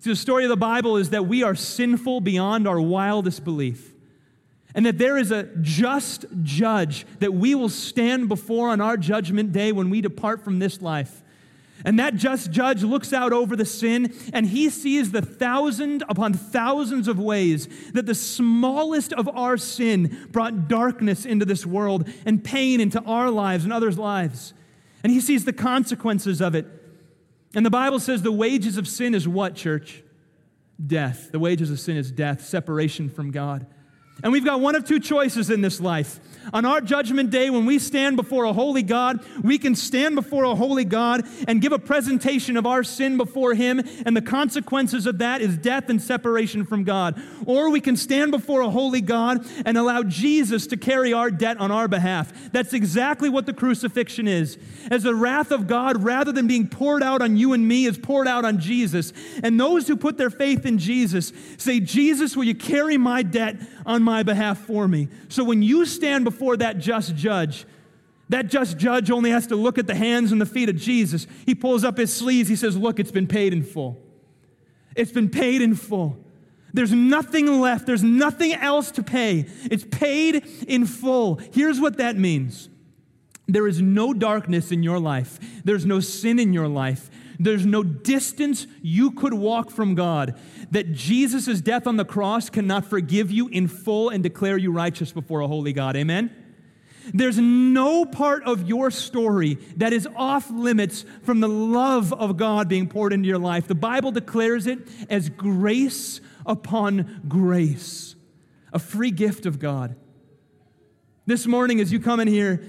See, 0.00 0.10
the 0.10 0.16
story 0.16 0.42
of 0.44 0.50
the 0.50 0.56
Bible 0.56 0.96
is 0.96 1.10
that 1.10 1.26
we 1.26 1.44
are 1.44 1.54
sinful 1.54 2.20
beyond 2.22 2.66
our 2.66 2.80
wildest 2.80 3.44
belief, 3.44 3.94
and 4.74 4.84
that 4.84 4.98
there 4.98 5.16
is 5.16 5.30
a 5.30 5.44
just 5.60 6.26
judge 6.42 7.06
that 7.20 7.32
we 7.32 7.54
will 7.54 7.68
stand 7.68 8.28
before 8.28 8.70
on 8.70 8.80
our 8.80 8.96
judgment 8.96 9.52
day 9.52 9.70
when 9.70 9.90
we 9.90 10.00
depart 10.00 10.42
from 10.42 10.58
this 10.58 10.82
life. 10.82 11.21
And 11.84 11.98
that 11.98 12.14
just 12.14 12.50
judge 12.50 12.82
looks 12.82 13.12
out 13.12 13.32
over 13.32 13.56
the 13.56 13.64
sin 13.64 14.14
and 14.32 14.46
he 14.46 14.70
sees 14.70 15.10
the 15.10 15.22
thousand 15.22 16.04
upon 16.08 16.32
thousands 16.32 17.08
of 17.08 17.18
ways 17.18 17.68
that 17.92 18.06
the 18.06 18.14
smallest 18.14 19.12
of 19.12 19.28
our 19.28 19.56
sin 19.56 20.28
brought 20.30 20.68
darkness 20.68 21.24
into 21.24 21.44
this 21.44 21.66
world 21.66 22.08
and 22.24 22.44
pain 22.44 22.80
into 22.80 23.00
our 23.02 23.30
lives 23.30 23.64
and 23.64 23.72
others' 23.72 23.98
lives. 23.98 24.54
And 25.02 25.12
he 25.12 25.20
sees 25.20 25.44
the 25.44 25.52
consequences 25.52 26.40
of 26.40 26.54
it. 26.54 26.66
And 27.54 27.66
the 27.66 27.70
Bible 27.70 27.98
says 27.98 28.22
the 28.22 28.32
wages 28.32 28.78
of 28.78 28.86
sin 28.86 29.14
is 29.14 29.26
what, 29.26 29.54
church? 29.54 30.02
Death. 30.84 31.30
The 31.32 31.38
wages 31.38 31.70
of 31.70 31.80
sin 31.80 31.96
is 31.96 32.10
death, 32.10 32.44
separation 32.44 33.08
from 33.08 33.30
God. 33.30 33.66
And 34.22 34.32
we've 34.32 34.44
got 34.44 34.60
one 34.60 34.74
of 34.74 34.84
two 34.84 35.00
choices 35.00 35.50
in 35.50 35.60
this 35.60 35.80
life. 35.80 36.20
On 36.52 36.64
our 36.64 36.80
judgment 36.80 37.30
day, 37.30 37.50
when 37.50 37.66
we 37.66 37.78
stand 37.78 38.16
before 38.16 38.44
a 38.44 38.52
holy 38.52 38.82
God, 38.82 39.24
we 39.42 39.58
can 39.58 39.74
stand 39.74 40.16
before 40.16 40.44
a 40.44 40.54
holy 40.54 40.84
God 40.84 41.26
and 41.46 41.60
give 41.60 41.72
a 41.72 41.78
presentation 41.78 42.56
of 42.56 42.66
our 42.66 42.82
sin 42.82 43.16
before 43.16 43.54
Him, 43.54 43.80
and 44.04 44.16
the 44.16 44.22
consequences 44.22 45.06
of 45.06 45.18
that 45.18 45.40
is 45.40 45.56
death 45.56 45.88
and 45.88 46.02
separation 46.02 46.64
from 46.64 46.84
God. 46.84 47.20
Or 47.46 47.70
we 47.70 47.80
can 47.80 47.96
stand 47.96 48.32
before 48.32 48.60
a 48.60 48.70
holy 48.70 49.00
God 49.00 49.46
and 49.64 49.78
allow 49.78 50.02
Jesus 50.02 50.66
to 50.68 50.76
carry 50.76 51.12
our 51.12 51.30
debt 51.30 51.58
on 51.58 51.70
our 51.70 51.88
behalf. 51.88 52.32
That's 52.52 52.72
exactly 52.72 53.28
what 53.28 53.46
the 53.46 53.52
crucifixion 53.52 54.26
is. 54.26 54.58
As 54.90 55.04
the 55.04 55.14
wrath 55.14 55.52
of 55.52 55.66
God, 55.66 56.02
rather 56.02 56.32
than 56.32 56.46
being 56.46 56.68
poured 56.68 57.02
out 57.02 57.22
on 57.22 57.36
you 57.36 57.52
and 57.52 57.66
me, 57.66 57.86
is 57.86 57.98
poured 57.98 58.26
out 58.26 58.44
on 58.44 58.58
Jesus. 58.58 59.12
And 59.42 59.58
those 59.58 59.86
who 59.86 59.96
put 59.96 60.18
their 60.18 60.30
faith 60.30 60.66
in 60.66 60.78
Jesus 60.78 61.32
say, 61.56 61.78
Jesus, 61.80 62.36
will 62.36 62.44
you 62.44 62.54
carry 62.54 62.98
my 62.98 63.22
debt 63.22 63.56
on 63.86 64.02
my 64.12 64.22
behalf 64.22 64.58
for 64.58 64.86
me? 64.86 65.08
So 65.30 65.42
when 65.42 65.62
you 65.62 65.86
stand 65.86 66.24
before 66.24 66.58
that 66.58 66.78
just 66.78 67.16
judge, 67.16 67.64
that 68.28 68.48
just 68.48 68.76
judge 68.76 69.10
only 69.10 69.30
has 69.30 69.46
to 69.46 69.56
look 69.56 69.78
at 69.78 69.86
the 69.86 69.94
hands 69.94 70.32
and 70.32 70.40
the 70.40 70.46
feet 70.46 70.68
of 70.68 70.76
Jesus. 70.76 71.26
He 71.46 71.54
pulls 71.54 71.82
up 71.82 71.96
his 71.96 72.14
sleeves. 72.14 72.48
He 72.48 72.56
says, 72.56 72.76
Look, 72.76 73.00
it's 73.00 73.10
been 73.10 73.26
paid 73.26 73.54
in 73.54 73.62
full. 73.62 73.98
It's 74.94 75.12
been 75.12 75.30
paid 75.30 75.62
in 75.62 75.74
full. 75.74 76.18
There's 76.74 76.92
nothing 76.92 77.60
left. 77.60 77.86
There's 77.86 78.02
nothing 78.02 78.52
else 78.52 78.90
to 78.92 79.02
pay. 79.02 79.46
It's 79.70 79.86
paid 79.90 80.46
in 80.68 80.84
full. 80.84 81.40
Here's 81.52 81.80
what 81.80 81.96
that 81.96 82.16
means 82.16 82.68
there 83.48 83.66
is 83.66 83.80
no 83.82 84.14
darkness 84.14 84.70
in 84.70 84.82
your 84.82 84.98
life, 84.98 85.38
there's 85.64 85.86
no 85.86 86.00
sin 86.00 86.38
in 86.38 86.52
your 86.52 86.68
life. 86.68 87.10
There's 87.42 87.66
no 87.66 87.82
distance 87.82 88.68
you 88.82 89.10
could 89.10 89.34
walk 89.34 89.70
from 89.70 89.96
God 89.96 90.38
that 90.70 90.92
Jesus' 90.92 91.60
death 91.60 91.88
on 91.88 91.96
the 91.96 92.04
cross 92.04 92.48
cannot 92.48 92.86
forgive 92.86 93.32
you 93.32 93.48
in 93.48 93.66
full 93.66 94.10
and 94.10 94.22
declare 94.22 94.56
you 94.56 94.70
righteous 94.70 95.10
before 95.10 95.40
a 95.40 95.48
holy 95.48 95.72
God. 95.72 95.96
Amen? 95.96 96.30
There's 97.12 97.38
no 97.38 98.04
part 98.04 98.44
of 98.44 98.68
your 98.68 98.92
story 98.92 99.58
that 99.76 99.92
is 99.92 100.06
off 100.14 100.50
limits 100.50 101.04
from 101.24 101.40
the 101.40 101.48
love 101.48 102.12
of 102.12 102.36
God 102.36 102.68
being 102.68 102.88
poured 102.88 103.12
into 103.12 103.26
your 103.26 103.38
life. 103.38 103.66
The 103.66 103.74
Bible 103.74 104.12
declares 104.12 104.68
it 104.68 104.78
as 105.10 105.28
grace 105.28 106.20
upon 106.46 107.22
grace, 107.26 108.14
a 108.72 108.78
free 108.78 109.10
gift 109.10 109.46
of 109.46 109.58
God. 109.58 109.96
This 111.26 111.46
morning, 111.46 111.80
as 111.80 111.92
you 111.92 111.98
come 111.98 112.20
in 112.20 112.28
here, 112.28 112.64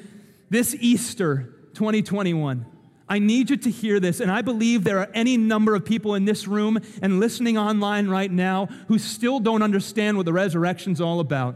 this 0.49 0.75
Easter 0.79 1.53
2021, 1.73 2.65
I 3.13 3.19
need 3.19 3.51
you 3.51 3.57
to 3.57 3.69
hear 3.69 3.99
this, 3.99 4.19
and 4.19 4.31
I 4.31 4.41
believe 4.41 4.83
there 4.83 4.97
are 4.97 5.09
any 5.13 5.37
number 5.37 5.75
of 5.75 5.85
people 5.85 6.15
in 6.15 6.25
this 6.25 6.47
room 6.47 6.79
and 6.99 7.19
listening 7.19 7.59
online 7.59 8.07
right 8.07 8.31
now 8.31 8.69
who 8.87 8.97
still 8.97 9.39
don't 9.39 9.61
understand 9.61 10.17
what 10.17 10.25
the 10.25 10.33
resurrection's 10.33 10.99
all 10.99 11.19
about. 11.19 11.53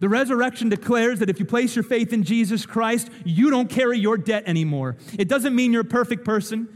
The 0.00 0.08
resurrection 0.08 0.70
declares 0.70 1.18
that 1.18 1.28
if 1.28 1.38
you 1.38 1.44
place 1.44 1.76
your 1.76 1.82
faith 1.82 2.14
in 2.14 2.22
Jesus 2.22 2.64
Christ, 2.64 3.10
you 3.22 3.50
don't 3.50 3.68
carry 3.68 3.98
your 3.98 4.16
debt 4.16 4.44
anymore. 4.46 4.96
It 5.18 5.28
doesn't 5.28 5.54
mean 5.54 5.74
you're 5.74 5.82
a 5.82 5.84
perfect 5.84 6.24
person. 6.24 6.74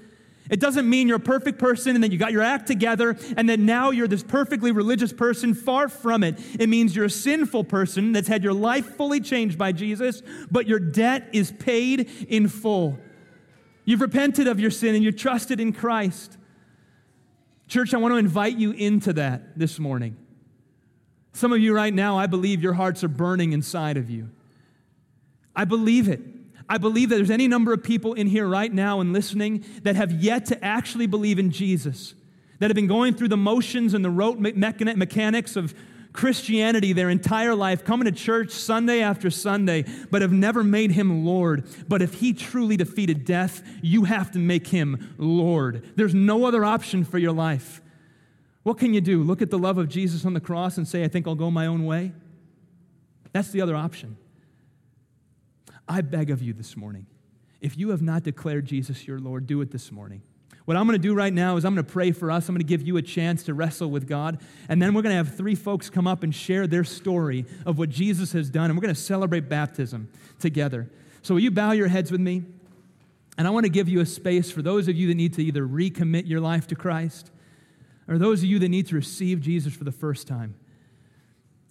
It 0.51 0.61
doesn't 0.61 0.87
mean 0.87 1.09
you're 1.09 1.17
a 1.17 1.21
perfect 1.21 1.59
person 1.59 1.95
and 1.95 2.05
that 2.05 2.13
you 2.13 2.19
got 2.19 2.33
your 2.33 2.43
act 2.43 2.67
together 2.67 3.17
and 3.39 3.49
that 3.49 3.59
now 3.59 3.93
you're 3.93 4.09
this 4.09 4.23
perfectly 4.23 4.73
religious 4.73 5.15
person. 5.15 5.55
Far 5.55 5.89
from 5.89 6.23
it. 6.23 6.39
It 6.61 6.69
means 6.69 6.95
you're 6.95 7.07
a 7.07 7.11
sinful 7.11 7.65
person 7.65 8.13
that's 8.13 8.29
had 8.29 8.45
your 8.45 8.53
life 8.53 8.95
fully 8.95 9.21
changed 9.21 9.57
by 9.57 9.73
Jesus, 9.73 10.23
but 10.51 10.69
your 10.69 10.81
debt 10.81 11.31
is 11.33 11.51
paid 11.51 12.11
in 12.29 12.49
full. 12.49 12.99
You've 13.87 14.03
repented 14.03 14.49
of 14.49 14.61
your 14.61 14.70
sin 14.70 14.94
and 14.94 15.03
you've 15.03 15.16
trusted 15.16 15.61
in 15.61 15.72
Christ. 15.72 16.37
Church, 17.68 17.94
I 17.94 17.99
want 17.99 18.12
to 18.12 18.18
invite 18.18 18.59
you 18.59 18.72
into 18.72 19.14
that 19.14 19.56
this 19.58 19.79
morning. 19.79 20.17
Some 21.33 21.52
of 21.52 21.61
you 21.61 21.75
right 21.75 21.94
now, 21.94 22.19
I 22.19 22.27
believe 22.27 22.63
your 22.63 22.75
hearts 22.75 23.04
are 23.04 23.08
burning 23.08 23.52
inside 23.52 23.96
of 23.96 24.11
you. 24.11 24.31
I 25.54 25.65
believe 25.65 26.08
it. 26.08 26.21
I 26.69 26.79
believe 26.79 27.11
that 27.11 27.17
there's 27.17 27.31
any 27.31 27.46
number 27.46 27.73
of 27.73 27.85
people 27.85 28.15
in 28.15 28.27
here 28.27 28.46
right 28.46 28.73
now 28.73 29.00
and 29.00 29.13
listening 29.13 29.65
that 29.83 29.94
have 29.94 30.11
yet 30.11 30.46
to 30.46 30.65
actually 30.65 31.06
believe 31.06 31.38
in 31.38 31.52
Jesus, 31.52 32.15
that 32.58 32.71
have 32.71 32.75
been 32.75 32.88
going 32.88 33.15
through 33.15 33.29
the 33.29 33.37
motions 33.37 33.94
and 33.94 34.04
the 34.04 34.11
rote 34.11 34.38
mechanics 34.40 35.54
of 35.54 35.75
Christianity 36.17 36.92
their 36.92 37.10
entire 37.10 37.54
life, 37.54 37.85
coming 37.85 38.06
to 38.06 38.12
church 38.12 38.50
Sunday 38.50 39.00
after 39.00 39.31
Sunday, 39.31 39.85
but 40.10 40.23
have 40.23 40.33
never 40.33 40.64
made 40.64 40.90
him 40.90 41.25
Lord. 41.25 41.69
But 41.87 42.02
if 42.02 42.14
he 42.14 42.33
truly 42.33 42.77
defeated 42.77 43.25
death, 43.25 43.62
you 43.83 44.04
have 44.04 44.33
to 44.33 44.38
make 44.38 44.67
him 44.67 45.14
Lord. 45.19 45.92
There's 45.94 46.14
no 46.14 46.44
other 46.44 46.64
option 46.64 47.04
for 47.04 47.19
your 47.19 47.33
life. 47.33 47.81
What 48.62 48.79
can 48.79 48.92
you 48.94 49.00
do? 49.00 49.23
Look 49.23 49.42
at 49.42 49.50
the 49.50 49.58
love 49.58 49.79
of 49.79 49.88
Jesus 49.88 50.25
on 50.25 50.35
the 50.35 50.40
cross 50.40 50.77
and 50.77 50.88
say, 50.88 51.04
I 51.04 51.08
think 51.08 51.29
I'll 51.29 51.37
go 51.37 51.52
my 51.52 51.67
own 51.67 51.87
way? 51.87 52.12
That's 53.33 53.50
the 53.50 53.60
other 53.60 53.77
option. 53.77 54.17
I 55.88 56.00
beg 56.00 56.31
of 56.31 56.42
you 56.42 56.52
this 56.52 56.77
morning, 56.77 57.06
if 57.60 57.79
you 57.79 57.90
have 57.90 58.02
not 58.02 58.25
declared 58.25 58.67
Jesus 58.67 59.06
your 59.06 59.21
Lord, 59.21 59.46
do 59.46 59.60
it 59.60 59.71
this 59.71 59.92
morning. 59.92 60.23
What 60.67 60.77
I'm 60.77 60.87
going 60.87 61.00
to 61.00 61.02
do 61.02 61.14
right 61.14 61.33
now 61.33 61.56
is 61.56 61.64
I'm 61.64 61.75
going 61.75 61.87
to 61.87 61.92
pray 61.92 62.10
for 62.10 62.31
us. 62.31 62.48
I'm 62.48 62.54
going 62.54 62.60
to 62.60 62.67
give 62.67 62.83
you 62.83 62.96
a 62.96 63.02
chance 63.02 63.44
to 63.44 63.54
wrestle 63.54 63.88
with 63.88 64.08
God. 64.08 64.40
And 64.69 64.83
then 64.83 64.94
we're 64.94 65.02
going 65.02 65.12
to 65.12 65.17
have 65.17 65.37
three 65.37 65.54
folks 65.54 65.88
come 65.88 66.08
up 66.08 66.25
and 66.25 66.35
share 66.35 66.67
their 66.67 66.83
story 66.83 67.46
of 67.64 67.79
what 67.79 67.88
Jesus 67.88 68.33
has 68.33 68.50
done. 68.50 68.64
And 68.64 68.77
we're 68.77 68.83
going 68.83 68.94
to 68.94 69.00
celebrate 69.00 69.48
baptism 69.48 70.10
together. 70.40 70.90
So, 71.23 71.35
will 71.35 71.40
you 71.40 71.52
bow 71.52 71.71
your 71.71 71.87
heads 71.87 72.10
with 72.10 72.21
me? 72.21 72.42
And 73.38 73.46
I 73.46 73.50
want 73.50 73.64
to 73.64 73.71
give 73.71 73.88
you 73.88 74.00
a 74.00 74.06
space 74.06 74.50
for 74.50 74.60
those 74.60 74.88
of 74.88 74.96
you 74.96 75.06
that 75.08 75.14
need 75.14 75.35
to 75.35 75.44
either 75.44 75.64
recommit 75.64 76.27
your 76.27 76.40
life 76.40 76.67
to 76.69 76.75
Christ 76.75 77.31
or 78.08 78.19
those 78.19 78.40
of 78.40 78.46
you 78.46 78.58
that 78.58 78.69
need 78.69 78.88
to 78.88 78.96
receive 78.96 79.40
Jesus 79.40 79.73
for 79.75 79.85
the 79.85 79.92
first 79.92 80.27
time. 80.27 80.56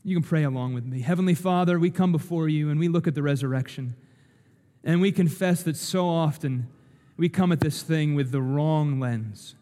You 0.03 0.15
can 0.15 0.23
pray 0.23 0.43
along 0.43 0.73
with 0.73 0.85
me. 0.85 1.01
Heavenly 1.01 1.35
Father, 1.35 1.79
we 1.79 1.89
come 1.89 2.11
before 2.11 2.47
you 2.47 2.69
and 2.69 2.79
we 2.79 2.87
look 2.87 3.07
at 3.07 3.15
the 3.15 3.23
resurrection. 3.23 3.95
And 4.85 5.01
we 5.01 5.11
confess 5.11 5.63
that 5.63 5.75
so 5.75 6.07
often 6.07 6.67
we 7.18 7.30
come 7.30 7.51
at 7.51 7.59
this 7.59 7.82
thing 7.82 8.16
with 8.16 8.32
the 8.32 8.41
wrong 8.41 8.99
lens. 8.99 9.55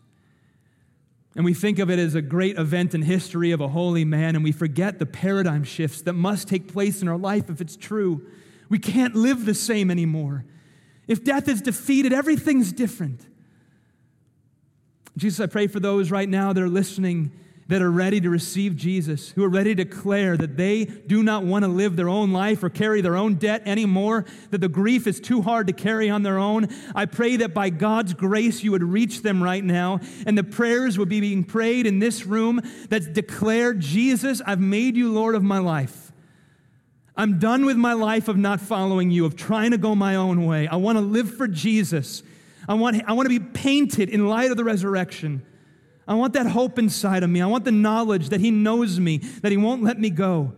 And 1.36 1.46
we 1.46 1.54
think 1.54 1.80
of 1.80 1.90
it 1.90 1.98
as 1.98 2.14
a 2.14 2.22
great 2.22 2.58
event 2.58 2.94
in 2.94 3.02
history 3.02 3.52
of 3.52 3.62
a 3.62 3.68
holy 3.68 4.06
man, 4.06 4.36
and 4.36 4.44
we 4.44 4.52
forget 4.52 5.00
the 5.00 5.06
paradigm 5.06 5.64
shifts 5.64 6.02
that 6.04 6.14
must 6.14 6.48
take 6.48 6.72
place 6.72 7.02
in 7.02 7.08
our 7.08 7.18
life 7.18 7.50
if 7.50 7.60
it's 7.60 7.76
true. 7.76 8.26
We 8.70 8.80
can't 8.80 9.16
live 9.16 9.46
the 9.46 9.56
same 9.56 9.90
anymore. 9.90 10.46
If 11.08 11.24
death 11.24 11.48
is 11.48 11.62
defeated, 11.62 12.14
everything's 12.14 12.72
different. 12.72 13.26
Jesus, 15.18 15.40
I 15.40 15.48
pray 15.48 15.68
for 15.68 15.80
those 15.80 16.12
right 16.12 16.30
now 16.30 16.54
that 16.54 16.62
are 16.62 16.70
listening 16.70 17.32
that 17.68 17.82
are 17.82 17.92
ready 17.92 18.20
to 18.22 18.30
receive 18.30 18.76
Jesus, 18.76 19.30
who 19.30 19.44
are 19.44 19.50
ready 19.50 19.74
to 19.76 19.84
declare 19.84 20.36
that 20.38 20.58
they 20.58 20.86
do 20.86 21.24
not 21.24 21.44
want 21.44 21.64
to 21.64 21.70
live 21.70 21.96
their 21.96 22.10
own 22.10 22.34
life 22.34 22.64
or 22.64 22.70
carry 22.70 23.02
their 23.02 23.16
own 23.16 23.36
debt 23.36 23.64
anymore, 23.66 24.26
that 24.52 24.62
the 24.62 24.68
grief 24.68 25.08
is 25.08 25.20
too 25.20 25.42
hard 25.42 25.68
to 25.68 25.74
carry 25.74 26.10
on 26.10 26.24
their 26.24 26.38
own. 26.38 26.68
I 26.94 27.06
pray 27.06 27.38
that 27.38 27.54
by 27.54 27.70
God's 27.70 28.14
grace 28.14 28.64
you 28.64 28.72
would 28.72 28.84
reach 28.84 29.22
them 29.22 29.42
right 29.42 29.64
now 29.64 30.00
and 30.26 30.38
the 30.38 30.44
prayers 30.44 30.98
would 30.98 31.10
be 31.10 31.22
being 31.22 31.44
prayed 31.44 31.86
in 31.86 32.00
this 32.00 32.26
room 32.26 32.62
that 32.90 33.14
declare, 33.14 33.74
Jesus, 33.74 34.42
I've 34.46 34.60
made 34.60 34.98
you 34.98 35.12
Lord 35.12 35.36
of 35.36 35.44
my 35.44 35.60
life. 35.60 36.12
I'm 37.16 37.38
done 37.38 37.66
with 37.66 37.78
my 37.78 37.94
life 37.94 38.28
of 38.28 38.38
not 38.38 38.60
following 38.60 39.12
you, 39.12 39.26
of 39.26 39.36
trying 39.36 39.72
to 39.72 39.78
go 39.78 39.94
my 39.94 40.16
own 40.16 40.46
way. 40.46 40.68
I 40.68 40.78
want 40.78 40.98
to 40.98 41.04
live 41.04 41.36
for 41.36 41.48
Jesus. 41.48 42.24
I 42.68 42.74
want, 42.74 43.04
I 43.08 43.14
want 43.14 43.30
to 43.30 43.40
be 43.40 43.46
painted 43.46 44.10
in 44.10 44.28
light 44.28 44.50
of 44.50 44.58
the 44.58 44.64
resurrection. 44.64 45.46
I 46.08 46.16
want 46.16 46.34
that 46.34 46.48
hope 46.48 46.78
inside 46.78 47.24
of 47.24 47.30
me. 47.30 47.42
I 47.42 47.46
want 47.46 47.66
the 47.66 47.72
knowledge 47.72 48.30
that 48.30 48.42
He 48.42 48.52
knows 48.52 49.00
me, 49.00 49.18
that 49.18 49.52
He 49.52 49.58
won't 49.58 49.84
let 49.84 50.00
me 50.00 50.10
go. 50.10 50.54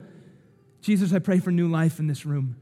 Jesus, 0.82 1.14
I 1.14 1.20
pray 1.20 1.40
for 1.40 1.52
new 1.52 1.68
life 1.68 2.00
in 2.00 2.08
this 2.08 2.26
room. 2.26 2.58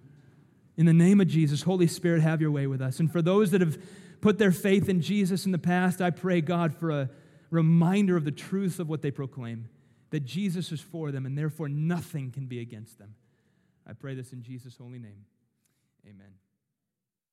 In 0.76 0.86
the 0.86 0.94
name 0.94 1.22
of 1.22 1.28
Jesus, 1.28 1.62
Holy 1.62 1.88
Spirit, 1.88 2.22
have 2.22 2.42
your 2.42 2.52
way 2.52 2.68
with 2.68 2.82
us. 2.82 3.00
And 3.00 3.12
for 3.12 3.22
those 3.22 3.52
that 3.52 3.62
have 3.62 3.78
put 4.22 4.38
their 4.38 4.52
faith 4.52 4.90
in 4.90 5.02
Jesus 5.02 5.46
in 5.46 5.52
the 5.52 5.58
past, 5.58 6.02
I 6.02 6.10
pray, 6.10 6.42
God, 6.42 6.74
for 6.74 6.90
a 6.90 7.10
reminder 7.52 8.18
of 8.18 8.26
the 8.26 8.32
truth 8.32 8.80
of 8.80 8.90
what 8.90 9.02
they 9.02 9.12
proclaim 9.12 9.70
that 10.10 10.26
Jesus 10.26 10.72
is 10.72 10.80
for 10.80 11.12
them 11.12 11.26
and 11.26 11.36
therefore 11.36 11.68
nothing 11.68 12.32
can 12.32 12.46
be 12.46 12.60
against 12.60 13.00
them. 13.00 13.16
I 13.88 13.94
pray 13.94 14.14
this 14.14 14.32
in 14.32 14.44
Jesus' 14.44 14.78
holy 14.78 15.00
name. 15.00 15.26
Amen. 16.08 16.43